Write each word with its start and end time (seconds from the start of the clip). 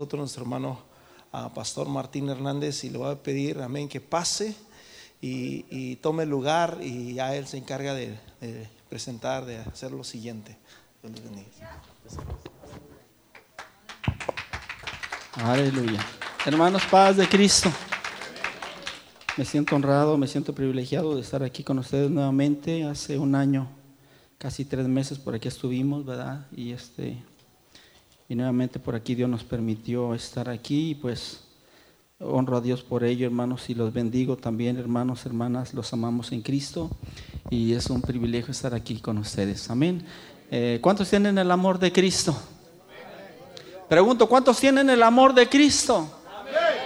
nosotros 0.00 0.20
nuestro 0.20 0.42
hermano 0.44 0.78
Pastor 1.56 1.88
Martín 1.88 2.28
Hernández 2.28 2.84
y 2.84 2.90
le 2.90 2.98
voy 2.98 3.10
a 3.10 3.20
pedir, 3.20 3.60
amén, 3.60 3.88
que 3.88 4.00
pase 4.00 4.54
y, 5.20 5.96
tome 5.96 6.24
lugar 6.24 6.78
y 6.80 7.14
ya 7.14 7.34
él 7.34 7.48
se 7.48 7.58
encarga 7.58 7.94
de, 7.94 8.16
presentar, 8.88 9.44
de 9.44 9.56
hacer 9.56 9.90
lo 9.90 10.04
siguiente. 10.04 10.56
Aleluya. 15.34 15.98
Hermanos, 16.46 16.82
paz 16.88 17.16
de 17.16 17.28
Cristo. 17.28 17.68
Me 19.36 19.44
siento 19.44 19.74
honrado, 19.74 20.16
me 20.16 20.28
siento 20.28 20.54
privilegiado 20.54 21.16
de 21.16 21.22
estar 21.22 21.42
aquí 21.42 21.64
con 21.64 21.76
ustedes 21.80 22.08
nuevamente. 22.08 22.84
Hace 22.84 23.18
un 23.18 23.34
año, 23.34 23.68
casi 24.38 24.64
tres 24.64 24.86
meses 24.86 25.18
por 25.18 25.34
aquí 25.34 25.48
estuvimos, 25.48 26.04
¿verdad? 26.06 26.46
Y 26.52 26.70
este, 26.70 27.20
y 28.28 28.34
nuevamente 28.34 28.78
por 28.78 28.94
aquí 28.94 29.14
Dios 29.14 29.30
nos 29.30 29.42
permitió 29.42 30.14
estar 30.14 30.50
aquí 30.50 30.90
y 30.90 30.94
pues 30.94 31.40
honro 32.20 32.58
a 32.58 32.60
Dios 32.60 32.82
por 32.82 33.04
ello, 33.04 33.26
hermanos, 33.26 33.70
y 33.70 33.74
los 33.74 33.92
bendigo 33.92 34.36
también, 34.36 34.76
hermanos, 34.76 35.24
hermanas, 35.24 35.72
los 35.72 35.92
amamos 35.92 36.32
en 36.32 36.42
Cristo 36.42 36.90
y 37.48 37.72
es 37.72 37.88
un 37.88 38.02
privilegio 38.02 38.50
estar 38.50 38.74
aquí 38.74 39.00
con 39.00 39.18
ustedes. 39.18 39.70
Amén. 39.70 40.04
Eh, 40.50 40.78
¿Cuántos 40.82 41.08
tienen 41.08 41.38
el 41.38 41.50
amor 41.50 41.78
de 41.78 41.90
Cristo? 41.90 42.36
Pregunto, 43.88 44.28
¿cuántos 44.28 44.58
tienen 44.60 44.90
el 44.90 45.02
amor 45.02 45.32
de 45.32 45.48
Cristo? 45.48 46.10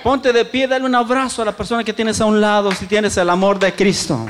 Ponte 0.05 0.33
de 0.33 0.45
pie, 0.45 0.69
dale 0.69 0.85
un 0.85 0.95
abrazo 0.95 1.43
a 1.43 1.47
la 1.47 1.57
persona 1.57 1.83
que 1.83 1.93
tienes 1.93 2.21
a 2.21 2.27
un 2.27 2.41
lado 2.41 2.71
si 2.73 2.87
tienes 2.87 3.17
el 3.17 3.31
amor 3.31 3.59
de 3.59 3.75
Cristo. 3.75 4.27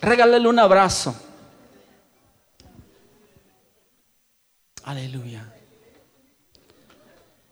Regálale 0.00 0.48
un 0.48 0.58
abrazo. 0.58 1.14
Aleluya. 4.84 5.50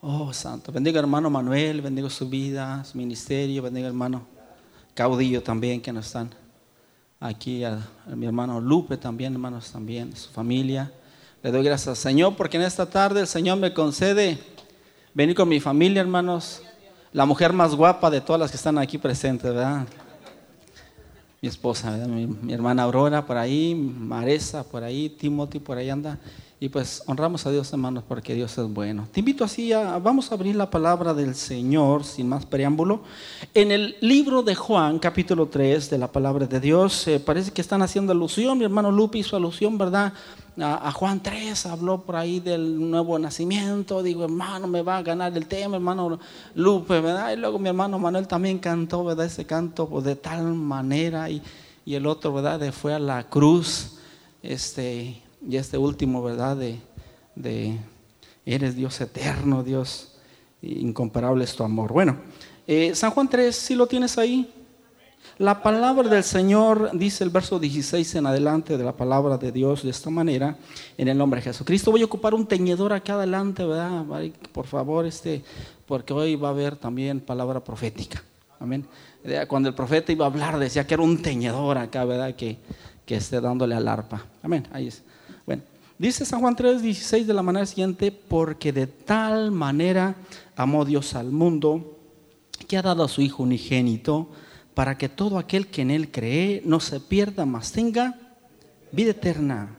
Oh, 0.03 0.35
santo. 0.35 0.71
Bendiga 0.71 1.01
hermano 1.01 1.31
Manuel, 1.31 1.81
bendigo 1.81 2.11
su 2.11 2.29
vida, 2.29 2.84
su 2.84 2.98
ministerio, 2.98 3.62
bendiga 3.62 3.87
hermano 3.87 4.27
Caudillo 4.93 5.43
también 5.43 5.81
que 5.81 5.95
nos 5.95 6.09
están 6.09 6.29
aquí, 7.19 7.65
a, 7.65 7.79
mi 8.15 8.27
hermano 8.27 8.61
Lupe 8.61 8.98
también, 8.98 9.33
hermanos 9.33 9.73
también, 9.73 10.15
su 10.15 10.29
familia. 10.29 10.93
Le 11.43 11.51
doy 11.51 11.65
gracias 11.65 11.89
al 11.89 11.97
Señor 11.97 12.37
porque 12.37 12.59
en 12.59 12.65
esta 12.65 12.84
tarde 12.84 13.21
el 13.21 13.27
Señor 13.27 13.56
me 13.56 13.73
concede 13.73 14.39
venir 15.15 15.34
con 15.34 15.49
mi 15.49 15.59
familia, 15.59 16.03
hermanos. 16.03 16.62
La 17.15 17.25
mujer 17.25 17.55
más 17.55 17.75
guapa 17.75 18.11
de 18.11 18.21
todas 18.21 18.41
las 18.41 18.51
que 18.51 18.59
están 18.59 18.77
aquí 18.77 18.99
presentes, 18.99 19.45
¿verdad? 19.45 19.87
Mi 21.41 21.49
esposa, 21.49 21.93
Mi, 21.93 22.27
mi 22.27 22.53
hermana 22.53 22.83
Aurora 22.83 23.25
por 23.25 23.39
ahí, 23.39 23.75
Maresa 23.75 24.62
por 24.65 24.84
ahí, 24.84 25.09
Timothy 25.09 25.61
por 25.61 25.78
ahí 25.78 25.89
anda. 25.89 26.19
Y 26.63 26.69
pues 26.69 27.03
honramos 27.07 27.45
a 27.45 27.51
Dios, 27.51 27.73
hermanos, 27.73 28.05
porque 28.07 28.37
Dios 28.37 28.57
es 28.57 28.69
bueno. 28.69 29.09
Te 29.11 29.19
invito 29.19 29.43
así 29.43 29.73
a, 29.73 29.99
vamos 29.99 30.31
a 30.31 30.37
abrir 30.37 30.55
la 30.55 30.71
palabra 30.71 31.13
del 31.13 31.35
Señor, 31.35 32.05
sin 32.05 32.29
más 32.29 32.47
preámbulo. 32.47 33.03
En 33.53 33.73
el 33.73 33.97
libro 34.01 34.45
de 34.45 34.55
Juan, 34.55 35.01
capítulo 35.01 35.47
3, 35.49 35.91
de 35.91 35.99
la 35.99 36.13
palabra 36.13 36.47
de 36.47 36.61
Dios, 36.61 37.09
eh, 37.09 37.19
parece 37.19 37.51
que 37.51 37.61
están 37.61 37.83
haciendo 37.83 38.13
alusión, 38.13 38.59
mi 38.59 38.65
hermano 38.65 38.93
Lupe 38.93 39.19
hizo 39.19 39.35
alusión, 39.35 39.77
¿verdad? 39.77 40.13
A, 40.57 40.93
Juan 40.93 41.21
3, 41.21 41.67
habló 41.67 42.03
por 42.03 42.15
ahí 42.15 42.39
del 42.39 42.79
nuevo 42.89 43.19
nacimiento. 43.19 44.01
Digo, 44.01 44.23
hermano, 44.23 44.69
me 44.69 44.83
va 44.83 44.99
a 44.99 45.03
ganar 45.03 45.37
el 45.37 45.47
tema, 45.47 45.75
hermano 45.75 46.21
Lupe, 46.55 47.01
¿verdad? 47.01 47.33
Y 47.33 47.39
luego 47.39 47.59
mi 47.59 47.71
hermano 47.71 47.99
Manuel 47.99 48.29
también 48.29 48.61
cantó, 48.61 49.03
¿verdad? 49.03 49.27
Ese 49.27 49.45
canto 49.45 49.89
pues, 49.89 50.05
de 50.05 50.15
tal 50.15 50.45
manera. 50.55 51.29
Y, 51.29 51.43
y 51.85 51.97
el 51.97 52.07
otro, 52.07 52.33
¿verdad? 52.33 52.61
De 52.61 52.71
fue 52.71 52.95
a 52.95 53.01
la 53.01 53.29
cruz. 53.29 53.99
Este, 54.45 55.23
y 55.48 55.57
este 55.57 55.79
último, 55.79 56.23
¿verdad? 56.23 56.57
De, 57.35 57.79
eres 58.45 58.77
Dios 58.77 59.01
eterno, 59.01 59.62
Dios 59.62 60.15
incomparable 60.62 61.45
es 61.45 61.55
tu 61.55 61.65
amor. 61.65 61.93
Bueno, 61.93 62.19
eh, 62.67 62.95
San 62.95 63.11
Juan 63.11 63.29
3, 63.29 63.55
si 63.55 63.75
lo 63.75 63.87
tienes 63.87 64.19
ahí. 64.19 64.53
La 65.39 65.62
palabra 65.62 66.09
del 66.09 66.25
Señor 66.25 66.91
dice 66.93 67.25
el 67.25 67.31
verso 67.31 67.59
16 67.59 68.16
en 68.16 68.27
adelante 68.27 68.77
de 68.77 68.84
la 68.84 68.93
palabra 68.93 69.39
de 69.39 69.50
Dios 69.50 69.83
de 69.83 69.91
esta 69.91 70.11
manera, 70.11 70.56
en 70.99 71.09
el 71.09 71.16
nombre 71.16 71.41
de 71.41 71.45
Jesucristo. 71.45 71.91
Voy 71.91 72.03
a 72.03 72.05
ocupar 72.05 72.34
un 72.34 72.47
teñedor 72.47 72.93
acá 72.93 73.15
adelante, 73.15 73.65
¿verdad? 73.65 74.05
Por 74.53 74.66
favor, 74.66 75.06
este, 75.06 75.43
porque 75.87 76.12
hoy 76.12 76.37
va 76.37 76.49
a 76.49 76.50
haber 76.50 76.77
también 76.77 77.21
palabra 77.21 77.62
profética. 77.62 78.22
Amén. 78.61 78.87
Cuando 79.49 79.69
el 79.69 79.75
profeta 79.75 80.12
iba 80.12 80.25
a 80.25 80.28
hablar, 80.28 80.59
decía 80.59 80.87
que 80.87 80.95
era 80.95 81.03
un 81.03 81.22
teñedor 81.22 81.78
acá, 81.78 82.05
¿verdad? 82.05 82.34
Que, 82.34 82.59
que 83.06 83.16
esté 83.16 83.41
dándole 83.41 83.75
al 83.75 83.89
arpa. 83.89 84.25
Amén. 84.43 84.69
Ahí 84.72 84.89
es. 84.89 85.03
Dice 85.98 86.25
San 86.25 86.41
Juan 86.41 86.56
3:16 86.56 87.26
de 87.26 87.34
la 87.34 87.42
manera 87.42 87.66
siguiente, 87.66 88.10
porque 88.12 88.72
de 88.72 88.86
tal 88.86 89.50
manera 89.50 90.16
amó 90.56 90.84
Dios 90.84 91.14
al 91.14 91.30
mundo 91.30 91.98
que 92.66 92.76
ha 92.76 92.82
dado 92.82 93.04
a 93.04 93.08
su 93.08 93.20
Hijo 93.20 93.42
unigénito 93.42 94.28
para 94.75 94.97
que 94.97 95.08
todo 95.08 95.38
aquel 95.38 95.66
que 95.69 95.82
en 95.82 95.91
Él 95.91 96.10
cree 96.10 96.62
no 96.64 96.80
se 96.80 96.98
pierda, 97.00 97.44
mas 97.44 97.72
tenga 97.72 98.19
vida 98.91 99.10
eterna. 99.10 99.76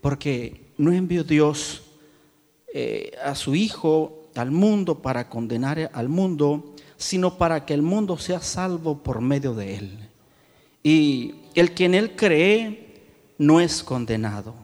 Porque 0.00 0.72
no 0.76 0.92
envió 0.92 1.24
Dios 1.24 1.82
eh, 2.74 3.12
a 3.24 3.34
su 3.34 3.54
Hijo 3.54 4.28
al 4.34 4.50
mundo 4.50 5.00
para 5.00 5.28
condenar 5.28 5.90
al 5.94 6.08
mundo, 6.08 6.74
sino 6.96 7.38
para 7.38 7.64
que 7.64 7.74
el 7.74 7.82
mundo 7.82 8.18
sea 8.18 8.40
salvo 8.40 9.02
por 9.02 9.20
medio 9.20 9.54
de 9.54 9.76
Él. 9.76 10.10
Y 10.82 11.36
el 11.54 11.72
que 11.72 11.84
en 11.86 11.94
Él 11.94 12.16
cree 12.16 13.02
no 13.38 13.60
es 13.60 13.82
condenado 13.82 14.63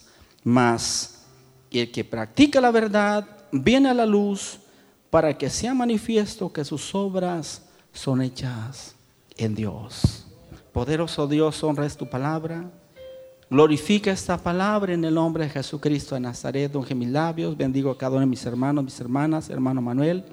Mas 0.43 1.25
el 1.71 1.91
que 1.91 2.03
practica 2.03 2.59
la 2.59 2.71
verdad 2.71 3.27
viene 3.51 3.89
a 3.89 3.93
la 3.93 4.05
luz 4.05 4.59
para 5.09 5.37
que 5.37 5.49
sea 5.49 5.73
manifiesto 5.73 6.51
que 6.51 6.65
sus 6.65 6.93
obras 6.95 7.63
son 7.93 8.21
hechas 8.21 8.95
en 9.37 9.55
Dios. 9.55 10.25
Poderoso 10.71 11.27
Dios, 11.27 11.63
honra 11.63 11.85
es 11.85 11.97
tu 11.97 12.09
palabra. 12.09 12.69
Glorifica 13.49 14.11
esta 14.11 14.37
palabra 14.37 14.93
en 14.93 15.03
el 15.03 15.13
nombre 15.13 15.43
de 15.43 15.49
Jesucristo 15.49 16.15
de 16.15 16.21
Nazaret. 16.21 16.71
Don 16.71 16.85
mis 16.97 17.09
labios. 17.09 17.57
Bendigo 17.57 17.91
a 17.91 17.97
cada 17.97 18.13
uno 18.13 18.21
de 18.21 18.27
mis 18.27 18.45
hermanos, 18.45 18.83
mis 18.83 18.99
hermanas, 18.99 19.49
hermano 19.49 19.81
Manuel 19.81 20.23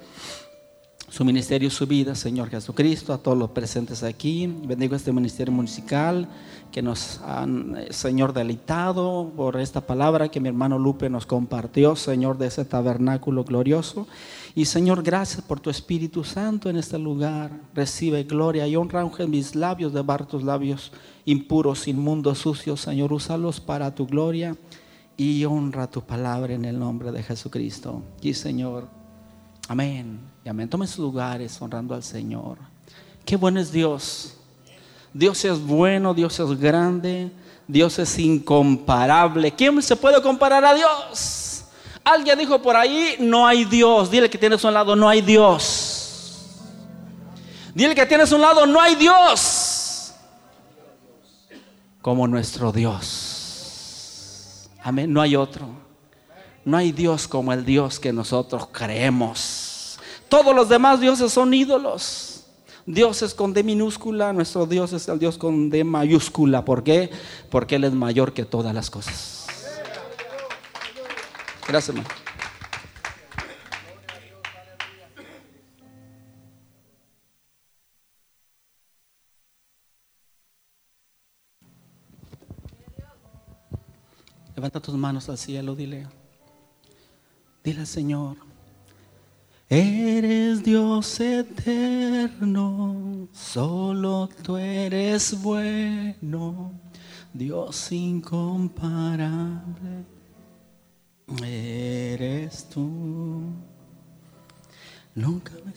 su 1.09 1.25
ministerio, 1.25 1.71
su 1.71 1.87
vida, 1.87 2.13
Señor 2.13 2.49
Jesucristo, 2.49 3.13
a 3.13 3.17
todos 3.17 3.37
los 3.37 3.49
presentes 3.49 4.03
aquí. 4.03 4.47
Bendigo 4.47 4.95
este 4.95 5.11
ministerio 5.11 5.51
musical 5.51 6.27
que 6.71 6.83
nos 6.83 7.19
han, 7.21 7.75
eh, 7.77 7.87
Señor, 7.91 8.31
deleitado 8.31 9.31
por 9.35 9.59
esta 9.59 9.81
palabra 9.81 10.29
que 10.29 10.39
mi 10.39 10.49
hermano 10.49 10.77
Lupe 10.77 11.09
nos 11.09 11.25
compartió, 11.25 11.95
Señor, 11.95 12.37
de 12.37 12.47
ese 12.47 12.63
tabernáculo 12.63 13.43
glorioso. 13.43 14.07
Y 14.53 14.65
Señor, 14.65 15.01
gracias 15.01 15.41
por 15.41 15.59
tu 15.59 15.71
Espíritu 15.71 16.23
Santo 16.23 16.69
en 16.69 16.77
este 16.77 16.99
lugar. 16.99 17.59
Recibe 17.73 18.23
gloria 18.23 18.67
y 18.67 18.75
honra 18.75 19.09
en 19.17 19.31
mis 19.31 19.55
labios, 19.55 19.93
de 19.93 20.01
bar 20.03 20.27
tus 20.27 20.43
labios 20.43 20.91
impuros, 21.25 21.87
inmundos, 21.87 22.37
sucios, 22.37 22.81
Señor. 22.81 23.11
Úsalos 23.13 23.59
para 23.59 23.95
tu 23.95 24.05
gloria 24.05 24.55
y 25.17 25.43
honra 25.45 25.89
tu 25.89 26.01
palabra 26.01 26.53
en 26.53 26.65
el 26.65 26.77
nombre 26.77 27.11
de 27.11 27.23
Jesucristo. 27.23 28.03
Y 28.21 28.35
Señor, 28.35 28.87
amén. 29.67 30.19
Amén. 30.49 30.67
Tomen 30.67 30.87
sus 30.87 30.99
lugares 30.99 31.61
honrando 31.61 31.93
al 31.93 32.01
Señor. 32.01 32.57
Qué 33.23 33.35
bueno 33.35 33.59
es 33.59 33.71
Dios. 33.71 34.33
Dios 35.13 35.45
es 35.45 35.59
bueno, 35.59 36.13
Dios 36.13 36.39
es 36.39 36.59
grande, 36.59 37.31
Dios 37.67 37.99
es 37.99 38.17
incomparable. 38.17 39.51
¿Quién 39.51 39.79
se 39.81 39.95
puede 39.95 40.19
comparar 40.21 40.65
a 40.65 40.73
Dios? 40.73 41.65
Alguien 42.03 42.39
dijo 42.39 42.59
por 42.61 42.75
ahí, 42.75 43.15
no 43.19 43.45
hay 43.45 43.65
Dios. 43.65 44.09
Dile 44.09 44.29
que 44.29 44.37
tienes 44.39 44.63
un 44.63 44.73
lado, 44.73 44.95
no 44.95 45.07
hay 45.07 45.21
Dios. 45.21 46.47
Dile 47.75 47.93
que 47.93 48.05
tienes 48.07 48.31
un 48.31 48.41
lado, 48.41 48.65
no 48.65 48.81
hay 48.81 48.95
Dios. 48.95 50.13
Como 52.01 52.27
nuestro 52.27 52.71
Dios. 52.71 54.69
Amén, 54.81 55.13
no 55.13 55.21
hay 55.21 55.35
otro. 55.35 55.67
No 56.65 56.77
hay 56.77 56.91
Dios 56.91 57.27
como 57.27 57.53
el 57.53 57.63
Dios 57.65 57.99
que 57.99 58.11
nosotros 58.11 58.67
creemos. 58.71 59.68
Todos 60.29 60.55
los 60.55 60.69
demás 60.69 61.01
dioses 61.01 61.33
son 61.33 61.53
ídolos. 61.53 62.45
Dios 62.85 63.21
es 63.21 63.33
con 63.33 63.53
D 63.53 63.63
minúscula, 63.63 64.33
nuestro 64.33 64.65
Dios 64.65 64.93
es 64.93 65.07
el 65.09 65.19
Dios 65.19 65.37
con 65.37 65.69
D 65.69 65.83
mayúscula. 65.83 66.65
¿Por 66.65 66.83
qué? 66.83 67.11
Porque 67.49 67.75
Él 67.75 67.83
es 67.83 67.93
mayor 67.93 68.33
que 68.33 68.45
todas 68.45 68.73
las 68.73 68.89
cosas. 68.89 69.47
Gracias, 71.67 71.89
hermano. 71.89 72.09
Levanta 84.55 84.79
tus 84.79 84.95
manos 84.95 85.29
al 85.29 85.37
cielo, 85.37 85.75
dile. 85.75 86.07
Dile 87.63 87.85
Señor. 87.85 88.48
Eres 89.71 90.63
Dios 90.63 91.19
eterno, 91.19 93.27
solo 93.31 94.27
tú 94.41 94.57
eres 94.57 95.39
bueno, 95.43 96.71
Dios 97.31 97.91
incomparable. 97.91 100.05
Eres 101.43 102.67
tú. 102.67 103.43
Nunca 105.13 105.53
me... 105.63 105.71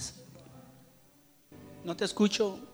No 1.85 1.95
te 1.95 2.07
escucho. 2.07 2.72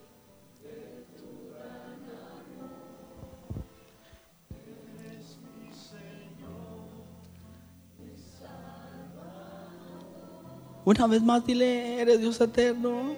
Una 10.89 11.07
vez 11.07 11.23
más 11.23 11.45
dile, 11.45 12.01
eres 12.01 12.19
Dios 12.19 12.41
eterno. 12.41 13.15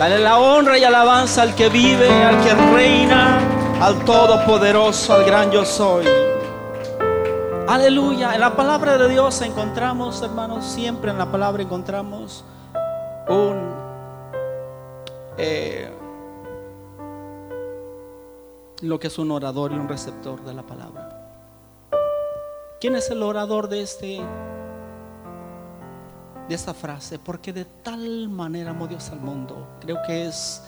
Dale 0.00 0.18
la 0.18 0.38
honra 0.38 0.78
y 0.78 0.84
alabanza 0.84 1.42
al 1.42 1.54
que 1.54 1.68
vive, 1.68 2.08
al 2.08 2.42
que 2.42 2.54
reina, 2.54 3.38
al 3.82 4.02
Todopoderoso, 4.02 5.12
al 5.12 5.26
gran 5.26 5.50
yo 5.50 5.62
soy. 5.62 6.06
Aleluya. 7.68 8.34
En 8.34 8.40
la 8.40 8.56
palabra 8.56 8.96
de 8.96 9.10
Dios 9.10 9.42
encontramos, 9.42 10.22
hermanos, 10.22 10.64
siempre 10.64 11.10
en 11.10 11.18
la 11.18 11.30
palabra 11.30 11.62
encontramos 11.62 12.46
un... 13.28 13.74
eh, 15.36 15.92
lo 18.80 18.98
que 18.98 19.08
es 19.08 19.18
un 19.18 19.30
orador 19.30 19.72
y 19.72 19.74
un 19.74 19.86
receptor 19.86 20.42
de 20.44 20.54
la 20.54 20.62
palabra. 20.62 21.30
¿Quién 22.80 22.96
es 22.96 23.10
el 23.10 23.22
orador 23.22 23.68
de 23.68 23.82
este 23.82 24.22
de 26.50 26.56
esta 26.56 26.74
frase? 26.74 27.18
Porque 27.18 27.52
de 27.52 27.64
tal 27.64 28.28
manera 28.28 28.70
amó 28.70 28.88
Dios 28.88 29.08
al 29.10 29.20
mundo. 29.20 29.68
Creo 29.80 29.98
que 30.04 30.26
es 30.26 30.60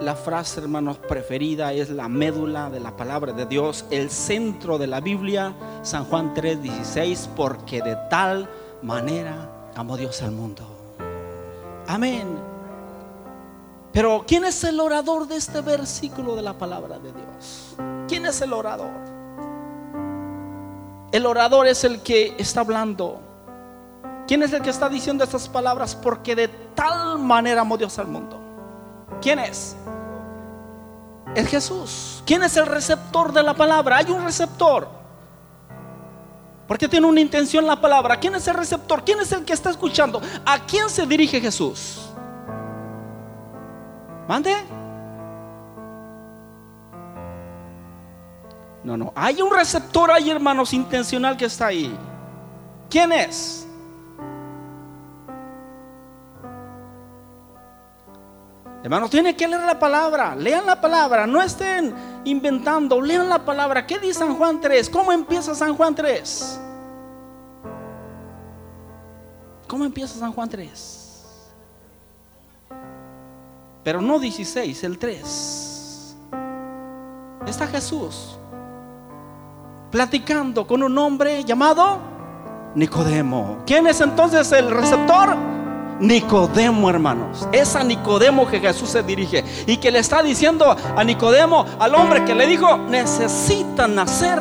la 0.00 0.16
frase, 0.16 0.60
hermanos, 0.60 0.96
preferida, 0.96 1.74
es 1.74 1.90
la 1.90 2.08
médula 2.08 2.70
de 2.70 2.80
la 2.80 2.96
palabra 2.96 3.34
de 3.34 3.44
Dios, 3.44 3.84
el 3.90 4.10
centro 4.10 4.78
de 4.78 4.86
la 4.86 5.00
Biblia, 5.00 5.54
San 5.82 6.06
Juan 6.06 6.34
3:16, 6.34 7.28
porque 7.36 7.82
de 7.82 7.96
tal 8.08 8.48
manera 8.82 9.70
amó 9.76 9.98
Dios 9.98 10.22
al 10.22 10.32
mundo. 10.32 10.66
Amén. 11.86 12.26
Pero 13.92 14.24
¿quién 14.26 14.44
es 14.44 14.64
el 14.64 14.80
orador 14.80 15.28
de 15.28 15.36
este 15.36 15.60
versículo 15.60 16.34
de 16.34 16.42
la 16.42 16.54
palabra 16.54 16.98
de 16.98 17.12
Dios? 17.12 17.76
¿Quién 18.08 18.24
es 18.24 18.40
el 18.40 18.54
orador? 18.54 18.90
El 21.12 21.26
orador 21.26 21.66
es 21.66 21.84
el 21.84 22.00
que 22.00 22.34
está 22.38 22.60
hablando. 22.60 23.25
¿Quién 24.26 24.42
es 24.42 24.52
el 24.52 24.62
que 24.62 24.70
está 24.70 24.88
diciendo 24.88 25.22
estas 25.22 25.48
palabras? 25.48 25.94
Porque 25.94 26.34
de 26.34 26.48
tal 26.48 27.18
manera 27.18 27.60
amó 27.60 27.76
Dios 27.78 27.98
al 27.98 28.08
mundo. 28.08 28.40
¿Quién 29.20 29.38
es? 29.38 29.76
Es 31.34 31.48
Jesús. 31.48 32.22
¿Quién 32.26 32.42
es 32.42 32.56
el 32.56 32.66
receptor 32.66 33.32
de 33.32 33.42
la 33.42 33.54
palabra? 33.54 33.98
Hay 33.98 34.10
un 34.10 34.24
receptor. 34.24 34.88
Porque 36.66 36.88
tiene 36.88 37.06
una 37.06 37.20
intención 37.20 37.66
la 37.66 37.80
palabra. 37.80 38.18
¿Quién 38.18 38.34
es 38.34 38.48
el 38.48 38.54
receptor? 38.54 39.04
¿Quién 39.04 39.20
es 39.20 39.30
el 39.30 39.44
que 39.44 39.52
está 39.52 39.70
escuchando? 39.70 40.20
¿A 40.44 40.58
quién 40.60 40.90
se 40.90 41.06
dirige 41.06 41.40
Jesús? 41.40 42.10
¿Mande? 44.26 44.56
No, 48.82 48.96
no. 48.96 49.12
Hay 49.14 49.40
un 49.40 49.54
receptor 49.54 50.10
ahí, 50.10 50.30
hermanos, 50.30 50.72
intencional 50.72 51.36
que 51.36 51.44
está 51.44 51.66
ahí. 51.66 51.96
¿Quién 52.88 53.12
es? 53.12 53.65
Hermanos, 58.86 59.10
tienen 59.10 59.34
que 59.34 59.48
leer 59.48 59.62
la 59.62 59.76
palabra. 59.76 60.36
Lean 60.36 60.64
la 60.64 60.80
palabra. 60.80 61.26
No 61.26 61.42
estén 61.42 61.92
inventando. 62.22 63.00
Lean 63.00 63.28
la 63.28 63.44
palabra. 63.44 63.84
¿Qué 63.84 63.98
dice 63.98 64.20
San 64.20 64.36
Juan 64.36 64.60
3? 64.60 64.88
¿Cómo 64.90 65.10
empieza 65.10 65.56
San 65.56 65.74
Juan 65.76 65.92
3? 65.92 66.60
¿Cómo 69.66 69.84
empieza 69.84 70.20
San 70.20 70.32
Juan 70.32 70.48
3? 70.48 71.26
Pero 73.82 74.00
no 74.00 74.20
16, 74.20 74.84
el 74.84 74.98
3. 75.00 76.16
Está 77.44 77.66
Jesús 77.66 78.38
platicando 79.90 80.64
con 80.64 80.84
un 80.84 80.96
hombre 80.96 81.42
llamado 81.42 81.98
Nicodemo. 82.76 83.64
¿Quién 83.66 83.88
es 83.88 84.00
entonces 84.00 84.52
el 84.52 84.70
receptor? 84.70 85.55
Nicodemo, 86.00 86.90
hermanos. 86.90 87.48
Es 87.52 87.76
a 87.76 87.84
Nicodemo 87.84 88.46
que 88.46 88.60
Jesús 88.60 88.90
se 88.90 89.02
dirige 89.02 89.44
y 89.66 89.76
que 89.78 89.90
le 89.90 90.00
está 90.00 90.22
diciendo 90.22 90.76
a 90.96 91.04
Nicodemo, 91.04 91.64
al 91.78 91.94
hombre 91.94 92.24
que 92.24 92.34
le 92.34 92.46
dijo, 92.46 92.76
necesita 92.76 93.86
nacer 93.86 94.40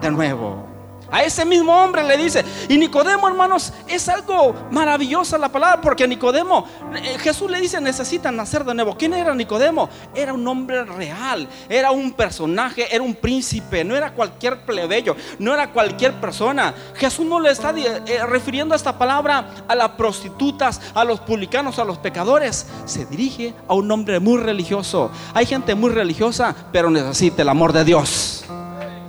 de 0.00 0.10
nuevo. 0.10 0.67
A 1.10 1.22
ese 1.22 1.44
mismo 1.44 1.72
hombre 1.72 2.04
le 2.04 2.16
dice, 2.16 2.44
y 2.68 2.76
Nicodemo, 2.76 3.28
hermanos, 3.28 3.72
es 3.86 4.08
algo 4.08 4.54
maravilloso 4.70 5.38
la 5.38 5.48
palabra, 5.48 5.80
porque 5.80 6.06
Nicodemo, 6.06 6.66
eh, 6.96 7.18
Jesús 7.18 7.50
le 7.50 7.60
dice, 7.60 7.80
necesita 7.80 8.30
nacer 8.30 8.64
de 8.64 8.74
nuevo. 8.74 8.96
¿Quién 8.96 9.14
era 9.14 9.34
Nicodemo? 9.34 9.88
Era 10.14 10.34
un 10.34 10.46
hombre 10.46 10.84
real, 10.84 11.48
era 11.68 11.90
un 11.90 12.12
personaje, 12.12 12.94
era 12.94 13.02
un 13.02 13.14
príncipe, 13.14 13.84
no 13.84 13.96
era 13.96 14.12
cualquier 14.12 14.64
plebeyo, 14.66 15.16
no 15.38 15.54
era 15.54 15.70
cualquier 15.70 16.12
persona. 16.14 16.74
Jesús 16.94 17.24
no 17.24 17.40
le 17.40 17.50
está 17.50 17.70
eh, 17.76 18.26
refiriendo 18.26 18.74
esta 18.74 18.98
palabra 18.98 19.50
a 19.66 19.74
las 19.74 19.90
prostitutas, 19.90 20.80
a 20.94 21.04
los 21.04 21.20
publicanos, 21.20 21.78
a 21.78 21.84
los 21.84 21.98
pecadores. 21.98 22.66
Se 22.84 23.06
dirige 23.06 23.54
a 23.66 23.74
un 23.74 23.90
hombre 23.90 24.20
muy 24.20 24.38
religioso. 24.38 25.10
Hay 25.32 25.46
gente 25.46 25.74
muy 25.74 25.90
religiosa, 25.90 26.54
pero 26.70 26.90
necesita 26.90 27.42
el 27.42 27.48
amor 27.48 27.72
de 27.72 27.84
Dios. 27.84 28.44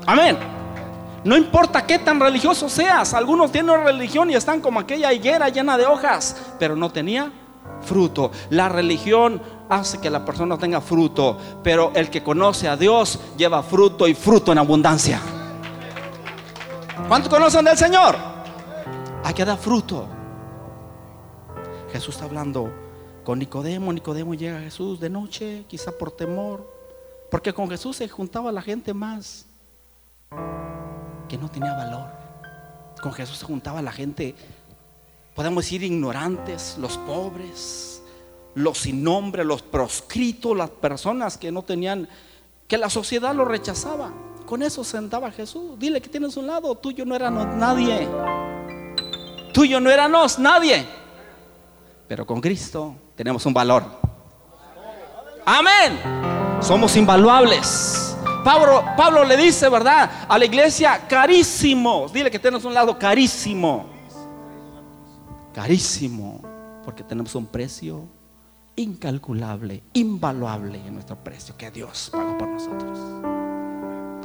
Amén. 0.06 0.59
No 1.24 1.36
importa 1.36 1.86
qué 1.86 2.00
tan 2.00 2.20
religioso 2.20 2.70
seas, 2.70 3.14
algunos 3.14 3.52
tienen 3.52 3.84
religión 3.84 4.30
y 4.30 4.36
están 4.36 4.62
como 4.62 4.80
aquella 4.80 5.12
higuera 5.12 5.50
llena 5.50 5.78
de 5.78 5.86
hojas, 5.86 6.54
pero 6.58 6.76
no 6.76 6.92
tenía 6.92 7.32
fruto. 7.82 8.32
La 8.50 8.70
religión 8.70 9.42
hace 9.68 10.00
que 10.00 10.10
la 10.10 10.24
persona 10.24 10.58
tenga 10.58 10.80
fruto, 10.82 11.38
pero 11.64 11.92
el 11.94 12.10
que 12.10 12.24
conoce 12.24 12.68
a 12.70 12.78
Dios 12.78 13.20
lleva 13.38 13.62
fruto 13.64 14.08
y 14.08 14.14
fruto 14.14 14.52
en 14.52 14.60
abundancia. 14.60 15.20
¿Cuántos 17.08 17.30
conocen 17.30 17.66
del 17.66 17.78
Señor? 17.78 18.16
Hay 19.24 19.34
que 19.34 19.44
dar 19.44 19.58
fruto. 19.58 20.08
Jesús 21.92 22.16
está 22.16 22.26
hablando 22.26 22.72
con 23.24 23.40
Nicodemo. 23.40 23.92
Nicodemo 23.92 24.36
llega 24.36 24.58
a 24.58 24.62
Jesús 24.62 25.00
de 25.00 25.10
noche, 25.10 25.66
quizá 25.68 25.92
por 25.92 26.12
temor, 26.12 26.72
porque 27.30 27.54
con 27.54 27.70
Jesús 27.70 27.98
se 27.98 28.08
juntaba 28.08 28.52
la 28.52 28.62
gente 28.62 28.94
más 28.94 29.46
que 31.30 31.38
no 31.38 31.50
tenía 31.50 31.74
valor. 31.74 32.08
Con 33.02 33.14
Jesús 33.14 33.38
se 33.38 33.46
juntaba 33.46 33.82
la 33.82 33.94
gente, 33.94 34.36
podemos 35.34 35.64
decir, 35.64 35.84
ignorantes, 35.84 36.78
los 36.78 36.98
pobres, 36.98 38.04
los 38.56 38.80
sin 38.80 39.02
nombre, 39.02 39.46
los 39.46 39.62
proscritos, 39.62 40.58
las 40.58 40.70
personas 40.70 41.38
que 41.38 41.52
no 41.52 41.62
tenían, 41.62 42.10
que 42.68 42.78
la 42.78 42.90
sociedad 42.90 43.34
lo 43.34 43.46
rechazaba. 43.46 44.12
Con 44.46 44.64
eso 44.64 44.84
sentaba 44.84 45.32
Jesús. 45.32 45.80
Dile 45.80 46.02
que 46.02 46.10
tienes 46.10 46.36
un 46.36 46.48
lado, 46.48 46.76
tuyo 46.76 47.06
no 47.06 47.16
éramos 47.16 47.46
nadie. 47.56 48.10
Tuyo 49.54 49.80
no 49.80 49.90
éramos 49.90 50.40
nadie. 50.40 50.86
Pero 52.08 52.26
con 52.26 52.42
Cristo 52.42 52.96
tenemos 53.16 53.46
un 53.46 53.54
valor. 53.54 53.84
Amén. 55.46 56.00
Somos 56.62 56.96
invaluables. 56.98 58.09
Pablo, 58.44 58.84
Pablo 58.98 59.24
le 59.24 59.38
dice, 59.38 59.70
¿verdad? 59.70 60.10
A 60.28 60.38
la 60.38 60.46
iglesia, 60.46 61.08
carísimo. 61.08 62.08
Dile 62.12 62.32
que 62.32 62.40
tenemos 62.40 62.66
un 62.66 62.74
lado 62.74 62.98
carísimo. 62.98 63.86
Carísimo. 65.54 66.42
Porque 66.84 67.04
tenemos 67.04 67.36
un 67.36 67.46
precio 67.46 68.08
incalculable, 68.76 69.84
invaluable 69.94 70.80
en 70.86 70.94
nuestro 70.94 71.18
precio 71.18 71.56
que 71.58 71.70
Dios 71.70 72.10
pagó 72.12 72.38
por 72.38 72.48
nosotros. 72.48 72.98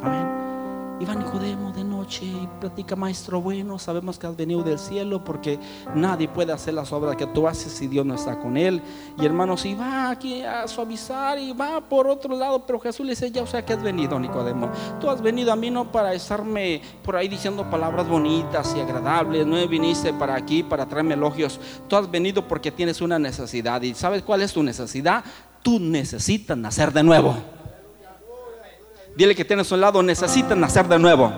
Amén. 0.02 0.53
Iván 1.00 1.18
Nicodemo 1.18 1.72
de 1.72 1.82
noche 1.82 2.24
y 2.24 2.48
platica, 2.60 2.94
maestro 2.94 3.40
bueno, 3.40 3.78
sabemos 3.80 4.16
que 4.16 4.28
has 4.28 4.36
venido 4.36 4.62
del 4.62 4.78
cielo 4.78 5.24
porque 5.24 5.58
nadie 5.92 6.28
puede 6.28 6.52
hacer 6.52 6.74
las 6.74 6.92
obras 6.92 7.16
que 7.16 7.26
tú 7.26 7.48
haces 7.48 7.72
si 7.72 7.88
Dios 7.88 8.06
no 8.06 8.14
está 8.14 8.38
con 8.38 8.56
él. 8.56 8.80
Y 9.18 9.26
hermanos, 9.26 9.66
y 9.66 9.74
va 9.74 10.10
aquí 10.10 10.42
a 10.42 10.68
suavizar 10.68 11.38
y 11.38 11.52
va 11.52 11.80
por 11.80 12.06
otro 12.06 12.36
lado, 12.36 12.64
pero 12.64 12.78
Jesús 12.78 13.04
le 13.04 13.12
dice, 13.12 13.30
ya 13.30 13.42
o 13.42 13.46
sea 13.46 13.64
que 13.64 13.72
has 13.72 13.82
venido, 13.82 14.18
Nicodemo. 14.20 14.70
Tú 15.00 15.10
has 15.10 15.20
venido 15.20 15.52
a 15.52 15.56
mí 15.56 15.68
no 15.68 15.90
para 15.90 16.14
estarme 16.14 16.80
por 17.02 17.16
ahí 17.16 17.28
diciendo 17.28 17.68
palabras 17.68 18.08
bonitas 18.08 18.72
y 18.76 18.80
agradables, 18.80 19.46
no 19.46 19.66
viniste 19.66 20.12
para 20.12 20.36
aquí 20.36 20.62
para 20.62 20.86
traerme 20.86 21.14
elogios. 21.14 21.58
Tú 21.88 21.96
has 21.96 22.08
venido 22.08 22.46
porque 22.46 22.70
tienes 22.70 23.00
una 23.00 23.18
necesidad. 23.18 23.82
¿Y 23.82 23.94
sabes 23.94 24.22
cuál 24.22 24.42
es 24.42 24.52
tu 24.52 24.62
necesidad? 24.62 25.24
Tú 25.60 25.80
necesitas 25.80 26.56
nacer 26.56 26.92
de 26.92 27.02
nuevo. 27.02 27.34
Dile 29.16 29.34
que 29.34 29.44
tienes 29.44 29.70
un 29.70 29.80
lado, 29.80 30.02
necesitas 30.02 30.56
nacer 30.58 30.88
de 30.88 30.98
nuevo. 30.98 31.32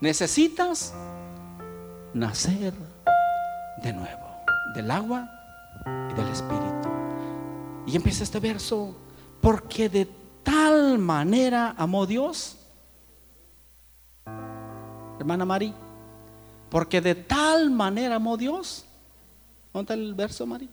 Necesitas 0.00 0.94
nacer 2.14 2.72
de 3.82 3.92
nuevo, 3.92 4.26
del 4.74 4.90
agua 4.90 5.28
y 6.10 6.14
del 6.14 6.28
espíritu. 6.28 6.88
Y 7.86 7.96
empieza 7.96 8.22
este 8.22 8.38
verso, 8.38 8.96
porque 9.40 9.88
de 9.88 10.08
tal 10.42 10.98
manera 10.98 11.74
amó 11.76 12.06
Dios, 12.06 12.56
hermana 15.18 15.44
Mari, 15.44 15.74
porque 16.70 17.00
de 17.00 17.16
tal 17.16 17.70
manera 17.70 18.14
amó 18.14 18.36
Dios. 18.36 18.86
¿Dónde 19.72 19.94
el 19.94 20.14
verso, 20.14 20.46
Mari? 20.46 20.68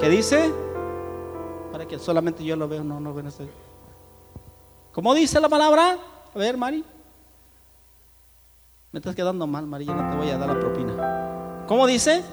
¿Qué 0.00 0.08
dice? 0.08 0.50
Para 1.70 1.86
que 1.86 1.98
solamente 1.98 2.42
yo 2.42 2.56
lo 2.56 2.66
veo, 2.66 2.82
no, 2.82 3.00
no 3.00 3.12
ven 3.12 3.26
este. 3.26 3.46
¿Cómo 4.92 5.14
dice 5.14 5.38
la 5.40 5.48
palabra? 5.50 5.98
A 6.34 6.38
ver, 6.38 6.56
Mari. 6.56 6.82
Me 8.92 8.98
estás 8.98 9.14
quedando 9.14 9.46
mal, 9.46 9.66
Mari, 9.66 9.84
yo 9.84 9.94
no 9.94 10.10
te 10.10 10.16
voy 10.16 10.30
a 10.30 10.38
dar 10.38 10.48
la 10.48 10.58
propina. 10.58 11.64
¿Cómo 11.68 11.86
dice? 11.86 12.24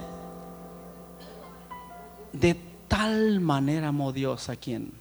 De 2.32 2.56
tal 2.88 3.42
manera 3.42 3.90
amó 3.90 4.14
Dios 4.14 4.48
a 4.48 4.56
quien? 4.56 4.94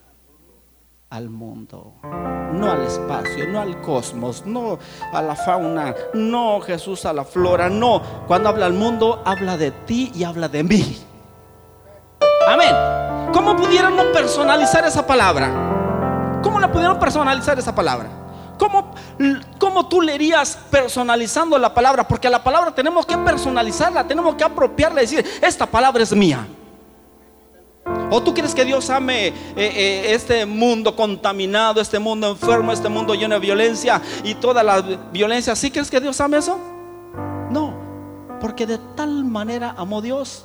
Al 1.09 1.31
mundo, 1.31 1.95
no 2.03 2.69
al 2.69 2.83
espacio, 2.83 3.47
no 3.47 3.61
al 3.61 3.81
cosmos, 3.81 4.45
no 4.45 4.81
a 5.13 5.23
la 5.23 5.37
fauna, 5.37 5.95
no 6.15 6.61
Jesús 6.61 7.07
a 7.07 7.13
la 7.13 7.25
flora, 7.25 7.71
no. 7.71 8.03
Cuando 8.27 8.49
habla 8.49 8.67
al 8.67 8.73
mundo, 8.73 9.23
habla 9.25 9.57
de 9.57 9.71
ti 9.71 10.11
y 10.17 10.25
habla 10.25 10.49
de 10.49 10.65
mí. 10.65 11.06
Amén. 12.47 13.33
¿Cómo 13.33 13.57
pudieron 13.57 13.97
no 13.97 14.13
personalizar 14.13 14.85
esa 14.85 15.05
palabra? 15.05 16.41
¿Cómo 16.43 16.61
la 16.61 16.71
pudieron 16.71 16.99
personalizar 16.99 17.59
esa 17.59 17.75
palabra? 17.75 18.09
¿Cómo, 18.57 18.95
¿Cómo 19.59 19.89
tú 19.89 20.01
leerías 20.01 20.57
personalizando 20.71 21.59
la 21.59 21.75
palabra? 21.75 22.07
Porque 22.07 22.31
la 22.31 22.43
palabra 22.43 22.73
tenemos 22.73 23.05
que 23.05 23.19
personalizarla, 23.19 24.07
tenemos 24.07 24.37
que 24.37 24.45
apropiarla 24.45 25.03
y 25.03 25.07
decir, 25.07 25.27
esta 25.43 25.67
palabra 25.67 26.05
es 26.05 26.15
mía. 26.15 26.47
¿O 28.11 28.23
tú 28.23 28.33
quieres 28.33 28.55
que 28.55 28.65
Dios 28.65 28.89
ame 28.91 29.29
eh, 29.29 29.35
eh, 29.57 30.15
este 30.15 30.47
mundo 30.47 30.95
contaminado, 30.95 31.81
este 31.81 31.99
mundo 31.99 32.31
enfermo, 32.31 32.73
este 32.73 32.89
mundo 32.89 33.15
lleno 33.15 33.35
de 33.35 33.41
violencia 33.41 34.01
y 34.23 34.35
toda 34.37 34.63
la 34.63 34.81
violencia? 34.81 35.57
¿Sí 35.57 35.71
crees 35.71 35.91
que 35.91 36.01
Dios 36.01 36.21
ame 36.21 36.39
eso? 36.39 36.59
No, 37.51 37.75
porque 38.41 38.67
de 38.67 38.79
tal 38.95 39.25
manera 39.25 39.75
amó 39.77 40.01
Dios 40.01 40.45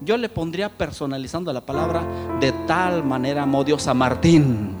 yo 0.00 0.16
le 0.16 0.28
pondría 0.28 0.68
personalizando 0.68 1.52
la 1.52 1.60
palabra 1.60 2.02
de 2.40 2.52
tal 2.66 3.04
manera 3.04 3.42
amó 3.42 3.64
Dios 3.64 3.86
a 3.86 3.94
Martín. 3.94 4.78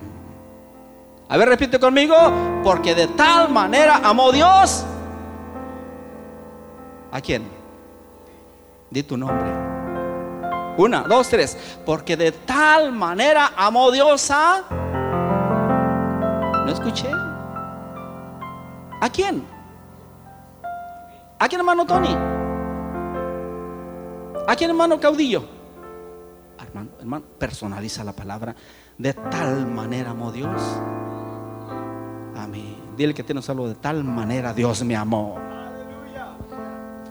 A 1.28 1.36
ver, 1.36 1.48
repite 1.48 1.78
conmigo, 1.78 2.16
porque 2.64 2.94
de 2.94 3.06
tal 3.08 3.50
manera 3.50 4.00
amó 4.02 4.32
Dios. 4.32 4.84
¿A 7.12 7.20
quién? 7.20 7.44
Di 8.90 9.02
tu 9.02 9.16
nombre. 9.16 9.48
Una, 10.76 11.02
dos, 11.02 11.28
tres. 11.28 11.56
Porque 11.84 12.16
de 12.16 12.32
tal 12.32 12.90
manera 12.90 13.52
amó 13.56 13.90
Dios 13.90 14.30
a... 14.30 14.64
No 16.64 16.72
escuché. 16.72 17.10
¿A 19.00 19.08
quién? 19.08 19.46
¿A 21.38 21.48
quién, 21.48 21.60
hermano 21.60 21.86
Tony? 21.86 22.39
¿A 24.50 24.56
quién, 24.56 24.68
hermano 24.68 24.98
caudillo? 24.98 25.44
Hermano, 26.58 26.90
hermano, 26.98 27.24
personaliza 27.38 28.02
la 28.02 28.12
palabra. 28.12 28.56
De 28.98 29.14
tal 29.14 29.64
manera 29.68 30.10
amó 30.10 30.32
Dios. 30.32 30.60
Amén. 32.36 32.76
Dile 32.96 33.14
que 33.14 33.22
tienes 33.22 33.48
algo 33.48 33.68
de 33.68 33.76
tal 33.76 34.02
manera 34.02 34.52
Dios 34.52 34.82
me 34.82 34.96
amó. 34.96 35.38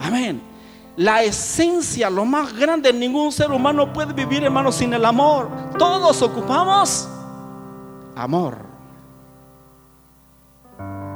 Amén. 0.01 0.41
La 0.97 1.23
esencia, 1.23 2.09
lo 2.09 2.25
más 2.25 2.53
grande, 2.53 2.91
ningún 2.91 3.31
ser 3.31 3.51
humano 3.51 3.93
puede 3.93 4.11
vivir, 4.11 4.43
hermano, 4.43 4.69
sin 4.69 4.93
el 4.93 5.05
amor. 5.05 5.49
Todos 5.77 6.21
ocupamos 6.21 7.07
amor. 8.17 8.57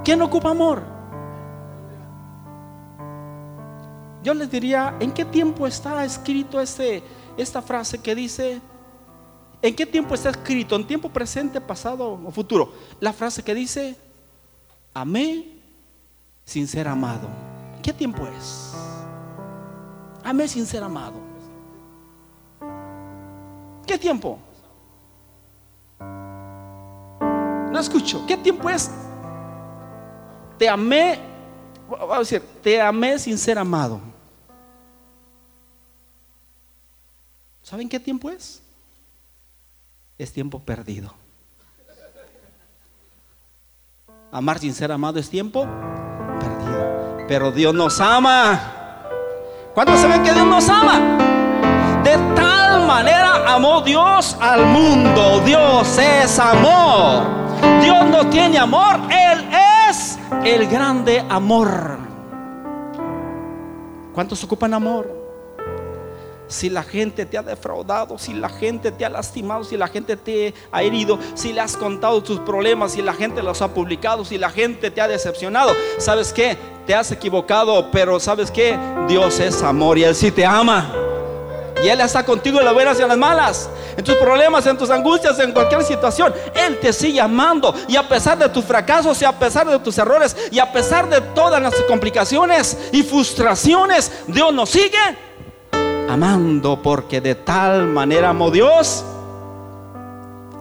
¿Quién 0.05 0.21
ocupa 0.21 0.51
amor? 0.51 0.92
Yo 4.23 4.33
les 4.33 4.49
diría, 4.49 4.95
¿en 5.01 5.11
qué 5.11 5.25
tiempo 5.25 5.67
está 5.67 6.05
escrito 6.05 6.61
este, 6.61 7.03
esta 7.35 7.61
frase 7.61 7.97
que 7.97 8.15
dice, 8.15 8.61
¿en 9.61 9.75
qué 9.75 9.85
tiempo 9.85 10.15
está 10.15 10.29
escrito? 10.29 10.77
¿En 10.77 10.87
tiempo 10.87 11.09
presente, 11.09 11.59
pasado 11.59 12.13
o 12.25 12.31
futuro? 12.31 12.71
La 13.01 13.11
frase 13.11 13.43
que 13.43 13.53
dice, 13.53 13.97
amé 14.93 15.59
sin 16.45 16.67
ser 16.67 16.87
amado. 16.87 17.27
¿Qué 17.81 17.91
tiempo 17.91 18.25
es? 18.25 18.73
Amé 20.23 20.47
sin 20.47 20.65
ser 20.65 20.83
amado. 20.83 21.19
¿Qué 23.85 23.97
tiempo? 23.97 24.39
No 25.99 27.77
escucho. 27.77 28.23
¿Qué 28.25 28.37
tiempo 28.37 28.69
es? 28.69 28.89
Te 30.57 30.69
amé, 30.69 31.19
vamos 31.89 32.15
a 32.15 32.19
decir, 32.19 32.41
te 32.61 32.81
amé 32.81 33.19
sin 33.19 33.37
ser 33.37 33.59
amado. 33.59 34.12
¿Saben 37.63 37.87
qué 37.87 37.99
tiempo 37.99 38.29
es? 38.29 38.61
Es 40.17 40.31
tiempo 40.33 40.59
perdido. 40.59 41.13
Amar 44.31 44.59
sin 44.59 44.73
ser 44.73 44.91
amado 44.91 45.17
es 45.19 45.29
tiempo 45.29 45.65
perdido. 46.39 47.25
Pero 47.27 47.51
Dios 47.51 47.73
nos 47.73 47.99
ama. 48.01 48.59
¿Cuántos 49.73 49.99
saben 49.99 50.23
que 50.23 50.33
Dios 50.33 50.45
nos 50.45 50.67
ama? 50.67 52.01
De 52.03 52.17
tal 52.35 52.85
manera 52.85 53.53
amó 53.55 53.81
Dios 53.81 54.35
al 54.41 54.65
mundo. 54.65 55.39
Dios 55.45 55.97
es 55.97 56.37
amor. 56.39 57.23
Dios 57.81 58.05
no 58.09 58.29
tiene 58.29 58.57
amor. 58.57 58.99
Él 59.09 59.47
es 59.89 60.19
el 60.43 60.67
grande 60.67 61.25
amor. 61.29 61.97
¿Cuántos 64.13 64.43
ocupan 64.43 64.73
amor? 64.73 65.22
Si 66.53 66.69
la 66.69 66.83
gente 66.83 67.25
te 67.25 67.37
ha 67.37 67.41
defraudado, 67.41 68.17
si 68.17 68.33
la 68.33 68.47
gente 68.47 68.91
te 68.91 69.03
ha 69.03 69.09
lastimado, 69.09 69.63
si 69.63 69.75
la 69.75 69.87
gente 69.87 70.15
te 70.15 70.53
ha 70.71 70.83
herido, 70.83 71.17
si 71.33 71.51
le 71.51 71.61
has 71.61 71.75
contado 71.75 72.21
tus 72.21 72.39
problemas, 72.39 72.91
si 72.93 73.01
la 73.01 73.13
gente 73.13 73.41
los 73.41 73.61
ha 73.61 73.73
publicado, 73.73 74.23
si 74.23 74.37
la 74.37 74.49
gente 74.49 74.91
te 74.91 75.01
ha 75.01 75.07
decepcionado, 75.07 75.75
¿sabes 75.97 76.31
qué? 76.31 76.55
Te 76.85 76.93
has 76.93 77.11
equivocado, 77.11 77.89
pero 77.91 78.19
¿sabes 78.19 78.51
qué? 78.51 78.77
Dios 79.07 79.39
es 79.39 79.63
amor 79.63 79.97
y 79.97 80.03
Él 80.03 80.13
sí 80.13 80.31
te 80.31 80.45
ama. 80.45 80.93
Y 81.83 81.89
Él 81.89 81.99
está 81.99 82.23
contigo 82.23 82.59
en 82.59 82.65
las 82.65 82.73
buenas 82.73 82.99
y 82.99 83.01
en 83.01 83.07
las 83.09 83.17
malas, 83.17 83.69
en 83.97 84.03
tus 84.03 84.15
problemas, 84.15 84.65
en 84.67 84.77
tus 84.77 84.89
angustias, 84.89 85.39
en 85.39 85.51
cualquier 85.51 85.83
situación. 85.83 86.33
Él 86.53 86.79
te 86.79 86.93
sigue 86.93 87.19
amando. 87.19 87.73
Y 87.87 87.95
a 87.95 88.07
pesar 88.07 88.37
de 88.37 88.47
tus 88.47 88.63
fracasos 88.63 89.21
y 89.21 89.25
a 89.25 89.37
pesar 89.37 89.67
de 89.67 89.79
tus 89.79 89.97
errores 89.97 90.35
y 90.51 90.59
a 90.59 90.71
pesar 90.71 91.09
de 91.09 91.19
todas 91.19 91.61
las 91.61 91.73
complicaciones 91.87 92.77
y 92.91 93.01
frustraciones, 93.03 94.11
Dios 94.27 94.53
nos 94.53 94.69
sigue 94.69 95.32
amando 96.13 96.79
porque 96.79 97.21
de 97.21 97.33
tal 97.33 97.87
manera 97.87 98.29
amó 98.29 98.51
Dios 98.51 99.03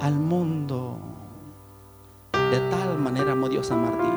al 0.00 0.14
mundo. 0.14 0.98
De 2.32 2.58
tal 2.70 2.98
manera 2.98 3.32
amó 3.32 3.50
Dios 3.50 3.70
a 3.70 3.76
Martín. 3.76 4.14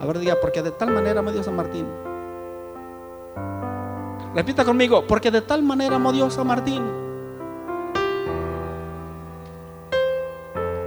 A 0.00 0.06
ver, 0.06 0.18
diga, 0.18 0.36
porque 0.40 0.60
de 0.60 0.72
tal 0.72 0.90
manera 0.90 1.20
amó 1.20 1.30
Dios 1.30 1.46
a 1.46 1.52
Martín. 1.52 1.86
Repita 4.34 4.64
conmigo, 4.64 5.06
porque 5.06 5.30
de 5.30 5.42
tal 5.42 5.62
manera 5.62 5.96
amó 5.96 6.12
Dios 6.12 6.36
a 6.36 6.42
Martín. 6.42 6.82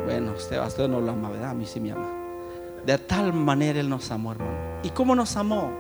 Bueno, 0.06 0.34
usted, 0.36 0.62
usted 0.62 0.90
no 0.90 1.00
lo 1.00 1.12
ama, 1.12 1.30
¿verdad? 1.30 1.52
A 1.52 1.54
mí 1.54 1.66
sí 1.66 1.80
me 1.80 1.94
ama. 1.94 2.10
De 2.86 2.98
tal 2.98 3.32
manera 3.32 3.80
Él 3.80 3.88
nos 3.88 4.12
amó, 4.12 4.34
hermano. 4.34 4.52
¿Y 4.84 4.90
cómo 4.90 5.16
nos 5.16 5.38
amó? 5.38 5.72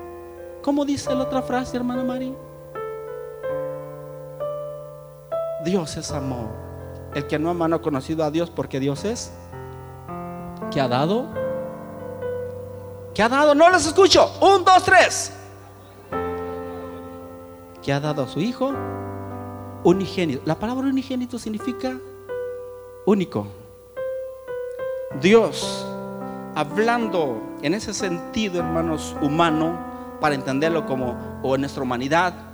¿Cómo 0.61 0.85
dice 0.85 1.13
la 1.13 1.23
otra 1.23 1.41
frase, 1.41 1.75
hermana 1.75 2.03
María? 2.03 2.33
Dios 5.63 5.97
es 5.97 6.11
amor. 6.11 6.49
El 7.13 7.27
que 7.27 7.37
no 7.37 7.49
ama 7.49 7.67
no 7.67 7.77
ha 7.77 7.81
conocido 7.81 8.23
a 8.23 8.31
Dios 8.31 8.49
porque 8.49 8.79
Dios 8.79 9.03
es. 9.03 9.31
¿Qué 10.71 10.79
ha 10.79 10.87
dado? 10.87 11.27
¿Qué 13.13 13.21
ha 13.21 13.29
dado? 13.29 13.53
No 13.53 13.69
les 13.69 13.85
escucho. 13.85 14.31
Un, 14.41 14.63
dos, 14.63 14.83
tres. 14.83 15.33
¿Qué 17.83 17.91
ha 17.91 17.99
dado 17.99 18.23
a 18.23 18.27
su 18.27 18.39
hijo? 18.39 18.73
Unigénito. 19.83 20.41
La 20.45 20.57
palabra 20.57 20.87
unigénito 20.87 21.37
significa 21.37 21.99
único. 23.05 23.47
Dios, 25.21 25.85
hablando 26.55 27.41
en 27.61 27.73
ese 27.73 27.93
sentido, 27.93 28.59
hermanos, 28.59 29.15
humano, 29.21 29.77
para 30.21 30.35
entenderlo 30.35 30.85
como, 30.85 31.39
o 31.43 31.55
en 31.55 31.61
nuestra 31.61 31.83
humanidad, 31.83 32.50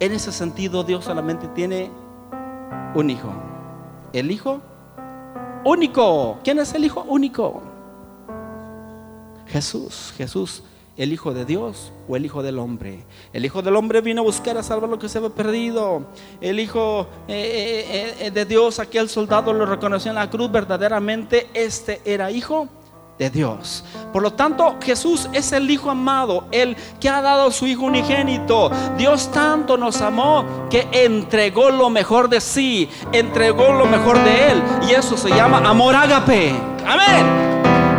en 0.00 0.12
ese 0.12 0.32
sentido 0.32 0.84
Dios 0.84 1.04
solamente 1.04 1.48
tiene 1.48 1.90
un 2.94 3.10
hijo. 3.10 3.32
El 4.12 4.30
hijo 4.30 4.60
único. 5.64 6.38
¿Quién 6.44 6.58
es 6.58 6.72
el 6.74 6.84
hijo 6.84 7.04
único? 7.08 7.62
Jesús, 9.46 10.12
Jesús, 10.16 10.62
el 10.96 11.12
Hijo 11.12 11.32
de 11.34 11.44
Dios 11.44 11.92
o 12.08 12.16
el 12.16 12.24
Hijo 12.24 12.42
del 12.42 12.58
Hombre. 12.58 13.04
El 13.32 13.44
Hijo 13.44 13.62
del 13.62 13.76
Hombre 13.76 14.00
vino 14.00 14.22
a 14.22 14.24
buscar 14.24 14.56
a 14.56 14.62
salvar 14.62 14.88
lo 14.88 14.98
que 14.98 15.08
se 15.08 15.18
había 15.18 15.30
perdido. 15.30 16.06
El 16.40 16.58
Hijo 16.58 17.06
eh, 17.28 17.84
eh, 17.88 18.26
eh, 18.26 18.30
de 18.30 18.44
Dios, 18.44 18.78
aquel 18.78 19.08
soldado 19.08 19.52
lo 19.52 19.66
reconoció 19.66 20.10
en 20.10 20.16
la 20.16 20.30
cruz, 20.30 20.50
verdaderamente 20.50 21.48
este 21.54 22.00
era 22.04 22.30
Hijo 22.30 22.68
de 23.18 23.30
Dios. 23.30 23.84
Por 24.12 24.22
lo 24.22 24.32
tanto, 24.32 24.76
Jesús 24.82 25.28
es 25.32 25.52
el 25.52 25.70
Hijo 25.70 25.90
amado, 25.90 26.46
el 26.52 26.76
que 27.00 27.08
ha 27.08 27.22
dado 27.22 27.48
a 27.48 27.52
su 27.52 27.66
Hijo 27.66 27.84
unigénito. 27.84 28.70
Dios 28.96 29.30
tanto 29.32 29.76
nos 29.76 30.00
amó 30.00 30.68
que 30.70 30.88
entregó 30.92 31.70
lo 31.70 31.90
mejor 31.90 32.28
de 32.28 32.40
sí, 32.40 32.88
entregó 33.12 33.72
lo 33.72 33.86
mejor 33.86 34.22
de 34.22 34.50
Él. 34.52 34.62
Y 34.88 34.92
eso 34.92 35.16
se 35.16 35.30
llama 35.30 35.58
amor 35.58 35.94
ágape. 35.94 36.54
Amén. 36.86 37.46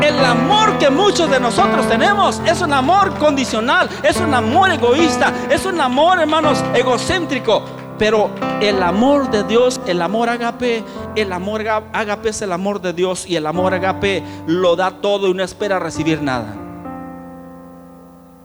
El 0.01 0.23
amor 0.23 0.77
que 0.77 0.89
muchos 0.89 1.29
de 1.29 1.39
nosotros 1.39 1.87
tenemos 1.89 2.39
es 2.45 2.61
un 2.61 2.71
amor 2.71 3.17
condicional, 3.17 3.89
es 4.03 4.17
un 4.17 4.33
amor 4.33 4.71
egoísta, 4.71 5.33
es 5.49 5.65
un 5.65 5.81
amor, 5.81 6.19
hermanos, 6.19 6.63
egocéntrico. 6.75 7.63
Pero 7.97 8.29
el 8.61 8.81
amor 8.83 9.31
de 9.31 9.43
Dios, 9.43 9.81
el 9.87 10.01
amor 10.01 10.29
agape, 10.29 10.83
el 11.15 11.33
amor 11.33 11.67
agape 11.67 12.29
es 12.29 12.41
el 12.41 12.51
amor 12.51 12.81
de 12.81 12.93
Dios 12.93 13.25
y 13.27 13.35
el 13.35 13.47
amor 13.47 13.73
agape 13.73 14.23
lo 14.45 14.75
da 14.75 14.91
todo 15.01 15.27
y 15.27 15.33
no 15.33 15.43
espera 15.43 15.79
recibir 15.79 16.21
nada. 16.21 16.55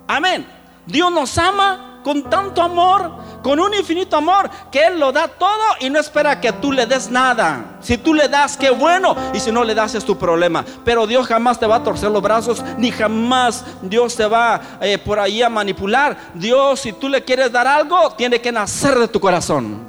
Amén. 0.09 0.47
Dios 0.87 1.13
nos 1.13 1.37
ama 1.39 2.01
con 2.03 2.25
tanto 2.25 2.63
amor, 2.63 3.13
con 3.43 3.59
un 3.59 3.75
infinito 3.75 4.17
amor, 4.17 4.49
que 4.71 4.87
Él 4.87 5.01
lo 5.01 5.13
da 5.13 5.29
todo 5.29 5.63
y 5.81 5.91
no 5.91 5.99
espera 5.99 6.41
que 6.41 6.53
tú 6.53 6.73
le 6.73 6.87
des 6.87 7.11
nada. 7.11 7.77
Si 7.81 7.99
tú 7.99 8.15
le 8.15 8.29
das, 8.29 8.57
qué 8.57 8.71
bueno, 8.71 9.17
y 9.35 9.41
si 9.41 9.51
no 9.51 9.65
le 9.65 9.75
das 9.75 9.95
es 9.95 10.05
tu 10.05 10.17
problema. 10.17 10.65
Pero 10.85 11.07
Dios 11.07 11.27
jamás 11.27 11.59
te 11.59 11.67
va 11.67 11.77
a 11.77 11.83
torcer 11.83 12.11
los 12.11 12.23
brazos, 12.23 12.63
ni 12.79 12.91
jamás 12.91 13.65
Dios 13.83 14.17
te 14.17 14.27
va 14.27 14.61
eh, 14.81 14.99
por 14.99 15.19
ahí 15.19 15.43
a 15.43 15.49
manipular. 15.49 16.17
Dios, 16.35 16.81
si 16.81 16.93
tú 16.93 17.09
le 17.09 17.25
quieres 17.25 17.51
dar 17.51 17.67
algo, 17.67 18.13
tiene 18.13 18.41
que 18.41 18.53
nacer 18.53 18.99
de 18.99 19.09
tu 19.09 19.19
corazón. 19.21 19.81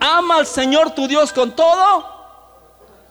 Ama 0.00 0.36
al 0.36 0.46
Señor 0.46 0.90
tu 0.92 1.06
Dios 1.06 1.32
con 1.32 1.54
todo 1.54 2.20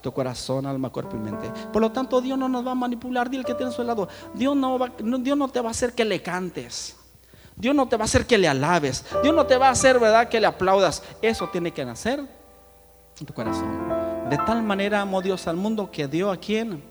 tu 0.01 0.13
corazón, 0.13 0.65
alma, 0.65 0.89
cuerpo 0.89 1.16
y 1.16 1.20
mente. 1.20 1.51
Por 1.74 1.81
lo 1.81 1.92
tanto, 1.92 2.22
Dios 2.22 2.37
no 2.37 2.48
nos 2.48 2.66
va 2.66 2.72
a 2.72 2.75
manipular. 2.75 3.29
Dile 3.29 3.44
que 3.44 3.53
tiene 3.53 3.72
a 3.72 3.75
su 3.75 3.83
lado. 3.83 4.07
Dios 4.33 4.55
no, 4.55 4.79
Dios 5.20 5.37
no 5.37 5.50
te 5.50 5.59
va 5.59 5.68
a 5.68 5.72
hacer 5.72 5.94
que 5.94 6.05
le 6.05 6.22
cantes. 6.22 6.99
Dios 7.59 7.75
no 7.75 7.87
te 7.89 7.98
va 7.98 8.03
a 8.03 8.05
hacer 8.05 8.25
que 8.25 8.37
le 8.37 8.48
alabes. 8.48 9.05
Dios 9.22 9.35
no 9.35 9.45
te 9.45 9.57
va 9.57 9.67
a 9.67 9.72
hacer, 9.72 10.00
¿verdad?, 10.00 10.29
que 10.29 10.39
le 10.39 10.48
aplaudas. 10.48 11.03
Eso 11.22 11.50
tiene 11.50 11.72
que 11.72 11.83
nacer 11.83 12.22
en 13.19 13.25
tu 13.25 13.33
corazón. 13.33 13.67
De 14.29 14.37
tal 14.37 14.63
manera 14.63 15.01
amó 15.01 15.22
Dios 15.22 15.45
al 15.45 15.57
mundo 15.57 15.91
que 15.91 16.07
dio 16.07 16.31
a 16.31 16.37
quién? 16.37 16.81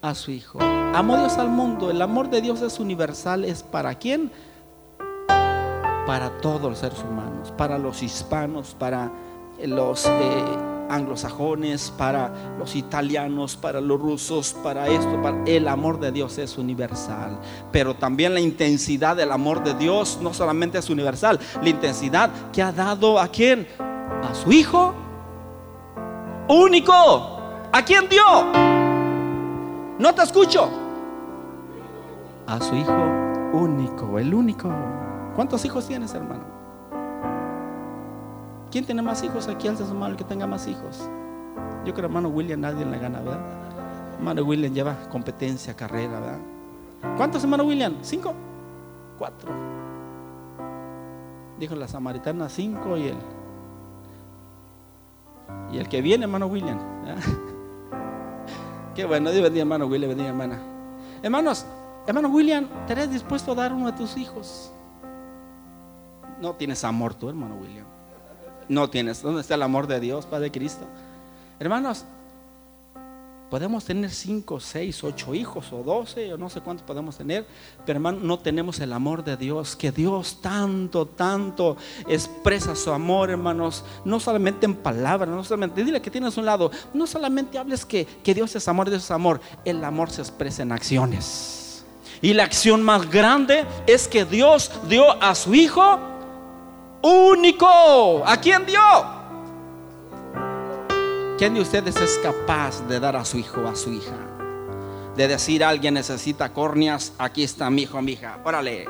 A 0.00 0.14
su 0.14 0.30
Hijo. 0.30 0.58
Amó 0.62 1.18
Dios 1.18 1.36
al 1.36 1.48
mundo. 1.48 1.90
El 1.90 2.00
amor 2.00 2.30
de 2.30 2.40
Dios 2.40 2.62
es 2.62 2.80
universal. 2.80 3.44
¿Es 3.44 3.62
para 3.62 3.94
quién? 3.94 4.32
Para 6.06 6.30
todos 6.40 6.62
los 6.62 6.78
seres 6.78 7.00
humanos. 7.00 7.52
Para 7.56 7.76
los 7.76 8.02
hispanos, 8.02 8.74
para 8.78 9.12
los... 9.62 10.06
Eh, 10.06 10.77
anglosajones, 10.88 11.90
para 11.90 12.56
los 12.58 12.76
italianos, 12.76 13.56
para 13.56 13.80
los 13.80 14.00
rusos, 14.00 14.54
para 14.62 14.88
esto, 14.88 15.20
para 15.22 15.42
el 15.44 15.68
amor 15.68 16.00
de 16.00 16.12
Dios 16.12 16.38
es 16.38 16.58
universal, 16.58 17.38
pero 17.72 17.94
también 17.94 18.34
la 18.34 18.40
intensidad 18.40 19.16
del 19.16 19.32
amor 19.32 19.62
de 19.62 19.74
Dios 19.74 20.18
no 20.22 20.34
solamente 20.34 20.78
es 20.78 20.90
universal, 20.90 21.38
la 21.62 21.68
intensidad 21.68 22.30
que 22.52 22.62
ha 22.62 22.72
dado 22.72 23.18
a 23.18 23.28
quién? 23.28 23.66
A 23.78 24.34
su 24.34 24.50
hijo 24.52 24.94
único. 26.48 27.38
¿A 27.70 27.84
quién 27.84 28.08
dio? 28.08 28.24
No 29.98 30.14
te 30.14 30.22
escucho. 30.22 30.70
A 32.46 32.60
su 32.60 32.74
hijo 32.74 32.96
único, 33.52 34.18
el 34.18 34.32
único. 34.32 34.70
¿Cuántos 35.34 35.64
hijos 35.64 35.86
tienes, 35.86 36.14
hermano? 36.14 36.57
¿Quién 38.70 38.84
tiene 38.84 39.00
más 39.00 39.22
hijos 39.22 39.48
aquí? 39.48 39.66
Alza 39.66 39.86
su 39.86 39.94
mano 39.94 40.12
el 40.12 40.16
que 40.16 40.24
tenga 40.24 40.46
más 40.46 40.66
hijos. 40.68 41.08
Yo 41.84 41.94
creo, 41.94 42.06
hermano 42.06 42.28
William, 42.28 42.60
nadie 42.60 42.84
le 42.84 42.98
gana, 42.98 43.20
¿verdad? 43.20 43.40
Hermano 44.14 44.42
William 44.42 44.72
lleva 44.74 44.94
competencia, 45.08 45.74
carrera, 45.74 46.20
¿verdad? 46.20 46.38
¿Cuántos, 47.16 47.42
hermano 47.42 47.64
William? 47.64 47.96
¿Cinco? 48.02 48.34
Cuatro. 49.18 49.50
Dijo 51.58 51.74
la 51.76 51.88
samaritana, 51.88 52.48
cinco 52.48 52.96
y 52.98 53.08
él. 53.08 53.16
Y 55.72 55.78
el 55.78 55.88
que 55.88 56.02
viene, 56.02 56.24
hermano 56.24 56.46
William. 56.46 56.78
Qué 58.94 59.06
bueno, 59.06 59.30
Dios 59.30 59.42
bendiga, 59.42 59.62
hermano 59.62 59.86
William, 59.86 60.10
bendiga, 60.10 60.28
hermana. 60.28 60.58
Hermanos, 61.22 61.64
hermano 62.06 62.28
William, 62.28 62.68
¿te 62.86 62.92
eres 62.92 63.10
dispuesto 63.10 63.52
a 63.52 63.54
dar 63.54 63.72
uno 63.72 63.86
de 63.86 63.92
tus 63.92 64.16
hijos? 64.18 64.72
No 66.40 66.54
tienes 66.54 66.84
amor 66.84 67.14
tú, 67.14 67.28
hermano 67.28 67.56
William 67.56 67.87
no 68.68 68.90
tienes. 68.90 69.22
¿Dónde 69.22 69.40
está 69.40 69.54
el 69.54 69.62
amor 69.62 69.86
de 69.86 70.00
Dios, 70.00 70.26
Padre 70.26 70.50
Cristo? 70.50 70.86
Hermanos, 71.58 72.04
podemos 73.50 73.84
tener 73.84 74.10
cinco, 74.10 74.60
seis, 74.60 75.02
ocho 75.02 75.34
hijos 75.34 75.72
o 75.72 75.82
doce, 75.82 76.32
o 76.32 76.38
no 76.38 76.50
sé 76.50 76.60
cuántos 76.60 76.86
podemos 76.86 77.16
tener, 77.16 77.46
pero 77.84 77.96
hermano, 77.96 78.18
no 78.22 78.38
tenemos 78.38 78.78
el 78.80 78.92
amor 78.92 79.24
de 79.24 79.36
Dios, 79.36 79.74
que 79.74 79.90
Dios 79.90 80.40
tanto, 80.42 81.06
tanto 81.06 81.76
expresa 82.06 82.76
su 82.76 82.92
amor, 82.92 83.30
hermanos, 83.30 83.84
no 84.04 84.20
solamente 84.20 84.66
en 84.66 84.74
palabras, 84.74 85.30
no 85.30 85.42
solamente, 85.44 85.82
dile 85.82 86.02
que 86.02 86.10
tienes 86.10 86.36
un 86.36 86.44
lado, 86.44 86.70
no 86.92 87.06
solamente 87.06 87.58
hables 87.58 87.84
que, 87.84 88.04
que 88.04 88.34
Dios 88.34 88.54
es 88.54 88.68
amor, 88.68 88.90
Dios 88.90 89.04
es 89.04 89.10
amor, 89.10 89.40
el 89.64 89.82
amor 89.82 90.10
se 90.10 90.20
expresa 90.20 90.62
en 90.62 90.72
acciones. 90.72 91.84
Y 92.20 92.34
la 92.34 92.44
acción 92.44 92.82
más 92.82 93.08
grande 93.08 93.64
es 93.86 94.08
que 94.08 94.24
Dios 94.24 94.72
dio 94.88 95.22
a 95.22 95.34
su 95.36 95.54
Hijo 95.54 96.17
único. 97.02 98.22
¿A 98.26 98.36
quién 98.36 98.66
dio? 98.66 98.80
¿Quién 101.38 101.54
de 101.54 101.60
ustedes 101.60 101.96
es 101.96 102.18
capaz 102.18 102.80
de 102.88 102.98
dar 102.98 103.14
a 103.14 103.24
su 103.24 103.38
hijo 103.38 103.60
o 103.60 103.68
a 103.68 103.76
su 103.76 103.92
hija? 103.92 104.16
De 105.14 105.28
decir 105.28 105.62
alguien 105.62 105.94
necesita 105.94 106.52
córneas, 106.52 107.12
aquí 107.18 107.44
está 107.44 107.70
mi 107.70 107.82
hijo 107.82 108.02
mi 108.02 108.12
hija. 108.12 108.38
Órale. 108.44 108.86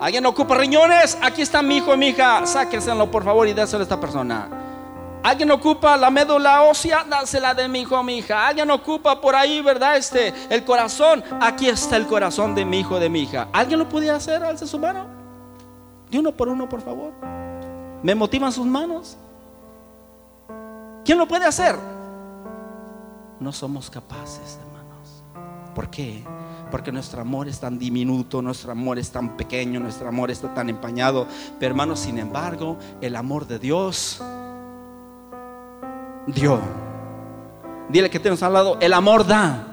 ¿Alguien 0.00 0.24
ocupa 0.26 0.56
riñones? 0.56 1.16
Aquí 1.22 1.42
está 1.42 1.62
mi 1.62 1.78
hijo 1.78 1.96
mi 1.96 2.08
hija. 2.08 2.46
Sáquenselo 2.46 3.10
por 3.10 3.24
favor 3.24 3.48
y 3.48 3.52
déselo 3.52 3.80
a 3.80 3.82
esta 3.84 4.00
persona. 4.00 4.48
Alguien 5.22 5.50
ocupa 5.50 5.98
la 5.98 6.10
médula 6.10 6.62
ósea, 6.62 7.04
dásela 7.08 7.52
de 7.52 7.68
mi 7.68 7.80
hijo 7.80 8.02
mi 8.02 8.18
hija. 8.18 8.48
Alguien 8.48 8.70
ocupa 8.70 9.20
por 9.20 9.36
ahí, 9.36 9.60
¿verdad? 9.60 9.96
Este, 9.96 10.32
el 10.48 10.64
corazón. 10.64 11.22
Aquí 11.40 11.68
está 11.68 11.96
el 11.96 12.06
corazón 12.06 12.54
de 12.54 12.64
mi 12.64 12.80
hijo 12.80 12.98
de 12.98 13.10
mi 13.10 13.22
hija. 13.22 13.48
¿Alguien 13.52 13.78
lo 13.78 13.88
podía 13.88 14.16
hacer? 14.16 14.42
Alce 14.42 14.66
su 14.66 14.78
mano. 14.78 15.19
De 16.10 16.18
uno 16.18 16.32
por 16.32 16.48
uno, 16.48 16.68
por 16.68 16.80
favor. 16.80 17.12
¿Me 18.02 18.14
motivan 18.14 18.52
sus 18.52 18.66
manos? 18.66 19.16
¿Quién 21.04 21.18
lo 21.18 21.26
puede 21.26 21.44
hacer? 21.44 21.76
No 23.38 23.52
somos 23.52 23.88
capaces, 23.88 24.58
hermanos. 24.66 25.22
¿Por 25.74 25.88
qué? 25.88 26.24
Porque 26.70 26.92
nuestro 26.92 27.20
amor 27.20 27.48
es 27.48 27.58
tan 27.58 27.78
diminuto, 27.78 28.42
nuestro 28.42 28.72
amor 28.72 28.98
es 28.98 29.10
tan 29.10 29.36
pequeño, 29.36 29.80
nuestro 29.80 30.08
amor 30.08 30.30
está 30.30 30.52
tan 30.54 30.68
empañado. 30.68 31.26
Pero 31.58 31.72
hermanos, 31.72 32.00
sin 32.00 32.18
embargo, 32.18 32.76
el 33.00 33.16
amor 33.16 33.46
de 33.46 33.58
Dios 33.58 34.22
dio. 36.26 36.60
Dile 37.88 38.08
que 38.08 38.20
tenemos 38.20 38.42
al 38.42 38.52
lado, 38.52 38.78
el 38.80 38.92
amor 38.92 39.26
da. 39.26 39.66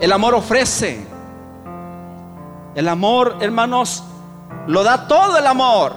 El 0.00 0.12
amor 0.12 0.34
ofrece. 0.34 1.06
El 2.74 2.88
amor, 2.88 3.36
hermanos, 3.40 4.02
Lo 4.66 4.82
da 4.82 5.06
todo 5.06 5.36
el 5.36 5.46
amor. 5.46 5.92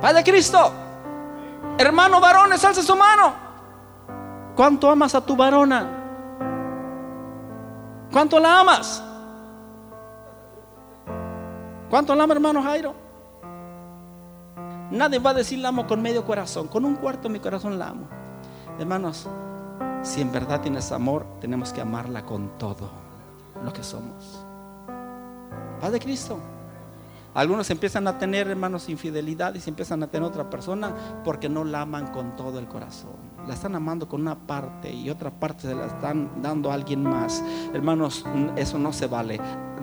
Padre 0.00 0.24
Cristo. 0.24 0.72
Hermano 1.78 2.20
varones, 2.20 2.64
alce 2.64 2.82
su 2.82 2.96
mano. 2.96 3.32
¿Cuánto 4.56 4.90
amas 4.90 5.14
a 5.14 5.20
tu 5.20 5.36
varona? 5.36 5.86
¿Cuánto 8.12 8.38
la 8.38 8.60
amas? 8.60 9.02
¿Cuánto 11.88 12.14
la 12.14 12.24
ama, 12.24 12.34
hermano 12.34 12.62
Jairo? 12.62 12.94
Nadie 14.90 15.18
va 15.18 15.30
a 15.30 15.34
decir 15.34 15.58
la 15.60 15.68
amo 15.68 15.86
con 15.86 16.02
medio 16.02 16.24
corazón. 16.24 16.68
Con 16.68 16.84
un 16.84 16.96
cuarto 16.96 17.28
de 17.28 17.28
mi 17.30 17.40
corazón 17.40 17.78
la 17.78 17.88
amo. 17.88 18.08
Hermanos, 18.78 19.28
si 20.02 20.20
en 20.20 20.32
verdad 20.32 20.60
tienes 20.60 20.90
amor, 20.92 21.24
tenemos 21.40 21.72
que 21.72 21.80
amarla 21.80 22.24
con 22.24 22.58
todo 22.58 22.90
lo 23.62 23.72
que 23.72 23.82
somos. 23.82 24.44
Paz 25.80 25.92
de 25.92 26.00
Cristo. 26.00 26.38
Algunos 27.32 27.70
empiezan 27.70 28.08
a 28.08 28.18
tener, 28.18 28.48
hermanos, 28.48 28.88
infidelidad 28.88 29.54
y 29.54 29.68
empiezan 29.68 30.02
a 30.02 30.08
tener 30.08 30.28
otra 30.28 30.50
persona 30.50 30.92
porque 31.24 31.48
no 31.48 31.64
la 31.64 31.82
aman 31.82 32.08
con 32.08 32.34
todo 32.34 32.58
el 32.58 32.66
corazón. 32.66 33.30
La 33.46 33.54
están 33.54 33.74
amando 33.76 34.08
con 34.08 34.20
una 34.20 34.34
parte 34.34 34.92
y 34.92 35.10
otra 35.10 35.30
parte 35.30 35.62
se 35.62 35.74
la 35.74 35.86
están 35.86 36.42
dando 36.42 36.70
a 36.70 36.74
alguien 36.74 37.02
más. 37.02 37.42
Hermanos, 37.72 38.24
eso 38.56 38.78
no 38.78 38.92
se 38.92 39.06
vale. 39.06 39.40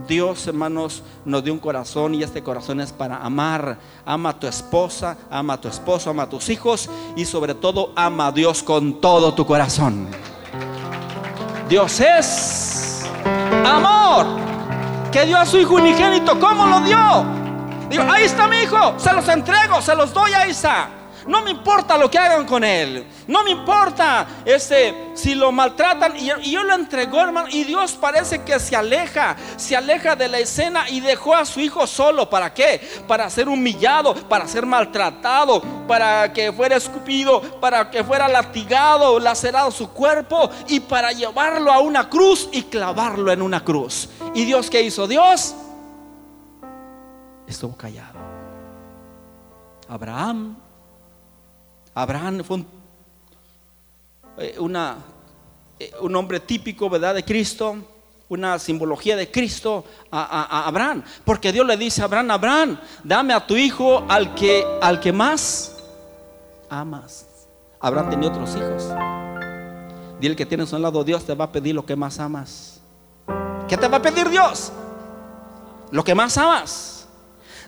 Dios, 0.08 0.46
hermanos, 0.48 1.04
nos 1.26 1.44
dio 1.44 1.54
un 1.54 1.60
corazón 1.60 2.16
y 2.16 2.24
este 2.24 2.44
corazón 2.44 2.82
es 2.82 2.92
para 2.92 3.18
amar. 3.18 3.78
Ama 4.06 4.30
a 4.30 4.40
tu 4.40 4.48
esposa, 4.48 5.18
ama 5.30 5.54
a 5.54 5.62
tu 5.62 5.70
esposo, 5.70 6.10
ama 6.10 6.24
a 6.24 6.30
tus 6.30 6.50
hijos 6.50 6.90
y 7.16 7.26
sobre 7.26 7.56
todo 7.56 7.94
ama 7.96 8.28
a 8.28 8.32
Dios 8.32 8.62
con 8.62 9.00
todo 9.00 9.34
tu 9.34 9.46
corazón. 9.46 10.08
Dios 11.70 12.00
es 12.00 13.06
amor 13.66 14.26
que 15.12 15.26
dio 15.26 15.38
a 15.38 15.46
su 15.46 15.58
hijo 15.58 15.76
unigénito. 15.76 16.40
¿Cómo 16.40 16.68
lo 16.68 16.82
dio? 16.82 17.37
Ahí 17.90 18.24
está 18.24 18.48
mi 18.48 18.58
hijo, 18.58 19.00
se 19.00 19.14
los 19.14 19.28
entrego, 19.30 19.82
se 19.82 19.96
los 19.96 20.14
doy, 20.14 20.34
ahí 20.34 20.52
está. 20.52 20.90
No 21.28 21.42
me 21.42 21.52
importa 21.52 21.98
lo 21.98 22.10
que 22.10 22.18
hagan 22.18 22.46
con 22.46 22.64
él. 22.64 23.06
No 23.28 23.44
me 23.44 23.52
importa 23.52 24.26
este, 24.46 25.12
si 25.14 25.36
lo 25.36 25.52
maltratan. 25.52 26.16
Y, 26.16 26.52
yo 26.52 26.64
lo 26.64 26.74
entregó, 26.74 27.20
hermano. 27.20 27.50
Y 27.52 27.66
Dios 27.66 27.98
parece 28.00 28.44
que 28.44 28.60
se 28.60 28.76
aleja. 28.78 29.36
Se 29.58 29.76
aleja 29.76 30.16
de 30.16 30.30
la 30.30 30.40
escena 30.40 30.90
y 30.90 31.02
dejó 31.02 31.36
a 31.36 31.46
su 31.46 31.60
hijo 31.60 31.86
solo. 31.86 32.30
¿Para 32.30 32.54
qué? 32.54 32.80
Para 33.08 33.30
ser 33.30 33.50
humillado, 33.50 34.16
para 34.16 34.48
ser 34.48 34.66
maltratado, 34.66 35.62
para 35.86 36.32
que 36.32 36.54
fuera 36.54 36.78
escupido, 36.78 37.42
para 37.60 37.92
que 37.92 38.06
fuera 38.06 38.30
latigado, 38.30 39.20
lacerado 39.20 39.70
su 39.72 39.90
cuerpo. 39.90 40.50
Y 40.68 40.80
para 40.80 41.12
llevarlo 41.12 41.74
a 41.74 41.80
una 41.80 42.10
cruz 42.10 42.48
y 42.54 42.64
clavarlo 42.64 43.34
en 43.34 43.42
una 43.42 43.66
cruz. 43.66 44.10
¿Y 44.34 44.46
Dios 44.46 44.70
qué 44.70 44.82
hizo? 44.82 45.08
Dios 45.08 45.56
estuvo 47.48 47.76
callado. 47.76 48.20
Abraham 49.90 50.58
Abraham 51.98 52.44
fue 52.44 52.58
un, 52.58 52.68
eh, 54.38 54.56
una, 54.60 54.98
eh, 55.80 55.92
un 56.00 56.16
hombre 56.16 56.40
típico, 56.40 56.92
¿verdad? 56.92 57.16
De 57.16 57.26
Cristo, 57.26 57.76
una 58.30 58.60
simbología 58.60 59.16
de 59.16 59.32
Cristo 59.32 59.84
a, 60.12 60.68
Abraham. 60.68 61.02
Porque 61.26 61.52
Dios 61.52 61.66
le 61.66 61.76
dice 61.76 62.04
a 62.04 62.06
Abraham, 62.06 62.30
Abraham, 62.30 62.80
dame 63.04 63.34
a 63.34 63.48
tu 63.48 63.56
hijo 63.56 64.06
al 64.08 64.36
que, 64.36 64.64
al 64.80 65.00
que 65.00 65.12
más 65.12 65.76
amas. 66.70 67.26
Abraham 67.80 68.12
tenía 68.12 68.30
otros 68.30 68.56
hijos. 68.56 68.90
Dile 70.20 70.36
que 70.36 70.46
tienes 70.46 70.72
a 70.74 70.76
un 70.76 70.84
lado, 70.84 71.04
Dios 71.04 71.26
te 71.26 71.34
va 71.34 71.46
a 71.46 71.52
pedir 71.52 71.74
lo 71.74 71.84
que 71.84 71.96
más 71.96 72.20
amas. 72.20 72.80
¿Qué 73.68 73.76
te 73.76 73.88
va 73.88 73.98
a 73.98 74.02
pedir 74.04 74.30
Dios? 74.30 74.72
Lo 75.90 76.04
que 76.04 76.14
más 76.14 76.38
amas. 76.38 76.97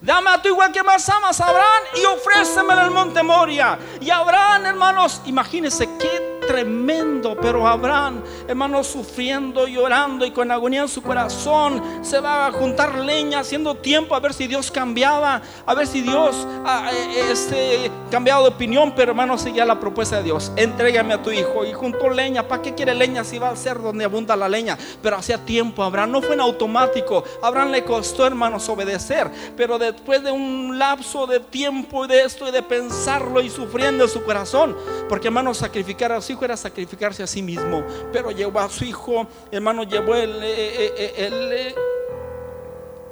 Dame 0.02 0.30
a 0.30 0.42
tu 0.42 0.50
igual 0.50 0.72
que 0.72 0.82
más 0.84 1.08
amas 1.10 1.42
Abraham 1.42 1.84
y 1.96 2.06
ofréceme 2.06 2.74
en 2.74 2.80
el 2.80 2.92
monte 2.92 3.22
Moria. 3.22 3.78
Y 4.00 4.10
Abraham, 4.10 4.66
hermanos, 4.66 5.22
imagínense 5.26 5.90
qué 5.98 6.29
tremendo, 6.50 7.38
pero 7.40 7.68
Abraham, 7.68 8.24
hermanos, 8.48 8.88
sufriendo, 8.88 9.68
llorando 9.68 10.26
y 10.26 10.32
con 10.32 10.50
agonía 10.50 10.82
en 10.82 10.88
su 10.88 11.04
corazón, 11.04 11.80
se 12.02 12.20
va 12.20 12.48
a 12.48 12.52
juntar 12.52 12.98
leña, 12.98 13.42
haciendo 13.42 13.76
tiempo 13.76 14.16
a 14.16 14.20
ver 14.20 14.34
si 14.34 14.48
Dios 14.48 14.72
cambiaba, 14.72 15.44
a 15.64 15.74
ver 15.76 15.86
si 15.86 16.02
Dios 16.02 16.48
ha, 16.66 16.92
eh, 16.92 17.32
este, 17.32 17.92
de 18.10 18.32
opinión, 18.48 18.94
pero 18.96 19.12
hermanos, 19.12 19.42
seguía 19.42 19.64
la 19.64 19.80
propuesta 19.80 20.18
de 20.18 20.24
Dios, 20.24 20.52
entrégame 20.56 21.14
a 21.14 21.22
tu 21.22 21.30
hijo 21.30 21.66
y 21.66 21.72
juntó 21.72 22.10
leña, 22.10 22.48
¿para 22.48 22.64
qué 22.64 22.74
quiere 22.74 22.96
leña 22.96 23.24
si 23.24 23.38
va 23.38 23.50
a 23.50 23.56
ser 23.56 23.80
donde 23.80 24.06
abunda 24.06 24.36
la 24.36 24.50
leña? 24.50 24.76
Pero 25.04 25.18
hacía 25.18 25.38
tiempo 25.38 25.84
Abraham, 25.84 26.14
no 26.14 26.22
fue 26.24 26.34
en 26.34 26.42
automático, 26.42 27.24
Abraham 27.44 27.70
le 27.70 27.84
costó, 27.84 28.26
hermanos, 28.26 28.68
obedecer, 28.70 29.30
pero 29.56 29.78
después 29.78 30.24
de 30.24 30.32
un 30.32 30.80
lapso 30.80 31.28
de 31.28 31.42
tiempo 31.42 32.06
y 32.06 32.08
de 32.08 32.24
esto 32.24 32.48
y 32.48 32.52
de 32.52 32.64
pensarlo 32.64 33.40
y 33.40 33.52
sufriendo 33.52 34.06
en 34.06 34.10
su 34.10 34.24
corazón, 34.24 34.76
porque 35.08 35.28
hermanos, 35.28 35.58
sacrificar 35.58 36.12
a 36.12 36.22
su 36.22 36.39
hijo 36.40 36.46
era 36.46 36.58
sacrificarse 36.58 37.22
a 37.22 37.28
sí 37.28 37.42
mismo, 37.42 37.84
pero 38.14 38.32
llevó 38.32 38.62
a 38.62 38.70
su 38.70 38.86
hijo, 38.86 39.28
hermano, 39.52 39.84
llevó 39.84 40.16
el, 40.16 40.42
eh, 40.42 40.86
eh, 40.98 41.14
eh, 41.18 41.76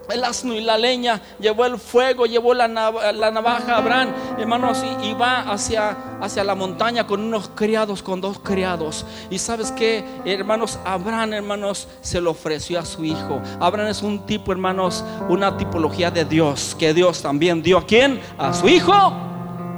el, 0.09 0.23
asno 0.23 0.53
y 0.53 0.61
la 0.61 0.77
leña, 0.77 1.21
llevó 1.37 1.65
el 1.65 1.77
fuego, 1.77 2.25
llevó 2.25 2.53
la, 2.53 2.69
navaja 2.69 3.75
Abraham, 3.75 4.13
hermanos, 4.37 4.81
y, 5.03 5.13
va 5.13 5.41
hacia, 5.41 5.97
hacia 6.21 6.45
la 6.45 6.55
montaña 6.55 7.05
con 7.05 7.21
unos 7.21 7.49
criados, 7.49 8.01
con 8.01 8.21
dos 8.21 8.39
criados. 8.39 9.05
Y 9.29 9.39
sabes 9.39 9.73
que, 9.73 10.05
hermanos, 10.23 10.79
Abraham, 10.85 11.33
hermanos, 11.33 11.89
se 11.99 12.21
lo 12.21 12.31
ofreció 12.31 12.79
a 12.79 12.85
su 12.85 13.03
hijo. 13.03 13.41
Abraham 13.59 13.89
es 13.89 14.01
un 14.01 14.25
tipo, 14.25 14.53
hermanos, 14.53 15.03
una 15.27 15.57
tipología 15.57 16.09
de 16.09 16.23
Dios, 16.23 16.73
que 16.79 16.93
Dios 16.93 17.21
también 17.21 17.61
dio 17.61 17.79
a 17.79 17.85
quién? 17.85 18.21
A 18.37 18.53
su 18.53 18.69
hijo 18.69 19.13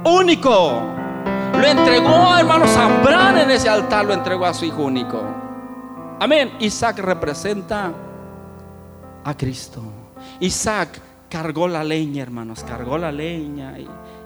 único. 0.04 0.99
Lo 1.52 1.66
entregó, 1.66 2.36
hermanos, 2.36 2.70
a 2.76 2.86
Abraham 2.86 3.36
en 3.38 3.50
ese 3.50 3.68
altar, 3.68 4.04
lo 4.04 4.14
entregó 4.14 4.46
a 4.46 4.54
su 4.54 4.64
hijo 4.64 4.84
único. 4.84 5.22
Amén. 6.20 6.52
Isaac 6.60 6.98
representa 6.98 7.92
a 9.24 9.36
Cristo. 9.36 9.82
Isaac 10.40 11.00
cargó 11.28 11.68
la 11.68 11.84
leña, 11.84 12.22
hermanos, 12.22 12.62
cargó 12.64 12.98
la 12.98 13.12
leña 13.12 13.74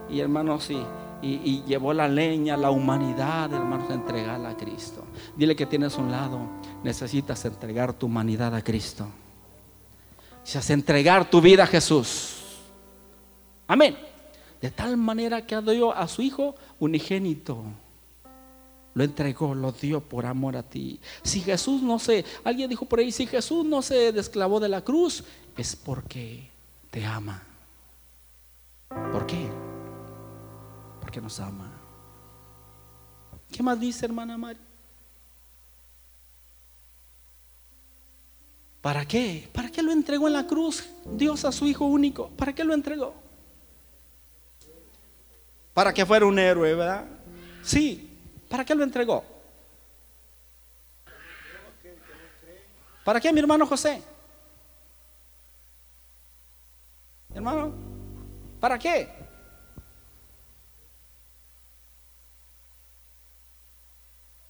y, 0.09 0.21
hermanos, 0.21 0.71
y, 0.71 0.85
y, 1.23 1.63
llevó 1.67 1.93
la 1.93 2.09
leña, 2.09 2.57
la 2.57 2.71
humanidad, 2.71 3.53
hermanos, 3.53 3.91
a 3.91 3.95
entregarla 3.95 4.51
a 4.51 4.57
Cristo. 4.57 5.05
Dile 5.37 5.55
que 5.55 5.67
tienes 5.67 5.97
un 5.97 6.11
lado, 6.11 6.41
necesitas 6.83 7.45
entregar 7.45 7.93
tu 7.93 8.07
humanidad 8.07 8.55
a 8.55 8.63
Cristo. 8.63 9.07
Necesitas 10.41 10.71
entregar 10.71 11.31
tu 11.31 11.41
vida 11.41 11.63
a 11.65 11.67
Jesús. 11.67 12.61
Amén. 13.67 13.97
De 14.65 14.71
tal 14.71 14.97
manera 14.97 15.45
que 15.45 15.61
dio 15.61 15.95
a 15.95 16.09
su 16.09 16.23
Hijo 16.23 16.55
unigénito. 16.81 17.63
Lo 18.95 19.05
entregó, 19.05 19.55
lo 19.55 19.73
dio 19.73 20.01
por 20.01 20.25
amor 20.25 20.57
a 20.57 20.63
ti. 20.63 20.99
Si 21.23 21.43
Jesús 21.43 21.83
no 21.83 21.99
se, 21.99 22.25
alguien 22.45 22.71
dijo 22.71 22.87
por 22.87 22.99
ahí, 22.99 23.13
si 23.13 23.27
Jesús 23.27 23.67
no 23.67 23.83
se 23.83 24.11
desclavó 24.11 24.61
de 24.61 24.71
la 24.71 24.81
cruz, 24.81 25.23
es 25.55 25.77
porque 25.77 26.49
te 26.91 27.05
ama. 27.05 27.43
¿Por 28.89 29.27
qué? 29.27 29.51
Porque 30.99 31.21
nos 31.21 31.39
ama. 31.41 31.71
¿Qué 33.53 33.63
más 33.63 33.79
dice 33.79 34.07
hermana 34.07 34.39
María? 34.39 34.63
¿Para 38.81 39.05
qué? 39.05 39.47
¿Para 39.53 39.69
qué 39.69 39.83
lo 39.83 39.93
entregó 39.93 40.27
en 40.27 40.33
la 40.33 40.47
cruz 40.47 40.87
Dios 41.05 41.45
a 41.45 41.53
su 41.53 41.67
Hijo 41.67 41.85
único? 41.85 42.31
¿Para 42.31 42.55
qué 42.55 42.65
lo 42.65 42.73
entregó? 42.73 43.24
Para 45.75 45.93
que 45.93 46.07
fuera 46.07 46.25
un 46.25 46.39
héroe, 46.39 46.75
¿verdad? 46.75 47.05
Sí, 47.63 48.19
¿para 48.49 48.65
qué 48.65 48.75
lo 48.75 48.85
entregó? 48.85 49.25
¿Para 53.05 53.21
qué 53.21 53.33
mi 53.33 53.41
hermano 53.41 53.67
José? 53.67 54.01
Hermano, 57.35 57.75
¿para 58.61 58.79
qué? 58.79 59.09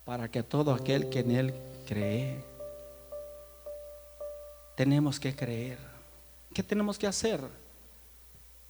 Para 0.04 0.30
que 0.30 0.42
todo 0.42 0.74
aquel 0.74 1.08
que 1.08 1.20
en 1.20 1.30
Él 1.30 1.54
cree, 1.86 2.44
tenemos 4.76 5.18
que 5.18 5.34
creer. 5.34 5.78
¿Qué 6.52 6.62
tenemos 6.62 6.98
que 6.98 7.06
hacer? 7.06 7.40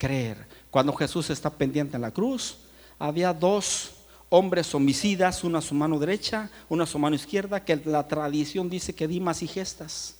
Creer. 0.04 0.46
Cuando 0.70 0.92
Jesús 0.92 1.30
está 1.30 1.48
pendiente 1.48 1.96
en 1.96 2.02
la 2.02 2.10
cruz, 2.10 2.58
había 2.98 3.32
dos 3.32 3.92
hombres 4.28 4.74
homicidas, 4.74 5.42
uno 5.44 5.56
a 5.56 5.62
su 5.62 5.74
mano 5.74 5.98
derecha, 5.98 6.50
uno 6.68 6.82
a 6.82 6.86
su 6.86 6.98
mano 6.98 7.16
izquierda, 7.16 7.64
que 7.64 7.76
la 7.86 8.06
tradición 8.06 8.68
dice 8.68 8.94
que 8.94 9.08
Dimas 9.08 9.42
y 9.42 9.46
Gestas. 9.46 10.16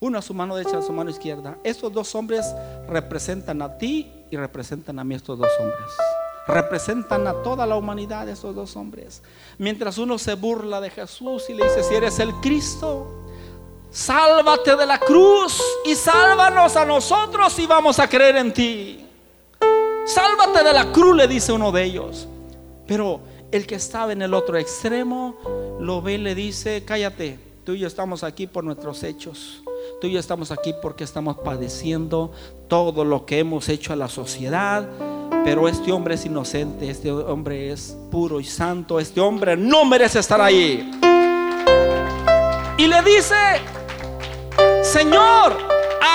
Uno 0.00 0.18
a 0.18 0.22
su 0.22 0.34
mano 0.34 0.56
derecha, 0.56 0.78
a 0.78 0.82
su 0.82 0.92
mano 0.92 1.10
izquierda. 1.10 1.58
Estos 1.62 1.92
dos 1.92 2.12
hombres 2.16 2.46
representan 2.88 3.62
a 3.62 3.78
ti 3.78 4.10
y 4.28 4.36
representan 4.36 4.98
a 4.98 5.04
mí 5.04 5.14
estos 5.14 5.38
dos 5.38 5.50
hombres. 5.60 5.90
Representan 6.48 7.28
a 7.28 7.42
toda 7.44 7.64
la 7.64 7.76
humanidad 7.76 8.28
estos 8.28 8.56
dos 8.56 8.74
hombres. 8.74 9.22
Mientras 9.56 9.98
uno 9.98 10.18
se 10.18 10.34
burla 10.34 10.80
de 10.80 10.90
Jesús 10.90 11.44
y 11.48 11.54
le 11.54 11.62
dice, 11.62 11.84
si 11.84 11.94
eres 11.94 12.18
el 12.18 12.32
Cristo, 12.40 13.29
Sálvate 13.90 14.76
de 14.76 14.86
la 14.86 14.98
cruz 14.98 15.60
y 15.84 15.96
sálvanos 15.96 16.76
a 16.76 16.84
nosotros 16.84 17.58
y 17.58 17.66
vamos 17.66 17.98
a 17.98 18.08
creer 18.08 18.36
en 18.36 18.52
ti. 18.52 19.04
Sálvate 20.06 20.62
de 20.62 20.72
la 20.72 20.92
cruz, 20.92 21.16
le 21.16 21.26
dice 21.26 21.52
uno 21.52 21.72
de 21.72 21.84
ellos. 21.84 22.28
Pero 22.86 23.20
el 23.50 23.66
que 23.66 23.74
estaba 23.74 24.12
en 24.12 24.22
el 24.22 24.32
otro 24.32 24.56
extremo 24.56 25.36
lo 25.80 26.02
ve 26.02 26.14
y 26.14 26.18
le 26.18 26.36
dice, 26.36 26.84
cállate, 26.84 27.38
tú 27.64 27.72
y 27.72 27.80
yo 27.80 27.88
estamos 27.88 28.22
aquí 28.22 28.46
por 28.46 28.62
nuestros 28.62 29.02
hechos. 29.02 29.62
Tú 30.00 30.06
y 30.06 30.12
yo 30.12 30.20
estamos 30.20 30.52
aquí 30.52 30.72
porque 30.80 31.02
estamos 31.02 31.38
padeciendo 31.38 32.32
todo 32.68 33.04
lo 33.04 33.26
que 33.26 33.40
hemos 33.40 33.68
hecho 33.68 33.92
a 33.92 33.96
la 33.96 34.08
sociedad. 34.08 34.88
Pero 35.44 35.66
este 35.68 35.90
hombre 35.90 36.14
es 36.14 36.24
inocente, 36.26 36.90
este 36.90 37.10
hombre 37.10 37.72
es 37.72 37.96
puro 38.10 38.40
y 38.40 38.44
santo, 38.44 39.00
este 39.00 39.20
hombre 39.20 39.56
no 39.56 39.84
merece 39.84 40.20
estar 40.20 40.40
ahí. 40.40 40.90
Y 42.76 42.86
le 42.86 43.02
dice, 43.02 43.34
Señor, 44.82 45.52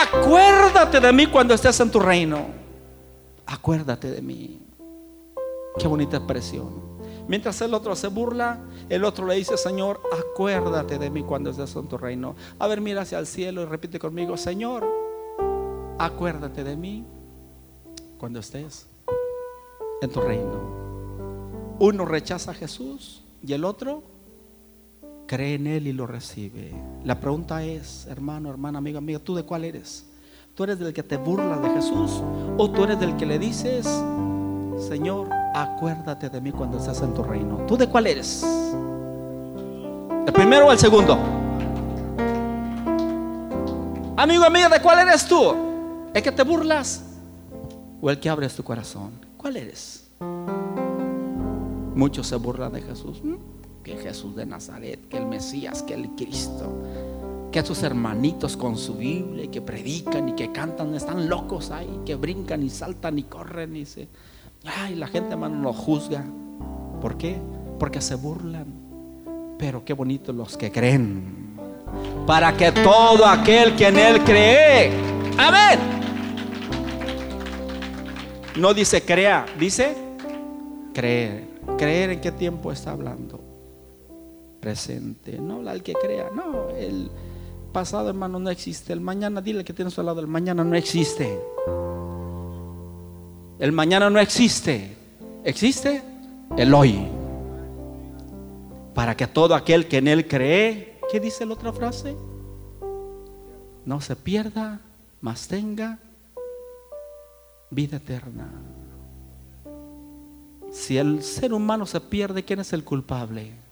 acuérdate 0.03 0.99
de 0.99 1.13
mí 1.13 1.27
cuando 1.27 1.53
estés 1.53 1.79
en 1.79 1.91
tu 1.91 1.99
reino. 1.99 2.47
Acuérdate 3.45 4.09
de 4.09 4.21
mí. 4.21 4.59
Qué 5.77 5.87
bonita 5.87 6.17
expresión. 6.17 6.95
Mientras 7.27 7.59
el 7.61 7.73
otro 7.73 7.95
se 7.95 8.07
burla, 8.07 8.59
el 8.89 9.03
otro 9.03 9.25
le 9.25 9.35
dice, 9.35 9.57
Señor, 9.57 10.01
acuérdate 10.11 10.97
de 10.97 11.09
mí 11.09 11.23
cuando 11.23 11.51
estés 11.51 11.75
en 11.75 11.87
tu 11.87 11.97
reino. 11.97 12.35
A 12.59 12.67
ver, 12.67 12.81
mira 12.81 13.01
hacia 13.01 13.19
el 13.19 13.27
cielo 13.27 13.61
y 13.61 13.65
repite 13.65 13.99
conmigo, 13.99 14.37
Señor, 14.37 14.85
acuérdate 15.97 16.63
de 16.63 16.75
mí 16.75 17.05
cuando 18.17 18.39
estés 18.39 18.87
en 20.01 20.09
tu 20.09 20.21
reino. 20.21 20.75
Uno 21.79 22.05
rechaza 22.05 22.51
a 22.51 22.53
Jesús 22.53 23.23
y 23.45 23.53
el 23.53 23.63
otro 23.63 24.03
cree 25.27 25.55
en 25.55 25.67
Él 25.67 25.87
y 25.87 25.93
lo 25.93 26.07
recibe. 26.07 26.71
La 27.03 27.19
pregunta 27.19 27.63
es, 27.63 28.07
hermano, 28.07 28.49
hermana, 28.49 28.79
amiga, 28.79 28.99
amiga, 28.99 29.19
¿tú 29.19 29.35
de 29.35 29.43
cuál 29.43 29.63
eres? 29.63 30.05
¿Tú 30.55 30.63
eres 30.63 30.79
del 30.79 30.93
que 30.93 31.03
te 31.03 31.17
burlas 31.17 31.61
de 31.61 31.69
Jesús 31.69 32.21
o 32.57 32.71
tú 32.71 32.85
eres 32.85 32.99
del 32.99 33.17
que 33.17 33.25
le 33.25 33.37
dices, 33.37 33.85
Señor, 34.79 35.29
acuérdate 35.53 36.29
de 36.29 36.41
mí 36.41 36.51
cuando 36.51 36.77
estás 36.77 37.01
en 37.01 37.13
tu 37.13 37.23
reino. 37.23 37.65
¿Tú 37.67 37.77
de 37.77 37.87
cuál 37.87 38.07
eres? 38.07 38.43
¿El 40.25 40.33
primero 40.33 40.67
o 40.67 40.71
el 40.71 40.79
segundo? 40.79 41.17
Amigo, 44.17 44.45
amiga, 44.45 44.69
¿de 44.69 44.81
cuál 44.81 44.99
eres 44.99 45.27
tú? 45.27 45.53
¿El 46.13 46.23
que 46.23 46.31
te 46.31 46.43
burlas 46.43 47.03
o 48.01 48.09
el 48.09 48.19
que 48.19 48.29
abres 48.29 48.55
tu 48.55 48.63
corazón? 48.63 49.11
¿Cuál 49.37 49.57
eres? 49.57 50.09
Muchos 51.93 52.27
se 52.27 52.35
burlan 52.35 52.73
de 52.73 52.81
Jesús. 52.81 53.21
Que 53.85 53.97
Jesús 53.97 54.35
de 54.35 54.47
Nazaret, 54.47 55.07
que 55.07 55.17
el 55.17 55.27
Mesías, 55.27 55.83
que 55.83 55.93
el 55.93 56.09
Cristo, 56.15 56.81
que 57.51 57.63
sus 57.63 57.83
hermanitos 57.83 58.57
con 58.57 58.79
su 58.79 58.95
Biblia, 58.95 59.51
que 59.51 59.61
predican 59.61 60.27
y 60.27 60.33
que 60.33 60.51
cantan, 60.51 60.95
están 60.95 61.29
locos 61.29 61.69
ahí, 61.69 62.01
que 62.03 62.15
brincan 62.15 62.63
y 62.63 62.71
saltan 62.71 63.19
y 63.19 63.23
corren 63.23 63.75
y 63.75 63.85
se 63.85 64.07
Ay, 64.65 64.95
la 64.95 65.05
gente, 65.05 65.33
hermano, 65.33 65.57
nos 65.57 65.75
juzga. 65.75 66.23
¿Por 66.99 67.15
qué? 67.15 67.37
Porque 67.79 68.01
se 68.01 68.15
burlan. 68.15 68.65
Pero 69.59 69.85
qué 69.85 69.93
bonito 69.93 70.33
los 70.33 70.57
que 70.57 70.71
creen. 70.71 71.55
Para 72.25 72.57
que 72.57 72.71
todo 72.71 73.27
aquel 73.27 73.75
que 73.75 73.87
en 73.89 73.99
él 73.99 74.23
cree. 74.23 74.91
Amén. 75.37 75.79
No 78.57 78.73
dice 78.73 79.03
crea, 79.03 79.45
dice 79.59 79.95
creer. 80.91 81.53
Creer 81.77 82.09
en 82.09 82.21
qué 82.21 82.31
tiempo 82.31 82.71
está 82.71 82.91
hablando. 82.91 83.44
Presente. 84.65 85.37
No 85.37 85.61
el 85.69 85.83
que 85.83 85.93
crea. 85.93 86.31
No, 86.31 86.71
el 86.71 87.11
pasado, 87.71 88.09
hermano, 88.09 88.39
no 88.39 88.49
existe. 88.49 88.93
El 88.93 88.99
mañana, 88.99 89.39
dile 89.39 89.63
que 89.63 89.73
tienes 89.73 89.99
al 89.99 90.07
lado. 90.07 90.21
El 90.21 90.27
mañana 90.27 90.63
no 90.63 90.75
existe. 90.75 91.39
El 93.59 93.71
mañana 93.71 94.09
no 94.09 94.19
existe. 94.19 94.97
Existe 95.43 96.01
el 96.57 96.73
hoy. 96.73 97.07
Para 98.95 99.15
que 99.15 99.27
todo 99.27 99.53
aquel 99.53 99.87
que 99.87 99.99
en 99.99 100.07
él 100.07 100.27
cree, 100.27 100.99
¿qué 101.11 101.19
dice 101.19 101.45
la 101.45 101.53
otra 101.53 101.71
frase? 101.71 102.15
No 103.85 104.01
se 104.01 104.15
pierda, 104.15 104.81
mas 105.21 105.47
tenga 105.47 105.99
vida 107.69 107.97
eterna. 107.97 108.51
Si 110.71 110.97
el 110.97 111.21
ser 111.21 111.53
humano 111.53 111.85
se 111.85 112.01
pierde, 112.01 112.43
¿quién 112.43 112.61
es 112.61 112.73
el 112.73 112.83
culpable? 112.83 113.63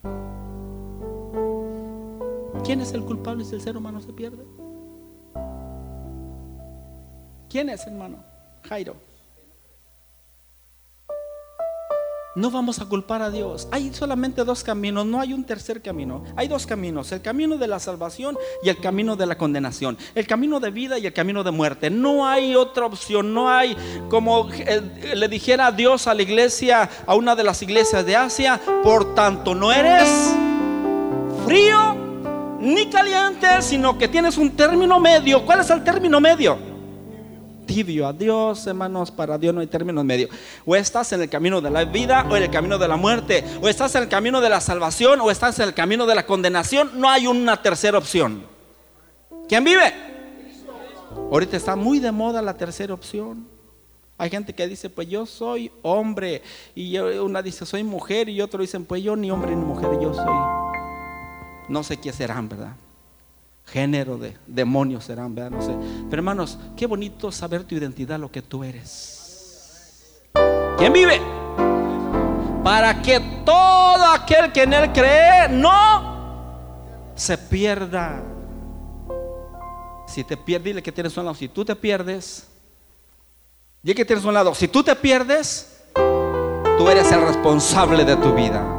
¿Quién 2.63 2.79
es 2.79 2.93
el 2.93 3.03
culpable 3.03 3.43
si 3.43 3.55
el 3.55 3.61
ser 3.61 3.75
humano 3.75 4.01
se 4.01 4.13
pierde? 4.13 4.45
¿Quién 7.49 7.69
es, 7.69 7.85
hermano? 7.85 8.23
Jairo. 8.63 8.95
No 12.35 12.49
vamos 12.49 12.79
a 12.79 12.85
culpar 12.85 13.21
a 13.21 13.29
Dios. 13.29 13.67
Hay 13.69 13.93
solamente 13.93 14.43
dos 14.45 14.63
caminos, 14.63 15.05
no 15.05 15.19
hay 15.19 15.33
un 15.33 15.43
tercer 15.43 15.81
camino. 15.81 16.23
Hay 16.37 16.47
dos 16.47 16.65
caminos, 16.65 17.11
el 17.11 17.21
camino 17.21 17.57
de 17.57 17.67
la 17.67 17.79
salvación 17.79 18.37
y 18.63 18.69
el 18.69 18.79
camino 18.79 19.17
de 19.17 19.25
la 19.25 19.37
condenación. 19.37 19.97
El 20.15 20.25
camino 20.25 20.61
de 20.61 20.71
vida 20.71 20.97
y 20.97 21.05
el 21.05 21.13
camino 21.13 21.43
de 21.43 21.51
muerte. 21.51 21.89
No 21.89 22.25
hay 22.25 22.55
otra 22.55 22.85
opción, 22.85 23.33
no 23.33 23.49
hay 23.49 23.75
como 24.09 24.49
eh, 24.51 25.13
le 25.15 25.27
dijera 25.27 25.71
Dios 25.71 26.07
a 26.07 26.13
la 26.13 26.23
iglesia, 26.23 26.89
a 27.05 27.13
una 27.13 27.35
de 27.35 27.43
las 27.43 27.61
iglesias 27.61 28.05
de 28.05 28.15
Asia, 28.15 28.59
por 28.83 29.13
tanto 29.13 29.53
no 29.53 29.71
eres 29.71 30.33
frío 31.45 32.02
ni 32.63 32.87
caliente, 32.87 33.61
sino 33.61 33.97
que 33.97 34.07
tienes 34.07 34.37
un 34.37 34.51
término 34.51 34.99
medio. 34.99 35.45
¿Cuál 35.45 35.59
es 35.59 35.69
el 35.69 35.83
término 35.83 36.19
medio? 36.19 36.73
tibio 37.65 38.05
a 38.07 38.13
Dios, 38.13 38.67
hermanos, 38.67 39.09
para 39.09 39.37
Dios 39.37 39.53
no 39.53 39.61
hay 39.61 39.67
término 39.67 40.03
medio. 40.03 40.27
O 40.65 40.75
estás 40.75 41.11
en 41.13 41.21
el 41.21 41.29
camino 41.29 41.61
de 41.61 41.69
la 41.69 41.85
vida 41.85 42.25
o 42.29 42.35
en 42.35 42.43
el 42.43 42.51
camino 42.51 42.77
de 42.77 42.87
la 42.87 42.97
muerte, 42.97 43.43
o 43.61 43.67
estás 43.67 43.95
en 43.95 44.03
el 44.03 44.09
camino 44.09 44.41
de 44.41 44.49
la 44.49 44.61
salvación 44.61 45.21
o 45.21 45.31
estás 45.31 45.57
en 45.59 45.69
el 45.69 45.73
camino 45.73 46.05
de 46.05 46.13
la 46.13 46.25
condenación, 46.25 46.91
no 46.95 47.09
hay 47.09 47.25
una 47.25 47.61
tercera 47.61 47.97
opción. 47.97 48.45
¿Quién 49.47 49.63
vive? 49.63 49.93
Ahorita 51.31 51.57
está 51.57 51.75
muy 51.75 51.99
de 51.99 52.11
moda 52.11 52.41
la 52.41 52.55
tercera 52.55 52.93
opción. 52.93 53.47
Hay 54.17 54.29
gente 54.29 54.53
que 54.53 54.67
dice, 54.67 54.89
pues 54.89 55.07
yo 55.07 55.25
soy 55.25 55.71
hombre, 55.81 56.43
y 56.75 56.97
una 56.97 57.41
dice, 57.41 57.65
soy 57.65 57.83
mujer, 57.83 58.29
y 58.29 58.41
otro 58.41 58.61
dicen, 58.61 58.85
pues 58.85 59.01
yo 59.01 59.15
ni 59.15 59.31
hombre 59.31 59.55
ni 59.55 59.63
mujer, 59.63 59.89
yo 59.99 60.13
soy. 60.13 60.62
No 61.69 61.83
sé 61.83 61.97
qué 61.97 62.11
serán, 62.11 62.49
¿verdad? 62.49 62.75
género 63.65 64.17
de 64.17 64.35
demonios 64.45 65.05
serán, 65.05 65.33
¿verdad? 65.33 65.51
No 65.51 65.61
sé. 65.61 65.75
Pero 66.09 66.19
hermanos, 66.19 66.57
qué 66.75 66.85
bonito 66.85 67.31
saber 67.31 67.63
tu 67.63 67.75
identidad, 67.75 68.19
lo 68.19 68.31
que 68.31 68.41
tú 68.41 68.63
eres. 68.63 70.21
¿Quién 70.77 70.93
vive? 70.93 71.21
Para 72.63 73.01
que 73.01 73.19
todo 73.45 74.05
aquel 74.05 74.51
que 74.51 74.63
en 74.63 74.73
él 74.73 74.91
cree 74.91 75.49
no 75.49 77.11
se 77.15 77.37
pierda. 77.37 78.21
Si 80.07 80.23
te 80.23 80.37
pierdes, 80.37 80.65
dile 80.65 80.83
que 80.83 80.91
tienes 80.91 81.15
un 81.17 81.25
lado. 81.25 81.35
Si 81.35 81.47
tú 81.47 81.65
te 81.65 81.75
pierdes, 81.75 82.47
dile 83.81 83.95
que 83.95 84.05
tienes 84.05 84.25
un 84.25 84.33
lado. 84.33 84.53
Si 84.53 84.67
tú 84.67 84.83
te 84.83 84.95
pierdes, 84.95 85.83
tú 85.93 86.89
eres 86.89 87.11
el 87.11 87.21
responsable 87.21 88.05
de 88.05 88.15
tu 88.17 88.33
vida. 88.33 88.77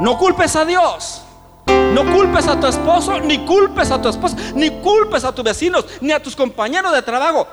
No 0.00 0.18
culpes 0.18 0.54
a 0.56 0.64
Dios. 0.64 1.22
No 1.66 2.10
culpes 2.12 2.46
a 2.48 2.58
tu 2.58 2.66
esposo, 2.66 3.20
ni 3.20 3.44
culpes 3.44 3.90
a 3.90 4.00
tu 4.00 4.08
esposa, 4.08 4.36
ni 4.54 4.70
culpes 4.80 5.24
a 5.24 5.34
tus 5.34 5.44
vecinos, 5.44 5.86
ni 6.00 6.12
a 6.12 6.22
tus 6.22 6.34
compañeros 6.34 6.92
de 6.92 7.02
trabajo. 7.02 7.46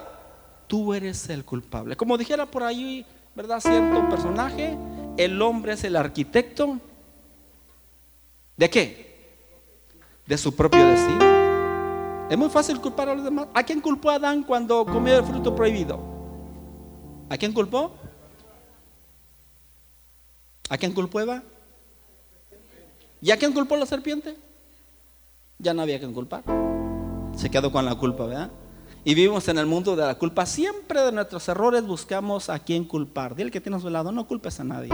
Tú 0.67 0.93
eres 0.93 1.28
el 1.30 1.43
culpable. 1.43 1.98
Como 1.98 2.17
dijera 2.17 2.45
por 2.45 2.63
ahí, 2.63 3.06
¿verdad? 3.36 3.60
Cierto 3.60 4.08
personaje, 4.10 4.78
el 5.17 5.41
hombre 5.41 5.74
es 5.74 5.84
el 5.84 5.95
arquitecto. 5.95 6.80
¿De 8.56 8.69
qué? 8.69 9.10
De 10.26 10.38
su 10.38 10.56
propio 10.56 10.86
destino. 10.86 11.26
Es 12.30 12.38
muy 12.38 12.50
fácil 12.50 12.80
culpar 12.80 13.10
a 13.10 13.15
los 13.15 13.24
demás. 13.24 13.48
¿A 13.54 13.63
quién 13.63 13.82
culpó 13.82 14.12
Adán 14.12 14.43
cuando 14.43 14.86
comió 14.86 15.17
el 15.17 15.26
fruto 15.26 15.56
prohibido? 15.56 16.00
¿A 17.30 17.38
quién 17.38 17.52
culpó? 17.52 17.95
¿A 20.69 20.78
quién 20.78 20.93
culpó 20.93 21.19
Eva? 21.19 21.41
¿Ya 23.21 23.38
quién 23.38 23.53
culpó 23.53 23.75
la 23.75 23.86
serpiente? 23.86 24.38
Ya 25.58 25.73
no 25.73 25.82
había 25.82 25.99
quien 25.99 26.13
culpar. 26.13 26.43
Se 27.36 27.49
quedó 27.49 27.71
con 27.71 27.86
la 27.86 27.95
culpa, 27.95 28.25
¿verdad? 28.25 28.51
Y 29.03 29.13
vivimos 29.13 29.47
en 29.47 29.58
el 29.58 29.65
mundo 29.65 29.95
de 29.95 30.05
la 30.05 30.15
culpa. 30.15 30.45
Siempre 30.45 31.01
de 31.01 31.12
nuestros 31.12 31.47
errores 31.49 31.86
buscamos 31.86 32.49
a 32.49 32.60
quién 32.60 32.86
culpar. 32.86 33.36
Dile 33.36 33.51
que 33.51 33.62
tiene 33.62 33.77
a 33.77 33.79
su 33.79 33.89
lado, 33.89 34.12
no 34.12 34.27
culpes 34.27 34.60
a 34.60 34.63
nadie. 34.63 34.91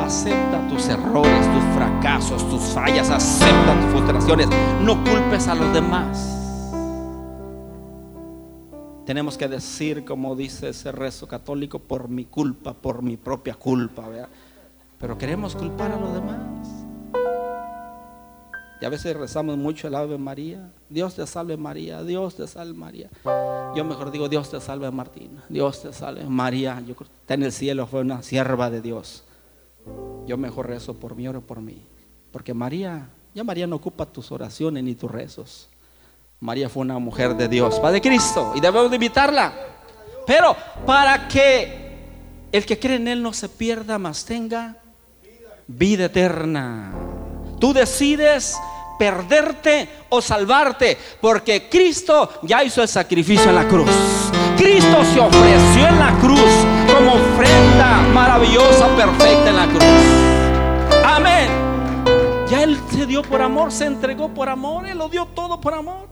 Acepta 0.00 0.66
tus 0.68 0.88
errores, 0.88 1.52
tus 1.52 1.64
fracasos, 1.74 2.48
tus 2.48 2.60
fallas. 2.72 3.10
Acepta 3.10 3.80
tus 3.80 3.90
frustraciones. 3.90 4.48
No 4.80 5.02
culpes 5.04 5.46
a 5.48 5.54
los 5.54 5.72
demás. 5.72 6.38
Tenemos 9.06 9.36
que 9.36 9.48
decir, 9.48 10.04
como 10.04 10.34
dice 10.36 10.68
ese 10.68 10.92
rezo 10.92 11.26
católico, 11.26 11.80
por 11.80 12.08
mi 12.08 12.24
culpa, 12.24 12.74
por 12.74 13.02
mi 13.02 13.16
propia 13.16 13.54
culpa. 13.54 14.08
¿verdad? 14.08 14.28
Pero 14.98 15.18
queremos 15.18 15.54
culpar 15.54 15.92
a 15.92 15.96
los 15.96 16.14
demás. 16.14 16.81
Y 18.82 18.84
a 18.84 18.88
veces 18.88 19.16
rezamos 19.16 19.56
mucho 19.56 19.86
el 19.86 19.94
Ave 19.94 20.18
María. 20.18 20.72
Dios 20.88 21.14
te 21.14 21.24
salve 21.24 21.56
María, 21.56 22.02
Dios 22.02 22.34
te 22.34 22.48
salve 22.48 22.74
María. 22.74 23.08
Yo 23.76 23.84
mejor 23.84 24.10
digo 24.10 24.28
Dios 24.28 24.50
te 24.50 24.60
salve 24.60 24.90
Martina, 24.90 25.44
Dios 25.48 25.82
te 25.82 25.92
salve 25.92 26.24
María. 26.24 26.82
Yo 26.84 26.96
creo 26.96 27.08
que 27.08 27.16
está 27.20 27.34
en 27.34 27.44
el 27.44 27.52
cielo, 27.52 27.86
fue 27.86 28.00
una 28.00 28.24
sierva 28.24 28.70
de 28.70 28.80
Dios. 28.82 29.22
Yo 30.26 30.36
mejor 30.36 30.66
rezo 30.66 30.94
por 30.94 31.14
mí, 31.14 31.28
oro 31.28 31.42
por 31.42 31.60
mí. 31.60 31.80
Porque 32.32 32.54
María, 32.54 33.08
ya 33.32 33.44
María 33.44 33.68
no 33.68 33.76
ocupa 33.76 34.04
tus 34.04 34.32
oraciones 34.32 34.82
ni 34.82 34.96
tus 34.96 35.12
rezos. 35.12 35.68
María 36.40 36.68
fue 36.68 36.80
una 36.80 36.98
mujer 36.98 37.36
de 37.36 37.46
Dios, 37.46 37.78
Padre 37.78 38.00
Cristo, 38.00 38.52
y 38.56 38.60
debemos 38.60 38.90
de 38.90 38.96
invitarla. 38.96 39.52
Pero 40.26 40.56
para 40.84 41.28
que 41.28 42.48
el 42.50 42.66
que 42.66 42.80
cree 42.80 42.96
en 42.96 43.06
Él 43.06 43.22
no 43.22 43.32
se 43.32 43.48
pierda, 43.48 43.96
más 43.96 44.24
tenga 44.24 44.76
vida 45.68 46.06
eterna. 46.06 46.92
Tú 47.60 47.72
decides 47.72 48.56
perderte 49.02 49.88
o 50.10 50.22
salvarte, 50.22 50.96
porque 51.20 51.68
Cristo 51.68 52.34
ya 52.42 52.62
hizo 52.62 52.82
el 52.82 52.86
sacrificio 52.86 53.48
en 53.48 53.56
la 53.56 53.66
cruz. 53.66 53.90
Cristo 54.56 55.04
se 55.12 55.18
ofreció 55.18 55.88
en 55.88 55.98
la 55.98 56.16
cruz 56.20 56.38
como 56.86 57.14
ofrenda 57.14 57.96
maravillosa, 58.14 58.86
perfecta 58.94 59.50
en 59.50 59.56
la 59.56 59.66
cruz. 59.66 61.02
Amén. 61.04 61.48
Ya 62.48 62.62
Él 62.62 62.78
se 62.92 63.04
dio 63.06 63.22
por 63.22 63.42
amor, 63.42 63.72
se 63.72 63.86
entregó 63.86 64.32
por 64.32 64.48
amor, 64.48 64.86
Él 64.86 64.98
lo 64.98 65.08
dio 65.08 65.26
todo 65.26 65.60
por 65.60 65.74
amor. 65.74 66.11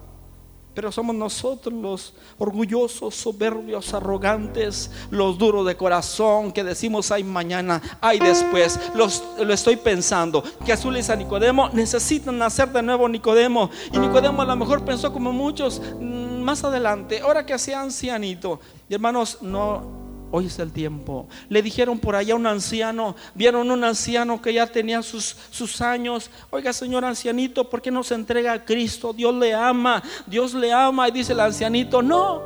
Pero 0.74 0.92
somos 0.92 1.16
nosotros 1.16 1.74
los 1.74 2.14
orgullosos, 2.38 3.14
soberbios, 3.14 3.92
arrogantes, 3.92 4.90
los 5.11 5.37
duros 5.37 5.66
de 5.66 5.76
corazón 5.76 6.52
que 6.52 6.62
decimos 6.62 7.11
hay 7.11 7.24
mañana, 7.24 7.83
hay 8.00 8.18
después. 8.18 8.78
Lo 8.94 9.52
estoy 9.52 9.76
pensando. 9.76 10.44
Que 10.64 10.72
Azul 10.72 10.96
y 10.96 11.02
San 11.02 11.18
Nicodemo 11.18 11.68
necesitan 11.70 12.38
nacer 12.38 12.70
de 12.70 12.83
nuevo 12.83 13.09
Nicodemo. 13.09 13.70
Y 13.92 13.98
Nicodemo 13.98 14.42
a 14.42 14.46
lo 14.46 14.56
mejor 14.56 14.85
pensó 14.85 15.12
como 15.12 15.33
muchos 15.33 15.80
mm, 15.98 16.40
más 16.40 16.64
adelante, 16.64 17.20
ahora 17.20 17.44
que 17.44 17.59
sea 17.59 17.83
ancianito. 17.83 18.61
Y 18.88 18.94
hermanos, 18.94 19.38
no, 19.42 19.99
Hoy 20.32 20.46
es 20.46 20.58
el 20.60 20.72
tiempo. 20.72 21.26
Le 21.48 21.60
dijeron 21.60 21.98
por 21.98 22.14
allá 22.14 22.34
a 22.34 22.36
un 22.36 22.46
anciano, 22.46 23.16
vieron 23.34 23.70
un 23.70 23.82
anciano 23.82 24.40
que 24.40 24.52
ya 24.52 24.66
tenía 24.66 25.02
sus, 25.02 25.36
sus 25.50 25.80
años. 25.80 26.30
Oiga, 26.50 26.72
señor 26.72 27.04
ancianito, 27.04 27.68
¿por 27.68 27.82
qué 27.82 27.90
no 27.90 28.04
se 28.04 28.14
entrega 28.14 28.52
a 28.52 28.64
Cristo? 28.64 29.12
Dios 29.12 29.34
le 29.34 29.52
ama, 29.52 30.02
Dios 30.26 30.54
le 30.54 30.72
ama. 30.72 31.08
Y 31.08 31.12
dice 31.12 31.32
el 31.32 31.40
ancianito, 31.40 32.00
no, 32.00 32.42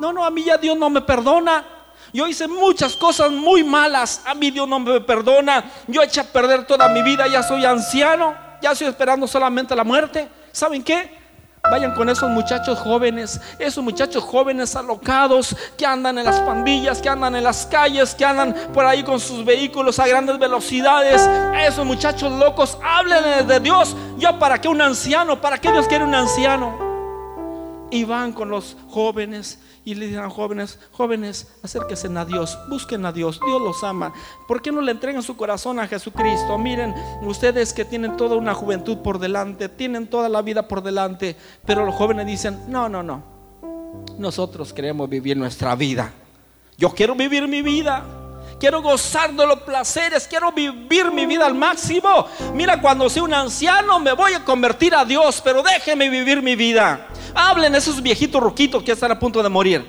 no, 0.00 0.12
no, 0.12 0.24
a 0.24 0.30
mí 0.30 0.44
ya 0.44 0.56
Dios 0.56 0.78
no 0.78 0.88
me 0.88 1.02
perdona. 1.02 1.64
Yo 2.14 2.26
hice 2.26 2.48
muchas 2.48 2.96
cosas 2.96 3.30
muy 3.30 3.62
malas, 3.62 4.22
a 4.24 4.34
mí 4.34 4.50
Dios 4.50 4.66
no 4.66 4.80
me 4.80 5.00
perdona. 5.02 5.70
Yo 5.86 6.02
eché 6.02 6.20
a 6.20 6.24
perder 6.24 6.66
toda 6.66 6.88
mi 6.88 7.02
vida, 7.02 7.26
ya 7.26 7.42
soy 7.42 7.66
anciano, 7.66 8.34
ya 8.62 8.72
estoy 8.72 8.88
esperando 8.88 9.26
solamente 9.26 9.76
la 9.76 9.84
muerte. 9.84 10.28
¿Saben 10.50 10.82
qué? 10.82 11.17
Vayan 11.70 11.94
con 11.94 12.08
esos 12.08 12.30
muchachos 12.30 12.78
jóvenes, 12.78 13.40
esos 13.58 13.84
muchachos 13.84 14.24
jóvenes 14.24 14.74
alocados 14.74 15.54
que 15.76 15.84
andan 15.84 16.18
en 16.18 16.24
las 16.24 16.40
pandillas, 16.40 17.02
que 17.02 17.08
andan 17.08 17.36
en 17.36 17.44
las 17.44 17.66
calles, 17.66 18.14
que 18.14 18.24
andan 18.24 18.54
por 18.72 18.86
ahí 18.86 19.02
con 19.02 19.20
sus 19.20 19.44
vehículos 19.44 19.98
a 19.98 20.06
grandes 20.06 20.38
velocidades. 20.38 21.28
Esos 21.66 21.84
muchachos 21.84 22.32
locos, 22.32 22.78
háblenles 22.82 23.46
de 23.46 23.60
Dios. 23.60 23.94
Yo, 24.16 24.38
¿para 24.38 24.60
qué 24.60 24.68
un 24.68 24.80
anciano? 24.80 25.40
¿Para 25.40 25.58
qué 25.58 25.70
Dios 25.70 25.86
quiere 25.86 26.04
un 26.04 26.14
anciano? 26.14 26.78
Y 27.90 28.04
van 28.04 28.32
con 28.32 28.48
los 28.48 28.76
jóvenes 28.88 29.58
y 29.88 29.94
le 29.94 30.06
dirán 30.06 30.28
jóvenes, 30.28 30.78
jóvenes, 30.92 31.48
acérquense 31.62 32.08
a 32.14 32.24
Dios, 32.26 32.58
busquen 32.68 33.06
a 33.06 33.12
Dios, 33.12 33.40
Dios 33.46 33.62
los 33.62 33.82
ama. 33.82 34.12
¿Por 34.46 34.60
qué 34.60 34.70
no 34.70 34.82
le 34.82 34.92
entregan 34.92 35.22
su 35.22 35.34
corazón 35.34 35.80
a 35.80 35.88
Jesucristo? 35.88 36.58
Miren, 36.58 36.94
ustedes 37.22 37.72
que 37.72 37.86
tienen 37.86 38.18
toda 38.18 38.36
una 38.36 38.52
juventud 38.52 38.98
por 38.98 39.18
delante, 39.18 39.70
tienen 39.70 40.06
toda 40.06 40.28
la 40.28 40.42
vida 40.42 40.68
por 40.68 40.82
delante, 40.82 41.36
pero 41.64 41.86
los 41.86 41.94
jóvenes 41.94 42.26
dicen, 42.26 42.64
no, 42.68 42.90
no, 42.90 43.02
no, 43.02 43.22
nosotros 44.18 44.74
queremos 44.74 45.08
vivir 45.08 45.38
nuestra 45.38 45.74
vida. 45.74 46.12
Yo 46.76 46.90
quiero 46.90 47.14
vivir 47.14 47.48
mi 47.48 47.62
vida. 47.62 48.04
Quiero 48.60 48.82
gozar 48.82 49.32
de 49.32 49.46
los 49.46 49.60
placeres, 49.60 50.26
quiero 50.26 50.50
vivir 50.50 51.12
mi 51.12 51.26
vida 51.26 51.46
al 51.46 51.54
máximo. 51.54 52.26
Mira, 52.54 52.80
cuando 52.80 53.08
sea 53.08 53.22
un 53.22 53.32
anciano 53.32 54.00
me 54.00 54.12
voy 54.12 54.32
a 54.32 54.44
convertir 54.44 54.96
a 54.96 55.04
Dios, 55.04 55.40
pero 55.44 55.62
déjeme 55.62 56.08
vivir 56.08 56.42
mi 56.42 56.56
vida. 56.56 57.06
Hablen 57.40 57.72
esos 57.76 58.02
viejitos 58.02 58.42
roquitos 58.42 58.82
que 58.82 58.90
están 58.90 59.12
a 59.12 59.18
punto 59.18 59.40
de 59.40 59.48
morir. 59.48 59.86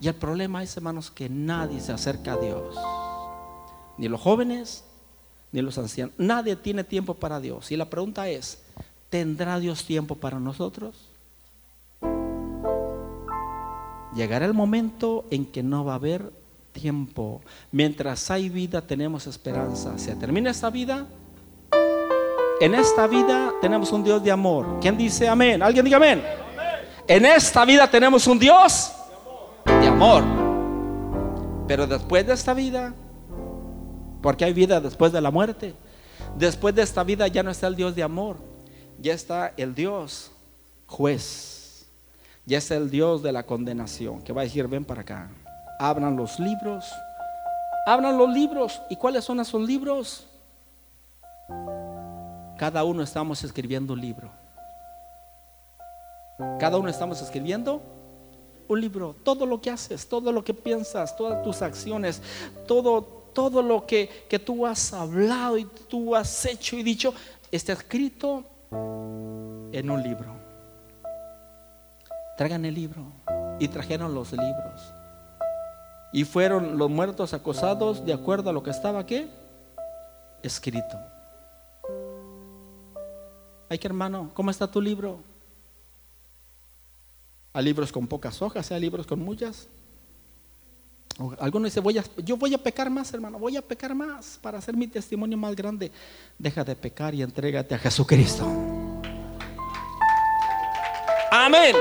Y 0.00 0.08
el 0.08 0.14
problema 0.16 0.60
es, 0.60 0.76
hermanos, 0.76 1.08
que 1.08 1.28
nadie 1.28 1.80
se 1.80 1.92
acerca 1.92 2.32
a 2.32 2.36
Dios. 2.36 2.74
Ni 3.96 4.08
los 4.08 4.20
jóvenes, 4.20 4.82
ni 5.52 5.62
los 5.62 5.78
ancianos. 5.78 6.16
Nadie 6.18 6.56
tiene 6.56 6.82
tiempo 6.82 7.14
para 7.14 7.38
Dios. 7.38 7.70
Y 7.70 7.76
la 7.76 7.88
pregunta 7.88 8.28
es, 8.28 8.60
¿tendrá 9.08 9.60
Dios 9.60 9.84
tiempo 9.84 10.16
para 10.16 10.40
nosotros? 10.40 10.96
Llegará 14.16 14.44
el 14.46 14.54
momento 14.54 15.26
en 15.30 15.46
que 15.46 15.62
no 15.62 15.84
va 15.84 15.92
a 15.92 15.94
haber 15.94 16.32
tiempo. 16.72 17.40
Mientras 17.70 18.32
hay 18.32 18.48
vida 18.48 18.84
tenemos 18.84 19.28
esperanza. 19.28 19.96
Se 19.96 20.16
termina 20.16 20.50
esta 20.50 20.70
vida. 20.70 21.06
En 22.60 22.74
esta 22.74 23.06
vida 23.06 23.52
tenemos 23.60 23.92
un 23.92 24.02
Dios 24.02 24.24
de 24.24 24.32
amor. 24.32 24.78
¿Quién 24.80 24.98
dice 24.98 25.28
amén? 25.28 25.62
¿Alguien 25.62 25.84
diga 25.84 25.98
amén? 25.98 26.49
En 27.10 27.26
esta 27.26 27.64
vida 27.64 27.90
tenemos 27.90 28.24
un 28.28 28.38
Dios 28.38 28.92
de 29.64 29.88
amor. 29.88 30.22
Pero 31.66 31.84
después 31.84 32.24
de 32.24 32.34
esta 32.34 32.54
vida, 32.54 32.94
porque 34.22 34.44
hay 34.44 34.52
vida 34.52 34.80
después 34.80 35.10
de 35.10 35.20
la 35.20 35.32
muerte, 35.32 35.74
después 36.36 36.72
de 36.72 36.82
esta 36.82 37.02
vida 37.02 37.26
ya 37.26 37.42
no 37.42 37.50
está 37.50 37.66
el 37.66 37.74
Dios 37.74 37.96
de 37.96 38.04
amor, 38.04 38.36
ya 39.00 39.12
está 39.12 39.52
el 39.56 39.74
Dios 39.74 40.30
juez, 40.86 41.84
ya 42.46 42.58
está 42.58 42.76
el 42.76 42.88
Dios 42.90 43.24
de 43.24 43.32
la 43.32 43.42
condenación, 43.42 44.22
que 44.22 44.32
va 44.32 44.42
a 44.42 44.44
decir, 44.44 44.68
ven 44.68 44.84
para 44.84 45.00
acá, 45.00 45.32
abran 45.80 46.14
los 46.14 46.38
libros, 46.38 46.92
abran 47.88 48.16
los 48.16 48.32
libros. 48.32 48.80
¿Y 48.88 48.94
cuáles 48.94 49.24
son 49.24 49.40
esos 49.40 49.60
libros? 49.60 50.28
Cada 52.56 52.84
uno 52.84 53.02
estamos 53.02 53.42
escribiendo 53.42 53.94
un 53.94 54.00
libro. 54.00 54.39
Cada 56.58 56.78
uno 56.78 56.88
estamos 56.88 57.20
escribiendo 57.22 57.82
un 58.68 58.80
libro. 58.80 59.14
Todo 59.22 59.46
lo 59.46 59.60
que 59.60 59.70
haces, 59.70 60.08
todo 60.08 60.32
lo 60.32 60.44
que 60.44 60.54
piensas, 60.54 61.16
todas 61.16 61.42
tus 61.42 61.62
acciones, 61.62 62.22
todo, 62.66 63.02
todo 63.32 63.62
lo 63.62 63.86
que, 63.86 64.26
que 64.28 64.38
tú 64.38 64.66
has 64.66 64.92
hablado 64.92 65.58
y 65.58 65.64
tú 65.64 66.14
has 66.14 66.46
hecho 66.46 66.76
y 66.76 66.82
dicho, 66.82 67.12
está 67.50 67.72
escrito 67.72 68.44
en 68.70 69.90
un 69.90 70.02
libro. 70.02 70.34
Traigan 72.36 72.64
el 72.64 72.74
libro. 72.74 73.02
Y 73.58 73.68
trajeron 73.68 74.14
los 74.14 74.32
libros. 74.32 74.94
Y 76.12 76.24
fueron 76.24 76.78
los 76.78 76.88
muertos 76.88 77.34
acosados 77.34 78.04
de 78.06 78.14
acuerdo 78.14 78.50
a 78.50 78.52
lo 78.52 78.62
que 78.62 78.70
estaba 78.70 79.00
aquí 79.00 79.28
escrito. 80.42 80.98
Ay, 83.68 83.78
que 83.78 83.86
hermano, 83.86 84.30
¿cómo 84.34 84.50
está 84.50 84.66
tu 84.66 84.80
libro? 84.80 85.18
Hay 87.52 87.64
libros 87.64 87.90
con 87.90 88.06
pocas 88.06 88.40
hojas, 88.42 88.70
hay 88.70 88.80
libros 88.80 89.06
con 89.06 89.20
muchas. 89.20 89.68
Alguno 91.38 91.66
dice, 91.66 91.80
voy 91.80 91.98
a, 91.98 92.04
yo 92.24 92.36
voy 92.36 92.54
a 92.54 92.58
pecar 92.58 92.88
más, 92.88 93.12
hermano, 93.12 93.38
voy 93.38 93.56
a 93.56 93.62
pecar 93.62 93.94
más 93.94 94.38
para 94.40 94.58
hacer 94.58 94.74
mi 94.76 94.86
testimonio 94.86 95.36
más 95.36 95.54
grande. 95.54 95.90
Deja 96.38 96.64
de 96.64 96.74
pecar 96.76 97.14
y 97.14 97.22
entrégate 97.22 97.74
a 97.74 97.78
Jesucristo. 97.78 98.46
Amén. 101.30 101.76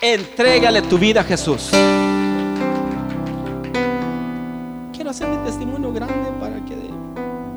Entrégale 0.00 0.82
tu 0.82 0.98
vida 0.98 1.20
a 1.20 1.24
Jesús. 1.24 1.70
Quiero 4.92 5.10
hacer 5.10 5.28
mi 5.28 5.44
testimonio 5.44 5.92
grande 5.92 6.30
para 6.40 6.56
que, 6.64 6.76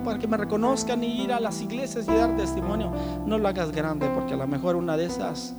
para 0.04 0.20
que 0.20 0.28
me 0.28 0.38
reconozcan 0.38 1.04
y 1.04 1.24
ir 1.24 1.34
a 1.34 1.40
las 1.40 1.62
iglesias 1.62 2.06
y 2.08 2.12
dar 2.14 2.38
testimonio. 2.38 2.94
No 3.26 3.38
lo 3.38 3.48
hagas 3.48 3.72
grande 3.72 4.08
porque 4.14 4.34
a 4.34 4.38
lo 4.38 4.48
mejor 4.48 4.76
una 4.76 4.96
de 4.96 5.06
esas 5.06 5.56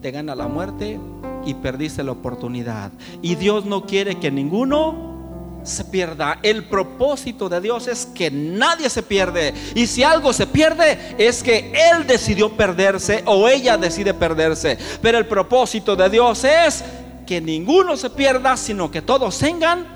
te 0.00 0.10
gana 0.10 0.34
la 0.34 0.48
muerte 0.48 0.98
y 1.44 1.54
perdiste 1.54 2.02
la 2.02 2.12
oportunidad. 2.12 2.90
Y 3.22 3.34
Dios 3.34 3.64
no 3.64 3.84
quiere 3.86 4.18
que 4.18 4.30
ninguno 4.30 5.60
se 5.62 5.84
pierda. 5.84 6.38
El 6.42 6.64
propósito 6.64 7.48
de 7.48 7.60
Dios 7.60 7.86
es 7.86 8.06
que 8.06 8.30
nadie 8.30 8.88
se 8.88 9.02
pierde. 9.02 9.52
Y 9.74 9.86
si 9.86 10.02
algo 10.02 10.32
se 10.32 10.46
pierde 10.46 10.98
es 11.18 11.42
que 11.42 11.72
Él 11.92 12.06
decidió 12.06 12.56
perderse 12.56 13.22
o 13.26 13.48
ella 13.48 13.76
decide 13.76 14.14
perderse. 14.14 14.78
Pero 15.02 15.18
el 15.18 15.26
propósito 15.26 15.96
de 15.96 16.08
Dios 16.08 16.44
es 16.44 16.82
que 17.26 17.40
ninguno 17.40 17.96
se 17.96 18.10
pierda, 18.10 18.56
sino 18.56 18.90
que 18.90 19.02
todos 19.02 19.38
tengan, 19.38 19.86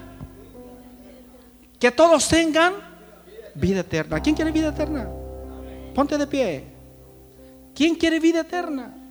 que 1.78 1.90
todos 1.90 2.28
tengan 2.28 2.74
vida 3.54 3.80
eterna. 3.80 4.20
¿Quién 4.20 4.36
quiere 4.36 4.52
vida 4.52 4.68
eterna? 4.68 5.08
Ponte 5.94 6.18
de 6.18 6.26
pie. 6.26 6.64
¿Quién 7.74 7.94
quiere 7.94 8.20
vida 8.20 8.40
eterna? 8.40 9.03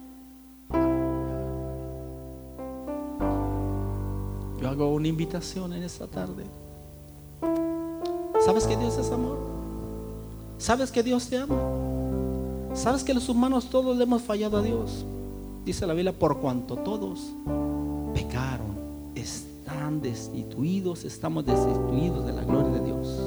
Hago 4.74 4.94
una 4.94 5.08
invitación 5.08 5.74
en 5.74 5.84
esta 5.84 6.08
tarde. 6.08 6.44
¿Sabes 8.46 8.66
que 8.68 8.76
Dios 8.76 8.98
es 8.98 9.10
amor? 9.12 9.38
¿Sabes 10.58 10.92
que 10.92 11.04
Dios 11.04 11.28
te 11.28 11.38
ama? 11.38 11.56
¿Sabes 12.74 13.04
que 13.04 13.14
los 13.14 13.30
humanos 13.30 13.70
todos 13.70 13.96
le 13.96 14.04
hemos 14.04 14.22
fallado 14.22 14.58
a 14.58 14.62
Dios? 14.62 15.06
Dice 15.66 15.88
la 15.88 15.94
Biblia, 15.94 16.12
por 16.12 16.40
cuanto 16.40 16.76
todos 16.78 17.20
pecaron, 18.14 18.76
están 19.16 20.02
destituidos, 20.02 21.06
estamos 21.06 21.46
destituidos 21.46 22.26
de 22.26 22.34
la 22.34 22.44
gloria 22.44 22.72
de 22.72 22.86
Dios. 22.86 23.20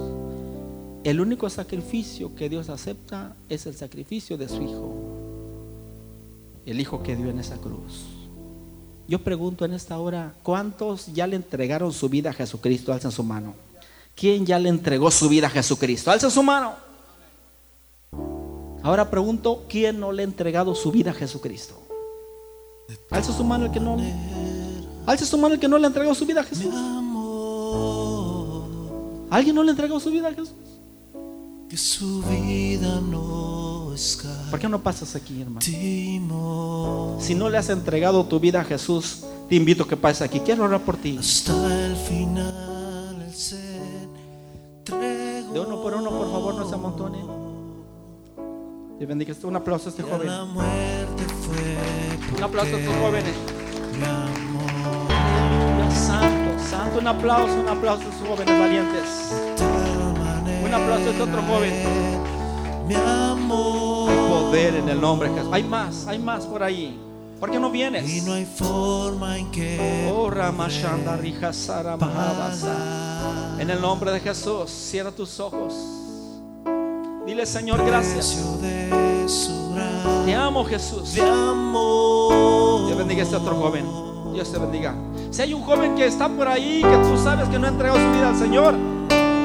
El 1.05 1.21
único 1.21 1.49
sacrificio 1.49 2.35
que 2.35 2.49
Dios 2.49 2.69
acepta 2.69 3.37
es 3.49 3.67
el 3.67 3.75
sacrificio 3.75 4.37
de 4.37 4.49
su 4.49 4.61
Hijo, 4.61 4.95
el 6.67 6.81
Hijo 6.81 7.03
que 7.03 7.15
dio 7.15 7.31
en 7.31 7.39
esa 7.39 7.57
cruz. 7.57 8.16
Yo 9.09 9.21
pregunto 9.21 9.65
en 9.65 9.73
esta 9.73 9.99
hora, 9.99 10.35
¿cuántos 10.43 11.07
ya 11.13 11.27
le 11.27 11.37
entregaron 11.37 11.93
su 11.93 12.09
vida 12.09 12.31
a 12.31 12.33
Jesucristo? 12.33 12.93
Alza 12.93 13.11
su 13.11 13.23
mano. 13.23 13.55
¿Quién 14.17 14.45
ya 14.45 14.59
le 14.59 14.69
entregó 14.69 15.11
su 15.11 15.29
vida 15.29 15.47
a 15.47 15.51
Jesucristo? 15.51 16.11
Alza 16.11 16.29
su 16.31 16.43
mano. 16.43 16.75
Ahora 18.83 19.11
pregunto, 19.11 19.65
¿quién 19.69 20.01
no 20.01 20.11
le 20.11 20.23
ha 20.23 20.25
entregado 20.25 20.75
su 20.75 20.91
vida 20.91 21.11
a 21.11 21.15
Jesucristo? 21.15 21.81
Alza 23.11 23.33
su 23.33 23.45
mano 23.45 23.67
el 23.67 23.71
que 23.71 23.81
no. 23.81 23.97
Alza 25.07 25.25
su 25.25 25.39
mano 25.39 25.55
el 25.55 25.61
que 25.61 25.69
no 25.69 25.79
le 25.79 25.85
ha 25.85 25.89
entregado 25.89 26.15
su 26.15 26.27
vida 26.27 26.41
a 26.41 26.45
Jesús. 26.45 26.75
¿Alguien 29.31 29.55
no 29.55 29.63
le 29.63 29.71
ha 29.71 29.73
entregado 29.73 30.01
su 30.01 30.11
vida 30.11 30.29
a 30.29 30.31
Jesús? 30.33 30.55
Que 31.69 31.77
su 31.77 32.23
vida 32.23 33.01
no. 33.01 33.56
¿Por 34.51 34.59
qué 34.61 34.69
no 34.69 34.83
pasas 34.83 35.17
aquí, 35.17 35.41
hermano? 35.41 35.61
Si 35.61 37.35
no 37.35 37.49
le 37.49 37.59
has 37.59 37.69
entregado 37.71 38.25
tu 38.25 38.39
vida 38.39 38.61
a 38.61 38.65
Jesús, 38.65 39.25
te 39.49 39.55
invito 39.55 39.85
a 39.85 39.89
que 39.89 39.97
pases 39.97 40.23
aquí. 40.23 40.41
Quiero 40.41 40.65
orar 40.65 40.81
por 40.83 40.97
ti. 40.97 41.17
Hasta 41.19 41.87
el 41.87 41.97
final. 41.97 42.55
De 45.53 45.61
uno 45.61 45.81
por 45.81 45.95
uno, 45.95 46.11
por 46.11 46.31
favor, 46.31 46.55
no 46.55 46.69
se 46.69 46.75
amontone. 46.75 47.19
Dios 48.99 49.09
bendiga. 49.09 49.35
Un 49.43 49.57
aplauso 49.57 49.89
a 49.89 49.91
este 49.91 50.03
Y 50.03 50.05
joven. 50.05 50.29
Un 52.37 52.43
aplauso 52.43 52.77
a 52.77 52.79
estos 52.79 52.97
jóvenes. 52.97 53.35
Santo, 55.95 56.63
santo. 56.69 56.99
Un 56.99 57.07
aplauso, 57.07 57.55
un 57.61 57.69
aplauso 57.69 58.03
a 58.03 58.11
estos 58.11 58.29
jóvenes 58.29 58.59
valientes. 58.59 59.33
Un 60.65 60.75
aplauso 60.75 61.07
a 61.07 61.11
este 61.11 61.23
otro 61.23 61.43
joven. 61.43 62.16
Me 62.87 62.97
amó. 62.97 64.07
Poder 64.29 64.77
en 64.77 64.89
el 64.89 65.01
nombre 65.01 65.29
de 65.29 65.37
Jesús. 65.37 65.53
Hay 65.53 65.63
más, 65.63 66.07
hay 66.07 66.19
más 66.19 66.45
por 66.47 66.63
ahí. 66.63 66.99
¿Por 67.41 67.51
qué 67.51 67.59
no 67.59 67.71
vienes? 67.71 68.09
Y 68.11 68.23
no 68.23 68.33
hay 68.33 68.47
forma 68.47 69.37
en 69.37 69.51
que 69.51 70.11
Oh, 70.11 70.31
En 73.59 73.71
el 73.71 73.81
nombre 73.81 74.11
de 74.11 74.21
Jesús, 74.21 74.71
cierra 74.71 75.11
tus 75.11 75.39
ojos. 75.39 75.75
Dile, 77.27 77.45
Señor, 77.45 77.85
gracias. 77.85 78.39
Te 80.25 80.35
amo, 80.35 80.65
Jesús. 80.65 81.15
de 81.15 81.23
amor. 81.23 82.87
Dios 82.87 82.99
bendiga 82.99 83.21
a 83.21 83.25
este 83.25 83.37
otro 83.37 83.57
joven. 83.57 83.85
Dios 84.33 84.51
te 84.51 84.59
bendiga. 84.59 84.95
Si 85.31 85.43
hay 85.43 85.53
un 85.53 85.63
joven 85.63 85.95
que 85.95 86.07
está 86.07 86.29
por 86.29 86.49
ahí, 86.49 86.83
que 86.83 86.97
tú 87.09 87.19
sabes 87.23 87.49
que 87.49 87.59
no 87.59 87.67
ha 87.67 87.71
entregado 87.71 87.99
su 87.99 88.13
vida 88.13 88.29
al 88.31 88.37
Señor, 88.37 88.75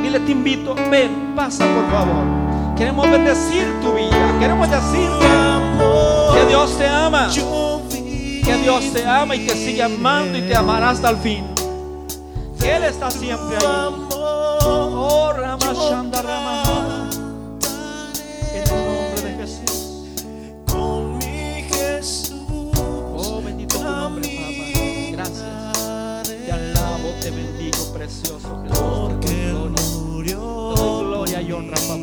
dile, 0.02 0.20
te 0.20 0.32
invito, 0.32 0.76
ven, 0.90 1.34
pasa 1.36 1.66
por 1.66 1.90
favor. 1.92 2.51
Queremos 2.78 3.10
bendecir 3.10 3.68
tu 3.82 3.94
vida. 3.94 4.36
Queremos 4.40 4.70
decirte 4.70 5.28
que 6.34 6.46
Dios 6.48 6.78
te 6.78 6.88
ama. 6.88 7.30
Que 7.32 8.58
Dios 8.64 8.92
te 8.94 9.06
ama 9.08 9.36
y 9.36 9.46
te 9.46 9.56
sigue 9.56 9.84
amando 9.84 10.38
y 10.38 10.42
te 10.42 10.56
amará 10.56 10.90
hasta 10.90 11.10
el 11.10 11.18
fin. 11.18 11.46
Él 12.64 12.84
está 12.84 13.10
siempre 13.12 13.58
ahí. 13.58 14.08
Oh, 14.64 15.34
Ramashanda, 15.36 16.22
Ramahama. 16.22 16.64
En 16.64 16.71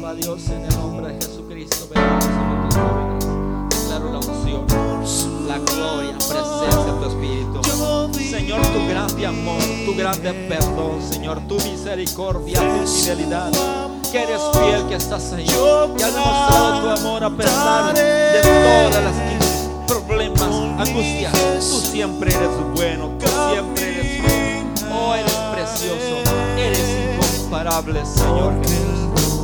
papá 0.09 0.14
Dios, 0.14 0.48
en 0.48 0.64
el 0.64 0.76
nombre 0.76 1.12
de 1.12 1.14
Jesucristo. 1.14 1.88
Bendito 1.94 2.26
sobre 2.26 2.62
tus 2.62 2.74
jóvenes. 2.74 3.24
Declaro 3.70 4.12
la 4.12 4.18
unción, 4.18 5.46
la 5.46 5.59
gloria, 5.59 6.12
presencia 6.12 6.82
de 6.84 6.92
tu 6.92 7.04
Espíritu. 7.09 7.61
Señor, 8.30 8.61
tu 8.62 8.88
grande 8.88 9.26
amor, 9.26 9.62
tu 9.84 9.94
grande 9.96 10.32
perdón, 10.48 11.02
Señor, 11.02 11.40
tu 11.48 11.56
misericordia, 11.56 12.59
tu 12.59 12.86
fidelidad. 12.86 13.50
Que 14.11 14.22
eres 14.22 14.40
fiel, 14.52 14.86
que 14.88 14.94
estás 14.94 15.32
ahí. 15.32 15.44
Que 15.44 16.04
has 16.04 16.14
demostrado 16.14 16.80
tu 16.82 17.00
amor 17.00 17.24
a 17.24 17.30
pesar 17.30 17.94
de 17.94 18.40
todas 18.42 19.04
las 19.04 19.14
crisis, 19.14 19.68
problemas, 19.86 20.88
angustias. 20.88 21.32
Tú 21.32 21.80
siempre 21.80 22.34
eres 22.34 22.50
bueno, 22.74 23.11
tú 23.18 23.26
siempre 23.52 23.92
eres 23.92 24.22
fiel. 24.22 24.90
Oh, 24.90 25.14
eres 25.14 25.34
precioso, 25.52 26.16
eres 26.56 26.84
incomparable, 27.14 28.04
Señor 28.06 28.54
Jesús. 28.62 28.88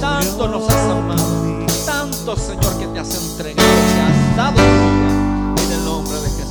Tanto 0.05 0.48
nos 0.48 0.68
has 0.68 0.90
amado, 0.90 1.66
tanto, 1.86 2.36
Señor, 2.36 2.78
que 2.78 2.86
te 2.88 2.98
has 3.00 3.14
entregado, 3.14 3.66
te 3.66 4.00
has 4.02 4.36
dado 4.36 4.57
tu 4.57 4.61
vida. 4.61 5.64
En 5.64 5.72
el 5.72 5.84
nombre 5.86 6.20
de 6.20 6.28
Jesús. 6.28 6.50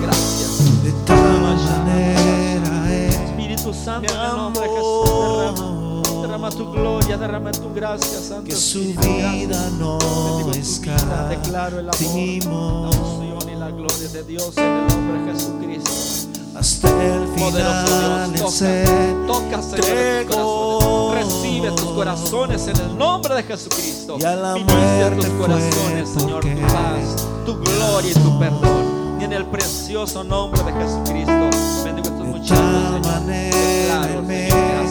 Gracias. 0.00 0.84
de 0.84 0.92
tal 1.04 1.40
manera 1.40 2.94
Él 2.94 3.12
Espíritu 3.12 3.74
Santo, 3.74 4.14
en 4.14 4.20
el 4.20 4.36
nombre 4.36 4.62
de 4.62 4.68
Jesús, 4.68 6.22
derrama, 6.22 6.50
tu 6.50 6.70
gloria, 6.70 7.16
derrama 7.16 7.50
tu 7.50 7.74
gracia, 7.74 8.20
Santo 8.20 8.44
que 8.44 8.54
su 8.54 8.94
vida 8.94 9.68
no 9.80 9.98
vida, 9.98 11.28
declaro 11.30 11.80
el 11.80 11.88
amor, 11.90 12.92
la 12.92 12.96
unción 12.96 13.50
y 13.52 13.58
la 13.58 13.70
gloria 13.72 14.08
de 14.08 14.22
Dios 14.22 14.56
en 14.56 14.64
el 14.64 14.86
nombre 14.86 15.20
de 15.20 15.32
Jesucristo. 15.32 16.31
Hasta 16.54 16.88
el 16.88 17.26
final 17.28 18.32
Dios, 18.32 18.58
toca, 18.58 19.26
toca, 19.26 19.62
Señor, 19.62 20.26
corazones. 20.26 21.14
Recibe 21.14 21.70
tus 21.70 21.90
corazones 21.92 22.68
en 22.68 22.76
el 22.76 22.98
nombre 22.98 23.34
de 23.34 23.42
Jesucristo. 23.42 24.16
Y 24.20 24.24
a 24.24 24.36
la 24.36 24.56
muerte 24.56 25.16
tus 25.16 25.34
corazones, 25.34 26.08
Señor, 26.08 26.44
tu 26.44 26.60
paz, 26.60 27.28
tu 27.46 27.54
gloria 27.58 28.10
y 28.10 28.14
tu 28.14 28.38
perdón. 28.38 29.18
Y 29.20 29.24
en 29.24 29.32
el 29.32 29.46
precioso 29.46 30.24
nombre 30.24 30.62
de 30.62 30.72
Jesucristo, 30.72 31.50
bendigo 31.84 32.08
estos 32.08 32.26
muchachos, 32.26 33.06
Señor. 33.06 33.26
Declaro, 33.26 34.26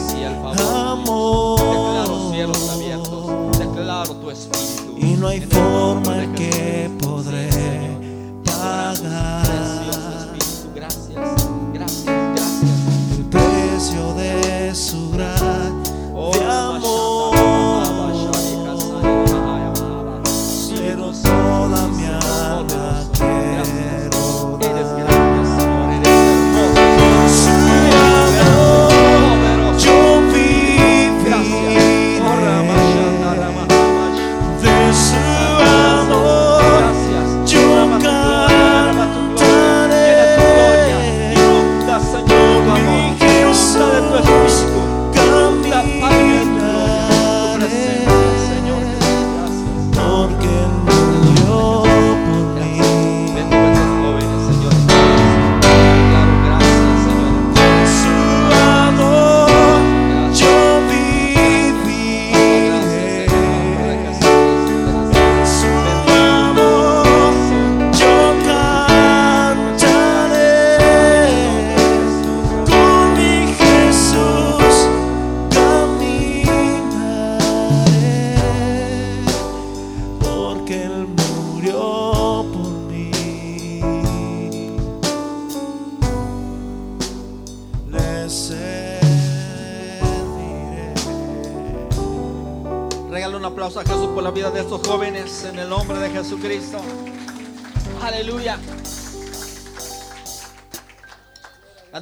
Señor, 0.08 0.32
el 0.32 0.56
favor. 0.56 1.60
Declaro 1.60 2.30
cielos 2.32 2.70
abiertos. 2.70 3.58
Declaro 3.58 4.16
tu 4.16 4.30
espíritu. 4.30 4.94
y 4.96 5.14
no 5.14 5.28
hay 5.28 5.40
forma 5.40 6.32
que 6.34 6.90
podré 6.98 7.50
pagar 8.44 9.81
de 14.72 15.01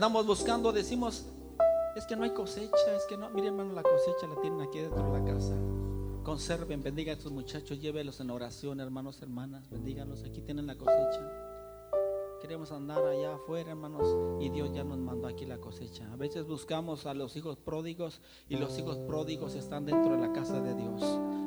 Andamos 0.01 0.27
buscando, 0.27 0.73
decimos, 0.73 1.27
es 1.95 2.07
que 2.07 2.17
no 2.17 2.25
hay 2.25 2.31
cosecha, 2.31 2.97
es 2.97 3.05
que 3.07 3.19
no, 3.19 3.29
miren 3.29 3.49
hermano, 3.49 3.75
la 3.75 3.83
cosecha 3.83 4.27
la 4.35 4.41
tienen 4.41 4.63
aquí 4.63 4.79
dentro 4.79 5.13
de 5.13 5.19
la 5.21 5.35
casa. 5.35 5.55
Conserven, 6.23 6.83
bendiga 6.83 7.13
a 7.13 7.17
estos 7.17 7.31
muchachos, 7.31 7.83
llévelos 7.83 8.19
en 8.21 8.31
oración, 8.31 8.81
hermanos, 8.81 9.21
hermanas, 9.21 9.69
bendíganlos, 9.69 10.25
aquí 10.25 10.41
tienen 10.41 10.67
la 10.67 10.79
cosecha. 10.79 11.50
Queremos 12.41 12.73
andar 12.73 13.05
allá 13.05 13.35
afuera, 13.35 13.73
hermanos, 13.73 14.41
y 14.41 14.49
Dios 14.49 14.73
ya 14.73 14.83
nos 14.83 14.99
mandó 14.99 15.29
aquí 15.29 15.45
la 15.45 15.59
cosecha. 15.59 16.11
A 16.11 16.17
veces 16.17 16.47
buscamos 16.47 17.05
a 17.05 17.13
los 17.13 17.37
hijos 17.37 17.59
pródigos 17.59 18.21
y 18.49 18.57
los 18.57 18.79
hijos 18.79 18.97
pródigos 18.97 19.55
están 19.55 19.85
dentro 19.85 20.13
de 20.13 20.27
la 20.27 20.33
casa 20.33 20.59
de 20.59 20.75
Dios. 20.75 21.03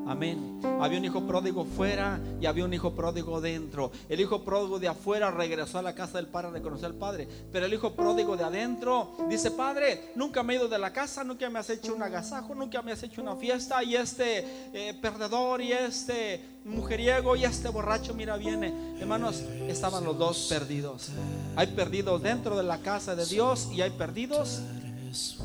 Amén. 0.05 0.59
Había 0.81 0.99
un 0.99 1.05
hijo 1.05 1.25
pródigo 1.25 1.65
fuera 1.65 2.19
y 2.39 2.45
había 2.45 2.65
un 2.65 2.73
hijo 2.73 2.93
pródigo 2.93 3.41
dentro. 3.41 3.91
El 4.07 4.19
hijo 4.19 4.43
pródigo 4.43 4.77
de 4.77 4.87
afuera 4.87 5.31
regresó 5.31 5.79
a 5.79 5.81
la 5.81 5.95
casa 5.95 6.17
del 6.17 6.27
padre 6.27 6.49
a 6.49 6.51
reconocer 6.51 6.85
al 6.85 6.95
padre. 6.95 7.27
Pero 7.51 7.65
el 7.65 7.73
hijo 7.73 7.93
pródigo 7.93 8.37
de 8.37 8.43
adentro 8.43 9.15
dice, 9.29 9.49
padre, 9.49 10.11
nunca 10.15 10.43
me 10.43 10.53
he 10.53 10.57
ido 10.57 10.67
de 10.67 10.77
la 10.77 10.93
casa, 10.93 11.23
nunca 11.23 11.49
me 11.49 11.57
has 11.57 11.69
hecho 11.69 11.95
un 11.95 12.03
agasajo, 12.03 12.53
nunca 12.53 12.81
me 12.83 12.91
has 12.91 13.01
hecho 13.01 13.21
una 13.21 13.35
fiesta. 13.35 13.83
Y 13.83 13.95
este 13.95 14.45
eh, 14.73 14.93
perdedor 15.01 15.61
y 15.61 15.71
este 15.71 16.52
mujeriego 16.65 17.35
y 17.35 17.43
este 17.43 17.69
borracho, 17.69 18.13
mira, 18.13 18.37
viene. 18.37 18.73
Hermanos, 18.99 19.43
estaban 19.67 20.03
los 20.03 20.17
dos 20.17 20.47
perdidos. 20.49 21.09
Hay 21.55 21.67
perdidos 21.67 22.21
dentro 22.21 22.57
de 22.57 22.63
la 22.63 22.79
casa 22.79 23.15
de 23.15 23.25
Dios 23.25 23.69
y 23.73 23.81
hay 23.81 23.91
perdidos 23.91 24.61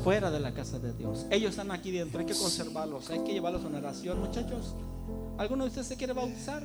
fuera 0.03 0.31
de 0.31 0.39
la 0.39 0.53
casa 0.53 0.79
de 0.79 0.93
Dios. 0.93 1.25
Ellos 1.29 1.51
están 1.51 1.71
aquí 1.71 1.91
dentro, 1.91 2.19
hay 2.19 2.25
que 2.25 2.35
conservarlos, 2.35 3.09
hay 3.09 3.19
que 3.19 3.33
llevarlos 3.33 3.63
a 3.63 3.67
una 3.67 3.77
oración, 3.79 4.19
muchachos. 4.19 4.75
¿Alguno 5.37 5.63
de 5.63 5.69
ustedes 5.69 5.87
se 5.87 5.97
quiere 5.97 6.13
bautizar? 6.13 6.63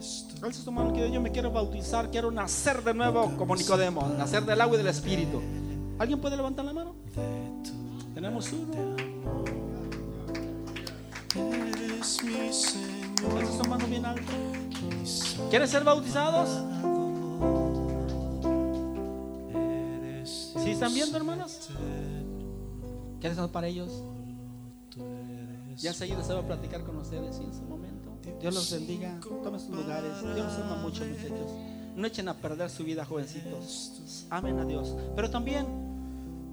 Su 0.00 0.72
mano 0.72 0.92
que 0.92 1.10
yo 1.10 1.20
me 1.20 1.30
quiero 1.30 1.50
bautizar, 1.50 2.10
quiero 2.10 2.30
nacer 2.30 2.82
de 2.82 2.94
nuevo 2.94 3.32
como 3.36 3.54
Nicodemo, 3.54 4.08
nacer 4.18 4.44
del 4.44 4.60
agua 4.60 4.74
y 4.74 4.78
del 4.78 4.88
espíritu. 4.88 5.40
¿Alguien 5.98 6.20
puede 6.20 6.36
levantar 6.36 6.64
la 6.64 6.72
mano? 6.72 6.94
Tenemos 8.14 8.52
uno. 8.52 8.96
Alza 11.34 12.93
¿Quieren 15.54 15.68
ser 15.68 15.84
bautizados? 15.84 16.48
¿Sí 20.24 20.70
están 20.72 20.92
viendo, 20.92 21.16
hermanos? 21.16 21.68
¿Quieres 23.20 23.38
hacer 23.38 23.52
para 23.52 23.68
ellos? 23.68 24.02
Ya 25.76 25.92
seguido 25.92 26.24
se 26.24 26.34
va 26.34 26.40
a 26.40 26.42
platicar 26.42 26.82
con 26.82 26.96
ustedes 26.96 27.38
en 27.38 27.54
su 27.54 27.62
momento. 27.68 28.10
Dios 28.40 28.52
los 28.52 28.72
bendiga. 28.72 29.20
Tomen 29.20 29.60
sus 29.60 29.70
lugares. 29.70 30.20
Dios 30.22 30.44
los 30.44 30.58
ama 30.58 30.82
mucho, 30.82 31.04
muchachos. 31.04 31.52
No 31.94 32.04
echen 32.04 32.28
a 32.28 32.34
perder 32.34 32.68
su 32.68 32.82
vida, 32.82 33.04
jovencitos. 33.04 34.26
Amen 34.30 34.58
a 34.58 34.64
Dios. 34.64 34.96
Pero 35.14 35.30
también 35.30 35.66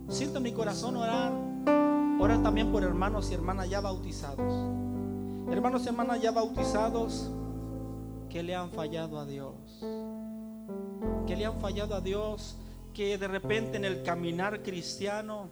siento 0.10 0.38
en 0.38 0.44
mi 0.44 0.52
corazón 0.52 0.96
orar. 0.96 1.32
Orar 2.20 2.44
también 2.44 2.72
por 2.72 2.84
hermanos 2.84 3.32
y 3.32 3.34
hermanas 3.34 3.68
ya 3.68 3.82
bautizados. 3.82 4.54
Hermanos 5.50 5.86
y 5.86 5.88
hermanas 5.88 6.22
ya 6.22 6.30
bautizados 6.30 7.32
que 8.32 8.42
le 8.42 8.56
han 8.56 8.72
fallado 8.72 9.20
a 9.20 9.26
Dios. 9.26 9.56
Que 11.28 11.36
le 11.36 11.46
han 11.46 11.60
fallado 11.60 11.96
a 11.96 12.02
Dios. 12.02 12.58
Que 12.94 13.18
de 13.18 13.28
repente 13.28 13.78
en 13.78 13.86
el 13.86 14.04
caminar 14.04 14.64
cristiano 14.64 15.50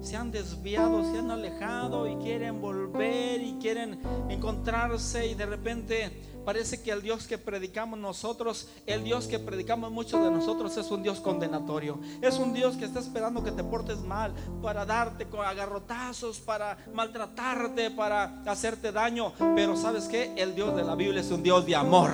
se 0.00 0.16
han 0.16 0.30
desviado, 0.30 1.02
se 1.04 1.18
han 1.18 1.30
alejado 1.30 2.08
y 2.08 2.16
quieren 2.16 2.60
volver 2.60 3.40
y 3.40 3.54
quieren 3.60 4.00
encontrarse 4.28 5.26
y 5.26 5.34
de 5.34 5.46
repente 5.46 6.12
parece 6.44 6.82
que 6.82 6.90
el 6.90 7.02
Dios 7.02 7.26
que 7.26 7.38
predicamos 7.38 7.98
nosotros, 7.98 8.68
el 8.86 9.04
Dios 9.04 9.26
que 9.26 9.38
predicamos 9.38 9.90
muchos 9.90 10.22
de 10.22 10.30
nosotros 10.30 10.76
es 10.76 10.90
un 10.90 11.02
Dios 11.02 11.20
condenatorio. 11.20 11.98
Es 12.20 12.38
un 12.38 12.52
Dios 12.52 12.76
que 12.76 12.84
está 12.84 13.00
esperando 13.00 13.42
que 13.42 13.52
te 13.52 13.64
portes 13.64 13.98
mal 14.00 14.32
para 14.62 14.84
darte 14.84 15.26
con 15.26 15.44
agarrotazos, 15.44 16.40
para 16.40 16.76
maltratarte, 16.92 17.90
para 17.90 18.42
hacerte 18.46 18.92
daño. 18.92 19.32
Pero 19.54 19.76
sabes 19.76 20.04
que 20.04 20.32
el 20.36 20.54
Dios 20.54 20.76
de 20.76 20.84
la 20.84 20.94
Biblia 20.94 21.20
es 21.20 21.30
un 21.30 21.42
Dios 21.42 21.66
de 21.66 21.76
amor. 21.76 22.10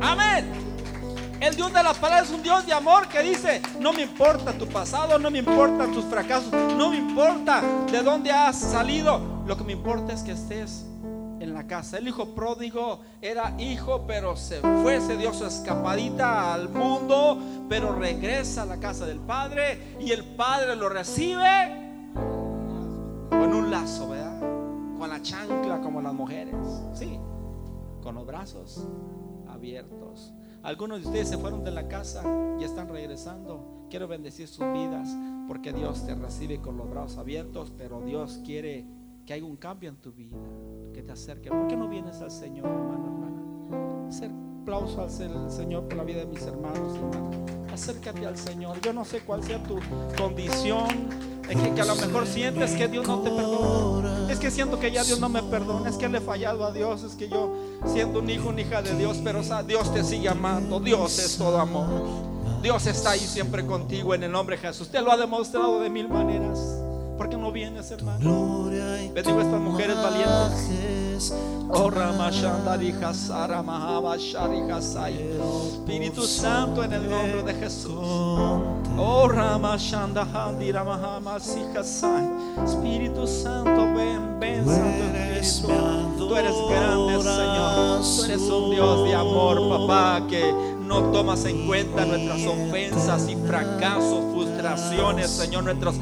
Amén. 0.00 0.70
El 1.40 1.56
Dios 1.56 1.72
de 1.72 1.82
la 1.82 1.94
palabra 1.94 2.22
es 2.26 2.30
un 2.30 2.42
Dios 2.42 2.66
de 2.66 2.74
amor 2.74 3.08
que 3.08 3.22
dice, 3.22 3.62
no 3.78 3.94
me 3.94 4.02
importa 4.02 4.52
tu 4.52 4.66
pasado, 4.66 5.18
no 5.18 5.30
me 5.30 5.38
importan 5.38 5.90
tus 5.90 6.04
fracasos, 6.04 6.52
no 6.52 6.90
me 6.90 6.98
importa 6.98 7.62
de 7.90 8.02
dónde 8.02 8.30
has 8.30 8.58
salido. 8.58 9.42
Lo 9.46 9.56
que 9.56 9.64
me 9.64 9.72
importa 9.72 10.12
es 10.12 10.22
que 10.22 10.32
estés 10.32 10.84
en 11.50 11.54
la 11.54 11.66
casa. 11.66 11.98
El 11.98 12.08
hijo 12.08 12.34
pródigo 12.34 13.00
era 13.20 13.54
hijo, 13.60 14.04
pero 14.06 14.36
se 14.36 14.60
fue, 14.60 15.00
se 15.00 15.16
dio 15.16 15.34
su 15.34 15.44
escapadita 15.44 16.54
al 16.54 16.68
mundo, 16.68 17.38
pero 17.68 17.94
regresa 17.94 18.62
a 18.62 18.66
la 18.66 18.78
casa 18.78 19.04
del 19.04 19.18
padre 19.18 19.96
y 20.00 20.12
el 20.12 20.24
padre 20.24 20.76
lo 20.76 20.88
recibe 20.88 22.10
con 23.28 23.52
un 23.52 23.70
lazo, 23.70 24.08
¿verdad? 24.08 24.40
Con 24.98 25.10
la 25.10 25.20
chancla 25.20 25.80
como 25.80 26.00
las 26.00 26.14
mujeres, 26.14 26.54
sí, 26.94 27.18
con 28.02 28.14
los 28.14 28.26
brazos 28.26 28.86
abiertos. 29.48 30.32
Algunos 30.62 31.00
de 31.00 31.06
ustedes 31.06 31.28
se 31.28 31.38
fueron 31.38 31.64
de 31.64 31.70
la 31.70 31.88
casa 31.88 32.22
y 32.58 32.64
están 32.64 32.88
regresando. 32.88 33.86
Quiero 33.88 34.06
bendecir 34.06 34.46
sus 34.46 34.72
vidas 34.72 35.08
porque 35.48 35.72
Dios 35.72 36.06
te 36.06 36.14
recibe 36.14 36.60
con 36.60 36.76
los 36.76 36.88
brazos 36.88 37.18
abiertos, 37.18 37.72
pero 37.76 38.00
Dios 38.02 38.40
quiere 38.44 38.86
que 39.26 39.34
haya 39.34 39.44
un 39.44 39.56
cambio 39.56 39.88
en 39.88 39.96
tu 39.96 40.12
vida, 40.12 40.36
te 41.02 41.12
acerque. 41.12 41.50
¿Por 41.50 41.66
qué 41.68 41.76
no 41.76 41.88
vienes 41.88 42.20
al 42.20 42.30
Señor, 42.30 42.66
hermano, 42.66 43.06
hermana? 43.06 44.08
Hacer 44.08 44.30
aplauso 44.62 45.02
al 45.02 45.50
Señor 45.50 45.84
por 45.84 45.96
la 45.96 46.04
vida 46.04 46.20
de 46.20 46.26
mis 46.26 46.42
hermanos, 46.42 46.98
Acércate 47.72 48.26
al 48.26 48.36
Señor. 48.36 48.80
Yo 48.80 48.92
no 48.92 49.04
sé 49.04 49.20
cuál 49.20 49.42
sea 49.42 49.62
tu 49.62 49.78
condición. 50.18 51.08
Es 51.48 51.56
que, 51.56 51.80
a 51.80 51.84
lo 51.84 51.96
mejor 51.96 52.26
sientes 52.26 52.72
que 52.72 52.88
Dios 52.88 53.06
no 53.06 53.20
te 53.20 53.30
perdona. 53.30 54.30
Es 54.30 54.38
que 54.38 54.50
siento 54.50 54.78
que 54.78 54.90
ya 54.90 55.02
Dios 55.04 55.18
no 55.18 55.28
me 55.28 55.42
perdona. 55.42 55.88
Es 55.88 55.96
que 55.96 56.08
le 56.08 56.18
he 56.18 56.20
fallado 56.20 56.64
a 56.64 56.72
Dios. 56.72 57.02
Es 57.04 57.14
que 57.14 57.28
yo 57.28 57.54
siendo 57.86 58.18
un 58.18 58.28
hijo, 58.28 58.48
una 58.48 58.60
hija 58.60 58.82
de 58.82 58.96
Dios, 58.96 59.20
pero 59.22 59.42
Dios 59.66 59.94
te 59.94 60.04
sigue 60.04 60.28
amando. 60.28 60.80
Dios 60.80 61.18
es 61.18 61.38
todo 61.38 61.58
amor. 61.58 61.88
Dios 62.62 62.86
está 62.86 63.12
ahí 63.12 63.20
siempre 63.20 63.64
contigo 63.64 64.14
en 64.14 64.24
el 64.24 64.32
nombre 64.32 64.56
de 64.56 64.62
Jesús. 64.62 64.82
Usted 64.82 65.00
lo 65.02 65.10
ha 65.12 65.16
demostrado 65.16 65.80
de 65.80 65.90
mil 65.90 66.08
maneras. 66.08 66.82
¿Por 67.20 67.28
qué 67.28 67.36
no 67.36 67.52
vienes, 67.52 67.90
hermano? 67.90 68.18
Bendigo 69.12 69.40
a 69.40 69.42
estas 69.42 69.60
mujeres 69.60 69.94
valientes. 69.94 71.34
Oh, 75.38 75.62
Espíritu 75.82 76.22
Santo 76.22 76.82
en 76.82 76.94
el 76.94 77.10
nombre 77.10 77.42
de 77.42 77.54
Jesús. 77.60 77.92
Oh, 78.96 79.28
Espíritu 82.64 83.26
Santo, 83.26 83.84
ven, 83.94 84.40
ven, 84.40 84.64
Santo 84.64 85.04
Espíritu. 85.12 85.68
Tú 86.16 86.36
eres 86.36 86.54
grande, 86.70 87.22
Señor. 87.22 88.00
Tú 88.16 88.24
eres 88.24 88.40
un 88.40 88.70
Dios 88.70 89.04
de 89.04 89.14
amor, 89.14 89.68
papá, 89.68 90.26
que 90.26 90.54
no 90.90 91.02
tomas 91.12 91.44
en 91.44 91.68
cuenta 91.68 92.04
nuestras 92.04 92.44
ofensas 92.46 93.28
y 93.28 93.36
fracasos, 93.46 94.24
frustraciones, 94.34 95.30
Señor, 95.30 95.62
nuestros 95.62 95.94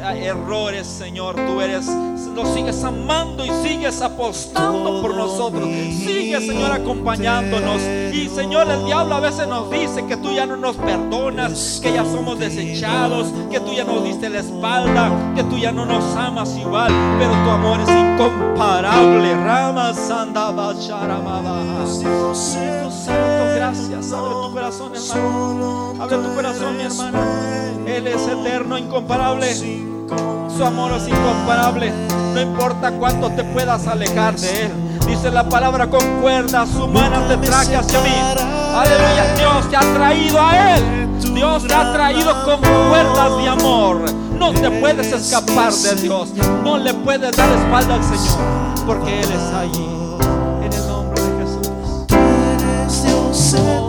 errores, 0.00 0.86
Señor. 0.86 1.36
Tú 1.36 1.60
eres, 1.60 1.84
nos 1.86 2.48
sigues 2.54 2.82
amando 2.84 3.44
y 3.44 3.50
sigues 3.62 4.00
apostando 4.00 5.02
por 5.02 5.14
nosotros. 5.14 5.64
Sigue, 5.64 6.40
Señor, 6.40 6.72
acompañándonos. 6.72 7.82
Y, 8.14 8.30
Señor, 8.30 8.70
el 8.70 8.86
diablo 8.86 9.16
a 9.16 9.20
veces 9.20 9.46
nos 9.46 9.70
dice 9.70 10.06
que 10.06 10.16
tú 10.16 10.32
ya 10.32 10.46
no 10.46 10.56
nos 10.56 10.76
perdonas, 10.76 11.80
que 11.82 11.92
ya 11.92 12.06
somos 12.06 12.38
desechados, 12.38 13.26
que 13.50 13.60
tú 13.60 13.74
ya 13.74 13.84
nos 13.84 14.04
diste 14.04 14.30
la 14.30 14.40
espalda, 14.40 15.34
que 15.36 15.44
tú 15.44 15.58
ya 15.58 15.70
no 15.70 15.84
nos 15.84 16.16
amas 16.16 16.56
igual, 16.56 16.90
pero 17.18 17.30
tu 17.44 17.50
amor 17.50 17.78
es 17.78 17.90
incomparable. 17.90 19.34
Rama 19.34 19.92
Sandaba 19.92 20.74
Santo, 22.94 23.54
gracias. 23.54 24.13
Abre 24.16 24.34
tu 24.34 24.52
corazón, 24.52 24.92
hermano. 24.94 25.94
Abre 26.00 26.16
tu 26.18 26.34
corazón, 26.34 26.76
mi 26.76 26.82
hermana. 26.84 27.20
Él 27.86 28.06
es 28.06 28.26
eterno, 28.26 28.78
incomparable. 28.78 29.54
Su 29.54 30.64
amor 30.64 30.92
es 30.92 31.08
incomparable. 31.08 31.92
No 32.34 32.40
importa 32.40 32.92
cuánto 32.92 33.30
te 33.30 33.44
puedas 33.44 33.86
alejar 33.86 34.36
de 34.36 34.66
Él. 34.66 34.72
Dice 35.06 35.30
la 35.30 35.48
palabra 35.48 35.88
con 35.90 36.20
cuerdas 36.20 36.74
humanas 36.74 37.28
te 37.28 37.36
traje 37.38 37.76
hacia 37.76 38.00
mí. 38.00 38.10
Aleluya. 38.74 39.34
Dios 39.36 39.70
te 39.70 39.76
ha 39.76 39.94
traído 39.94 40.40
a 40.40 40.76
Él. 40.76 41.08
Dios 41.34 41.66
te 41.66 41.74
ha 41.74 41.92
traído 41.92 42.44
con 42.44 42.60
cuerdas 42.60 43.36
de 43.36 43.48
amor. 43.48 43.98
No 44.38 44.52
te 44.52 44.70
puedes 44.70 45.12
escapar 45.12 45.72
de 45.72 45.94
Dios. 45.96 46.30
No 46.62 46.78
le 46.78 46.94
puedes 46.94 47.36
dar 47.36 47.50
espalda 47.50 47.94
al 47.94 48.04
Señor. 48.04 48.38
Porque 48.86 49.20
Él 49.20 49.28
es 49.30 49.54
allí. 49.54 49.88
En 50.62 50.72
el 50.72 50.86
nombre 50.86 51.22
de 51.22 51.44
Jesús. 52.84 53.83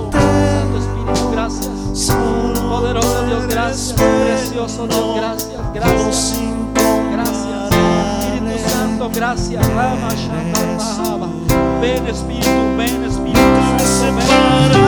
Poderoso 2.09 3.25
Dios, 3.25 3.47
gracias. 3.47 3.93
Precioso 3.93 4.87
Dios, 4.87 5.15
gracias. 5.15 5.61
Gracias. 5.73 6.39
Gracias. 7.11 7.71
Espíritu 7.71 8.69
Santo, 8.69 9.09
gracias. 9.13 9.65
Ven 11.81 12.07
Espíritu, 12.07 12.77
ven 12.77 13.03
Espíritu 13.03 13.39
Santo. 13.85 14.15
Ven, 14.71 14.84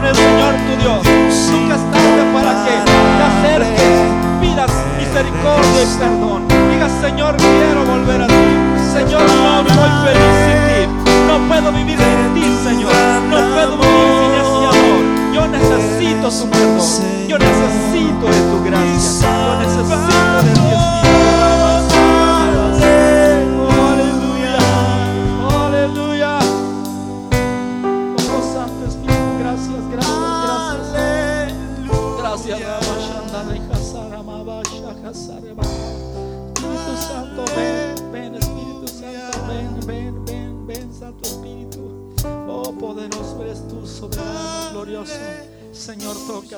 con 0.00 0.08
el 0.08 0.16
Señor 0.16 0.54
tu 0.66 0.76
Dios. 0.80 1.02
Nunca 1.52 1.74
es 1.74 1.84
tarde 1.92 2.22
para 2.32 2.52
que 2.64 2.74
te 2.86 3.22
acerques, 3.30 3.96
pidas 4.40 4.72
misericordia 4.98 5.82
y 5.82 5.98
perdón. 5.98 6.48
Digas, 6.72 6.92
Señor, 7.00 7.36
quiero 7.36 7.84
volver 7.84 8.22
a 8.22 8.26
ti. 8.26 8.34
Señor, 8.92 9.22
no 9.22 9.68
soy 9.68 9.90
feliz 10.04 10.34
sin 10.46 10.60
ti. 10.66 10.80
No 11.28 11.38
puedo 11.48 11.72
vivir 11.72 11.98
sin 11.98 12.34
ti, 12.34 12.46
Señor. 12.64 12.92
No 13.28 13.36
puedo 13.52 13.76
vivir 13.76 14.10
sin 14.20 14.32
ese 14.40 14.60
amor. 14.72 15.04
Yo 15.34 15.46
necesito 15.46 16.30
tu 16.30 16.50
perdón. 16.50 17.28
Yo 17.28 17.38
necesito 17.38 18.26
de 18.26 18.40
tu 18.50 18.64
gracia. 18.64 19.28
Yo 19.44 19.56
necesito 19.60 19.96
de 20.42 20.50
ti, 20.54 20.79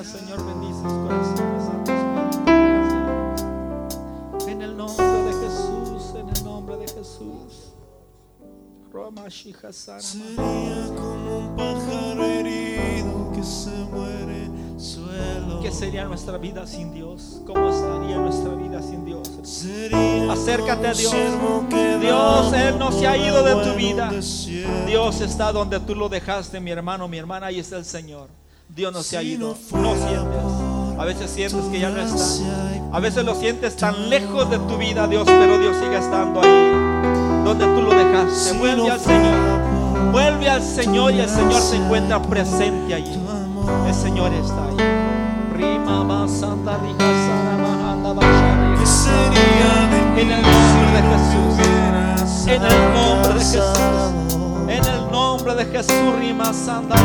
Señor, 0.01 0.43
bendice 0.43 0.81
sus 0.81 0.91
corazones, 0.91 1.63
Santo 1.65 1.91
Espíritu. 1.91 2.45
Gracias. 4.31 4.47
En 4.47 4.61
el 4.63 4.75
nombre 4.75 5.05
de 5.05 5.33
Jesús, 5.33 6.15
en 6.15 6.29
el 6.29 6.43
nombre 6.43 6.77
de 6.77 6.87
Jesús. 6.87 7.73
Sarama. 8.91 10.01
Sería 10.01 10.95
como 10.95 11.37
un 11.37 11.55
pájaro 11.55 12.25
herido 12.25 13.31
que 13.35 13.43
se 13.43 13.69
muere 13.69 14.49
suelo. 14.77 15.59
¿Qué 15.61 15.71
sería 15.71 16.05
nuestra 16.05 16.37
vida 16.39 16.65
sin 16.65 16.91
Dios? 16.91 17.41
¿Cómo 17.45 17.69
estaría 17.69 18.17
nuestra 18.17 18.55
vida 18.55 18.81
sin 18.81 19.05
Dios? 19.05 19.31
Sería 19.43 20.31
Acércate 20.31 20.87
a 20.87 20.93
Dios. 20.93 21.13
Dios, 22.01 22.53
Él 22.53 22.79
no 22.79 22.91
se 22.91 23.07
ha 23.07 23.15
ido 23.15 23.43
de 23.43 23.63
tu 23.63 23.77
vida. 23.77 24.11
Dios 24.87 25.21
está 25.21 25.51
donde 25.51 25.79
tú 25.79 25.93
lo 25.93 26.09
dejaste, 26.09 26.59
mi 26.59 26.71
hermano, 26.71 27.07
mi 27.07 27.17
hermana, 27.17 27.47
ahí 27.47 27.59
está 27.59 27.77
el 27.77 27.85
Señor. 27.85 28.42
Dios 28.75 28.91
no 28.91 29.03
se 29.03 29.17
ha 29.17 29.21
ido. 29.21 29.55
No 29.71 29.93
sientes. 29.93 30.97
A 30.97 31.05
veces 31.05 31.29
sientes 31.29 31.63
que 31.65 31.79
ya 31.79 31.89
no 31.89 32.01
está. 32.01 32.23
A 32.91 32.99
veces 32.99 33.23
lo 33.23 33.35
sientes 33.35 33.75
tan 33.75 34.09
lejos 34.09 34.49
de 34.49 34.57
tu 34.57 34.77
vida, 34.77 35.05
Dios, 35.07 35.25
pero 35.27 35.59
Dios 35.59 35.77
sigue 35.77 35.97
estando 35.97 36.41
ahí. 36.41 37.43
Donde 37.45 37.65
tú 37.65 37.81
lo 37.83 37.91
dejaste. 37.91 38.57
Vuelve 38.57 38.89
al 38.89 38.99
Señor. 38.99 40.11
Vuelve 40.11 40.49
al 40.49 40.63
Señor 40.63 41.13
y 41.13 41.19
el 41.19 41.29
Señor 41.29 41.61
se 41.61 41.75
encuentra 41.75 42.19
presente 42.23 42.95
allí. 42.95 43.13
El 43.87 43.93
Señor 43.93 44.33
está 44.33 44.65
ahí. 44.65 44.77
Rima 45.55 46.03
ma 46.03 46.27
santa 46.27 46.77
rija 46.79 46.97
sara 46.97 47.57
ma 47.61 47.91
anda 47.91 48.13
basha 48.13 48.73
¿Qué 48.73 48.79
rija. 48.79 48.91
sería 48.91 49.87
de 49.91 50.01
mí 50.15 50.21
En 50.21 50.31
el 50.31 50.41
nombre 50.41 50.91
de 50.95 51.01
Jesús. 51.13 52.47
En 52.47 52.63
el 52.63 52.93
nombre 52.93 53.33
de 53.35 53.39
Jesús. 53.39 53.79
En 54.67 54.83
el 54.83 55.11
nombre 55.11 55.32
de 55.51 55.65
Jesús, 55.65 56.15
Rima 56.19 56.53
Santa. 56.53 56.95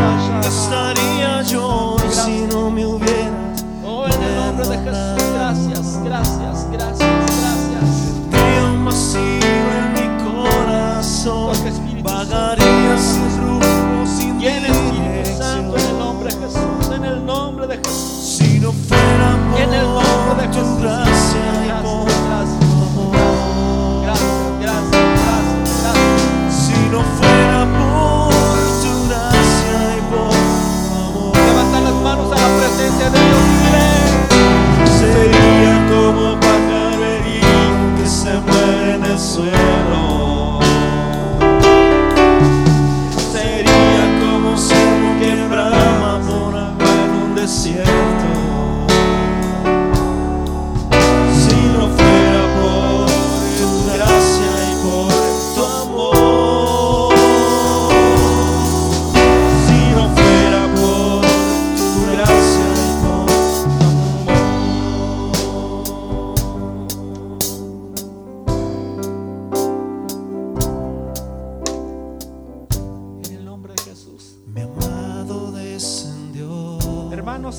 Estaría 0.41 1.43
yo 1.43 1.97
si 2.09 2.47
no 2.47 2.71
me 2.71 2.87
hubieras 2.87 3.65
Oh, 3.85 4.07
en 4.07 4.23
el 4.23 4.37
nombre 4.37 4.69
de 4.69 4.77
Jesús, 4.77 5.33
gracias, 5.35 6.05
gracias, 6.05 6.67
gracias, 6.71 7.01
gracias. 7.01 7.89
Un 8.73 8.85
vacío 8.85 9.65
en 9.79 9.93
mi 9.93 10.07
corazón 10.23 11.53
Toca, 12.05 12.59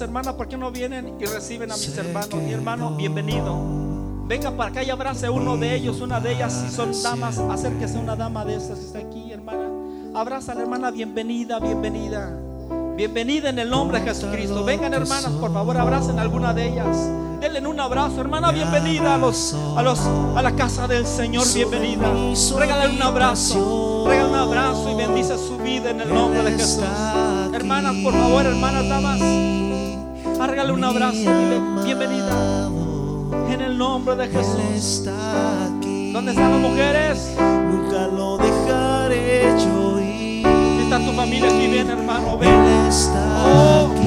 hermanas, 0.10 0.34
¿por 0.34 0.48
qué 0.48 0.58
no 0.58 0.72
vienen 0.72 1.14
y 1.20 1.26
reciben 1.26 1.72
a 1.72 1.76
mis 1.76 1.96
hermanos? 1.96 2.34
Mi 2.34 2.52
hermano, 2.52 2.96
bienvenido. 2.96 3.56
Venga 4.26 4.50
para 4.50 4.72
acá 4.72 4.82
y 4.82 4.90
abrace 4.90 5.30
uno 5.30 5.56
de 5.56 5.76
ellos, 5.76 6.02
una 6.02 6.20
de 6.20 6.34
ellas, 6.34 6.52
si 6.52 6.76
son 6.76 6.92
damas, 7.04 7.38
acérquese 7.38 7.98
a 7.98 8.02
una 8.02 8.16
dama 8.16 8.44
de 8.44 8.56
estas 8.56 8.80
que 8.80 8.86
está 8.86 9.00
aquí, 9.00 9.32
hermana. 9.32 9.70
Abraza 10.16 10.54
a 10.54 10.56
la 10.56 10.62
hermana, 10.62 10.90
bienvenida, 10.90 11.60
bienvenida. 11.60 12.36
Bienvenida 12.96 13.50
en 13.50 13.60
el 13.60 13.70
nombre 13.70 14.00
de 14.00 14.08
Jesucristo. 14.08 14.64
Vengan, 14.66 14.96
hermanas, 14.96 15.32
por 15.34 15.54
favor, 15.54 15.78
abracen 15.78 16.18
a 16.18 16.24
alguna 16.24 16.56
de 16.56 16.70
ellas. 16.70 16.98
Denle 17.40 17.68
un 17.68 17.80
abrazo, 17.80 18.20
hermana, 18.20 18.52
bienvenida 18.52 19.14
a 19.14 19.18
los, 19.20 19.56
a 19.78 19.84
los, 19.84 20.00
a 20.00 20.42
la 20.42 20.56
casa 20.56 20.88
del 20.88 21.06
Señor, 21.06 21.46
bienvenida. 21.54 22.12
Regálale 22.58 22.96
un 22.96 23.02
abrazo, 23.04 24.06
regálale 24.08 24.30
un 24.32 24.40
abrazo 24.40 24.90
y 24.90 24.96
bendice 24.96 25.38
su 25.38 25.58
vida 25.60 25.92
en 25.92 26.02
el 26.02 26.12
nombre 26.12 26.42
de 26.42 26.52
Jesús. 26.54 26.84
Hermanas, 27.54 27.96
por 28.04 28.14
favor, 28.14 28.46
hermanas, 28.46 28.90
damas, 28.90 29.20
regálale 30.48 30.74
un 30.74 30.84
abrazo, 30.84 31.18
dile, 31.18 31.60
bienvenida 31.84 32.70
en 33.50 33.62
el 33.62 33.78
nombre 33.78 34.16
de 34.16 34.28
Jesús. 34.28 35.04
¿Dónde 36.14 36.32
están 36.32 36.52
las 36.52 36.62
mujeres? 36.62 37.36
Nunca 37.38 38.08
lo 38.08 38.38
dejaré 38.38 39.44
yo 39.64 40.00
ir. 40.00 40.46
Si 40.46 40.84
está 40.84 41.00
tu 41.00 41.12
familia 41.14 41.48
aquí, 41.50 41.68
ven, 41.68 41.90
hermano, 41.90 42.38
ven. 42.38 42.50
Él 42.50 42.88
está 42.88 43.26
Oh. 43.46 43.99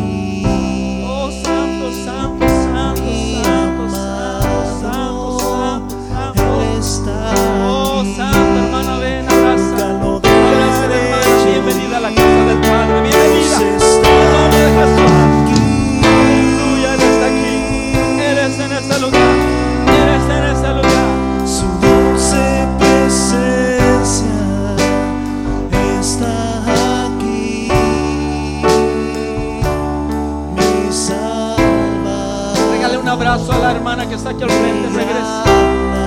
Hermana 34.03 34.09
que 34.09 34.15
está 34.15 34.31
aquí 34.31 34.43
al 34.43 34.51
frente. 34.51 34.89
Regresa. 34.89 35.45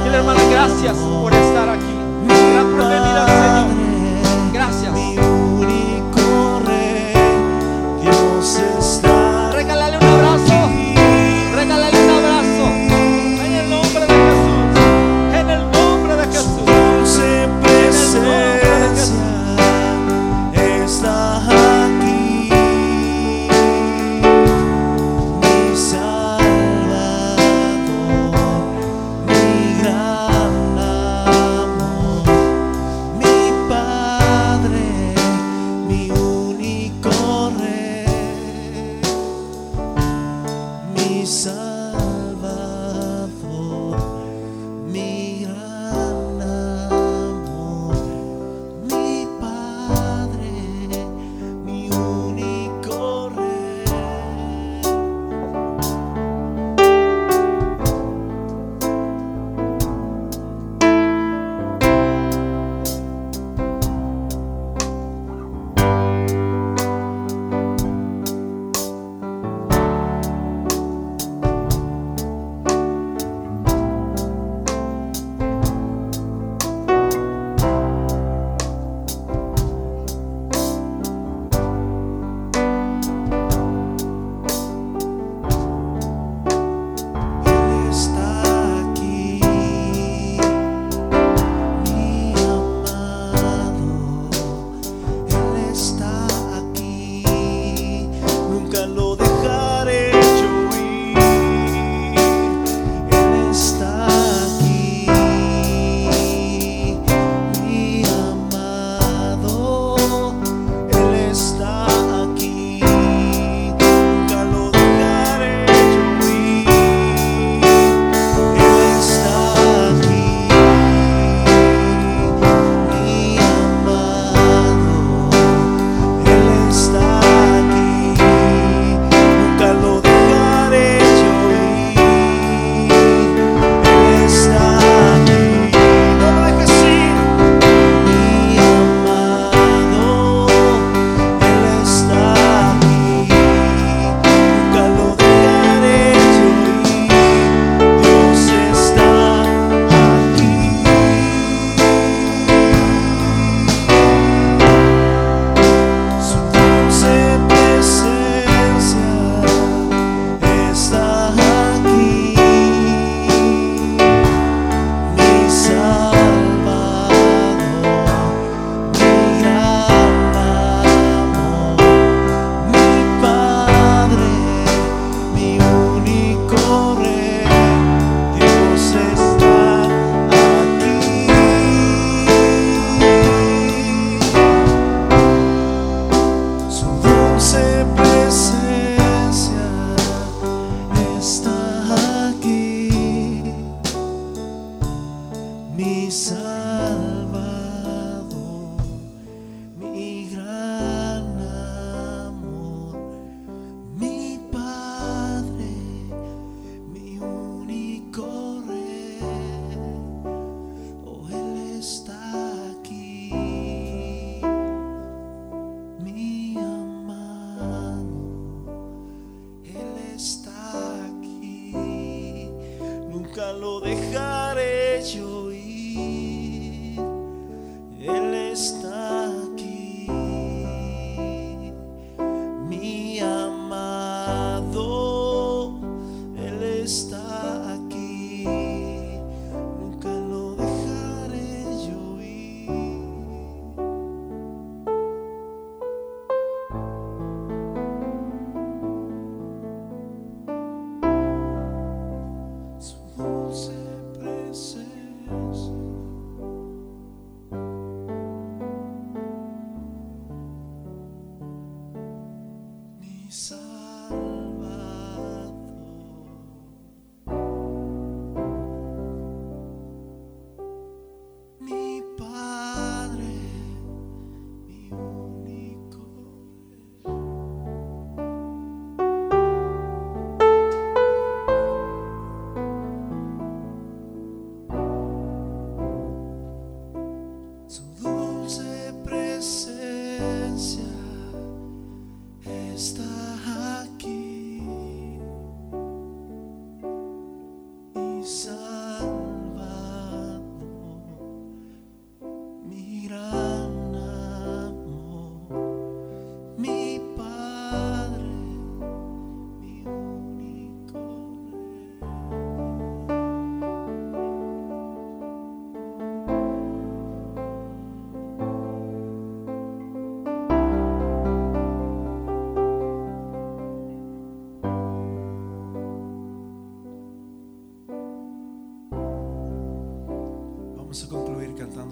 Dile, 0.03 0.17
hermana, 0.17 0.41
gracias 0.49 0.97
por 0.97 1.33
estar 1.33 1.64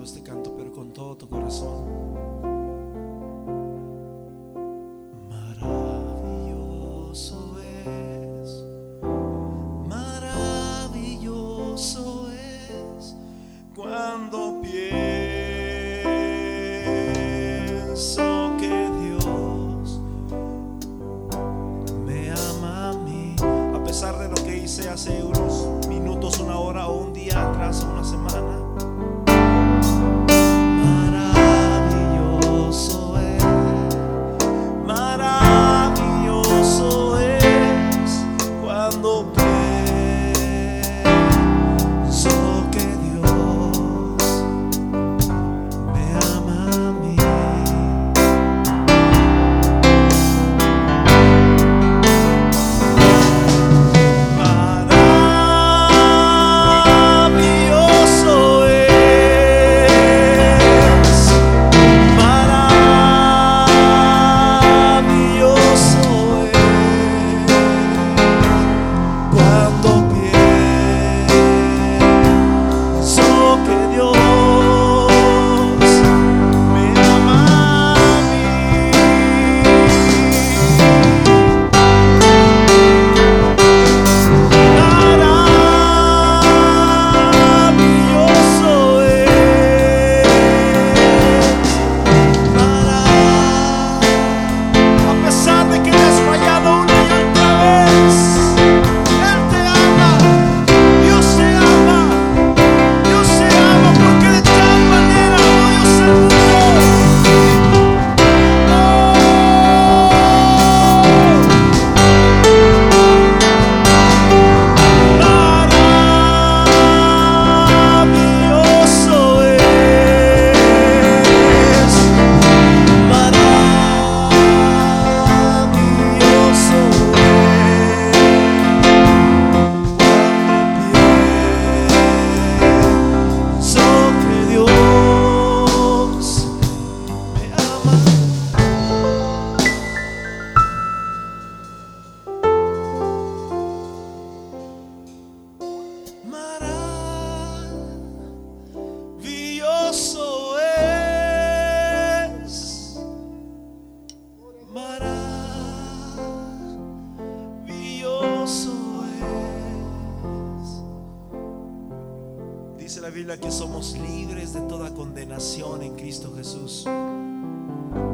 este 0.04 0.22
canto, 0.22 0.54
pero 0.58 0.72
con 0.72 0.92
todo 0.92 1.16
tu 1.16 1.28
corazón. 1.28 1.93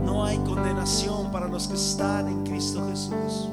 No 0.04 0.26
hay 0.26 0.38
condenación 0.40 1.32
para 1.32 1.48
los 1.48 1.68
que 1.68 1.76
están 1.76 2.28
en 2.28 2.44
Cristo 2.44 2.86
Jesús. 2.90 3.50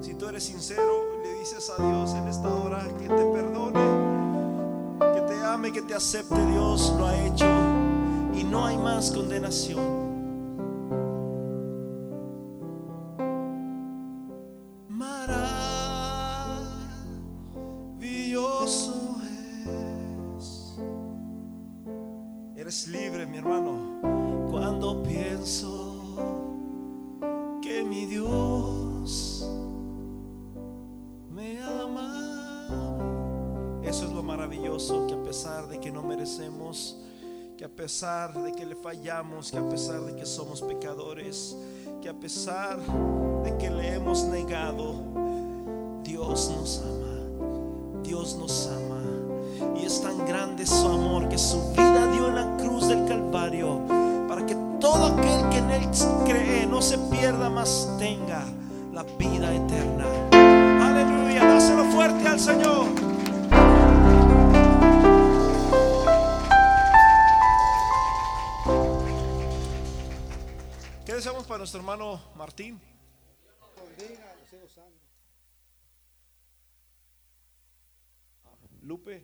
Si 0.00 0.14
tú 0.14 0.28
eres 0.28 0.44
sincero, 0.44 0.82
le 1.22 1.34
dices 1.34 1.70
a 1.70 1.82
Dios 1.82 2.14
en 2.14 2.28
esta 2.28 2.54
hora 2.54 2.82
que 2.98 3.08
te 3.08 3.24
perdone, 3.24 3.80
que 5.14 5.20
te 5.22 5.44
ame, 5.44 5.72
que 5.72 5.82
te 5.82 5.94
acepte, 5.94 6.34
Dios 6.46 6.94
lo 6.98 7.06
ha 7.06 7.16
hecho 7.26 7.46
y 8.34 8.44
no 8.44 8.66
hay 8.66 8.76
más 8.76 9.10
condenación. 9.10 10.09
Que 39.00 39.56
a 39.56 39.68
pesar 39.68 40.00
de 40.02 40.14
que 40.14 40.26
somos 40.26 40.60
pecadores, 40.60 41.56
que 42.02 42.08
a 42.08 42.12
pesar 42.12 42.78
de 43.42 43.56
que 43.56 43.70
le 43.70 43.94
hemos 43.94 44.24
negado, 44.24 44.94
Dios 46.02 46.50
nos 46.54 46.82
ama. 46.82 48.02
Dios 48.02 48.36
nos 48.36 48.68
ama. 48.68 49.02
Y 49.80 49.86
es 49.86 50.02
tan 50.02 50.26
grande 50.26 50.66
su 50.66 50.86
amor 50.86 51.28
que 51.28 51.38
su 51.38 51.70
vida 51.70 52.12
dio 52.12 52.28
en 52.28 52.34
la 52.34 52.56
cruz 52.58 52.88
del 52.88 53.06
Calvario 53.06 53.80
para 54.28 54.44
que 54.44 54.56
todo 54.78 55.06
aquel 55.06 55.48
que 55.48 55.58
en 55.58 55.70
él 55.70 55.88
cree 56.26 56.66
no 56.66 56.82
se 56.82 56.98
pierda, 56.98 57.48
más 57.48 57.88
tenga 57.98 58.44
la 58.92 59.02
vida 59.18 59.54
eterna. 59.54 60.04
Aleluya, 60.82 61.46
dáselo 61.46 61.84
fuerte 61.84 62.28
al 62.28 62.38
Señor. 62.38 62.99
Nuestro 71.60 71.80
hermano 71.80 72.18
Martín? 72.36 72.80
Lupe, 78.82 79.22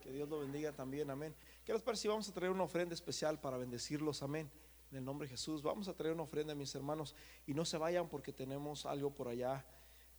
que 0.00 0.12
Dios 0.12 0.28
lo 0.28 0.38
bendiga 0.38 0.72
también, 0.72 1.10
amén. 1.10 1.34
¿Qué 1.64 1.72
les 1.72 1.82
parece 1.82 2.02
si 2.02 2.08
vamos 2.08 2.28
a 2.28 2.32
traer 2.32 2.52
una 2.52 2.62
ofrenda 2.62 2.94
especial 2.94 3.40
para 3.40 3.56
bendecirlos, 3.56 4.22
amén? 4.22 4.48
En 4.92 4.98
el 4.98 5.04
nombre 5.04 5.26
de 5.26 5.32
Jesús, 5.32 5.60
vamos 5.62 5.88
a 5.88 5.94
traer 5.94 6.14
una 6.14 6.22
ofrenda, 6.22 6.54
mis 6.54 6.72
hermanos, 6.76 7.16
y 7.44 7.54
no 7.54 7.64
se 7.64 7.76
vayan 7.76 8.08
porque 8.08 8.32
tenemos 8.32 8.86
algo 8.86 9.12
por 9.12 9.26
allá 9.26 9.64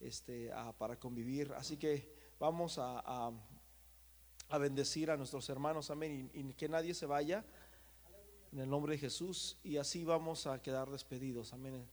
este, 0.02 0.52
para 0.78 1.00
convivir. 1.00 1.54
Así 1.54 1.78
que 1.78 2.14
vamos 2.38 2.78
a, 2.78 3.00
a- 3.00 3.32
a 4.50 4.58
bendecir 4.58 5.10
a 5.10 5.16
nuestros 5.16 5.48
hermanos, 5.50 5.90
amén, 5.90 6.30
y, 6.34 6.40
y 6.42 6.54
que 6.54 6.68
nadie 6.68 6.94
se 6.94 7.06
vaya 7.06 7.46
en 8.52 8.60
el 8.60 8.70
nombre 8.70 8.94
de 8.94 9.00
Jesús, 9.00 9.58
y 9.64 9.78
así 9.78 10.04
vamos 10.04 10.48
a 10.48 10.62
quedar 10.62 10.90
despedidos, 10.90 11.54
amén. 11.54 11.86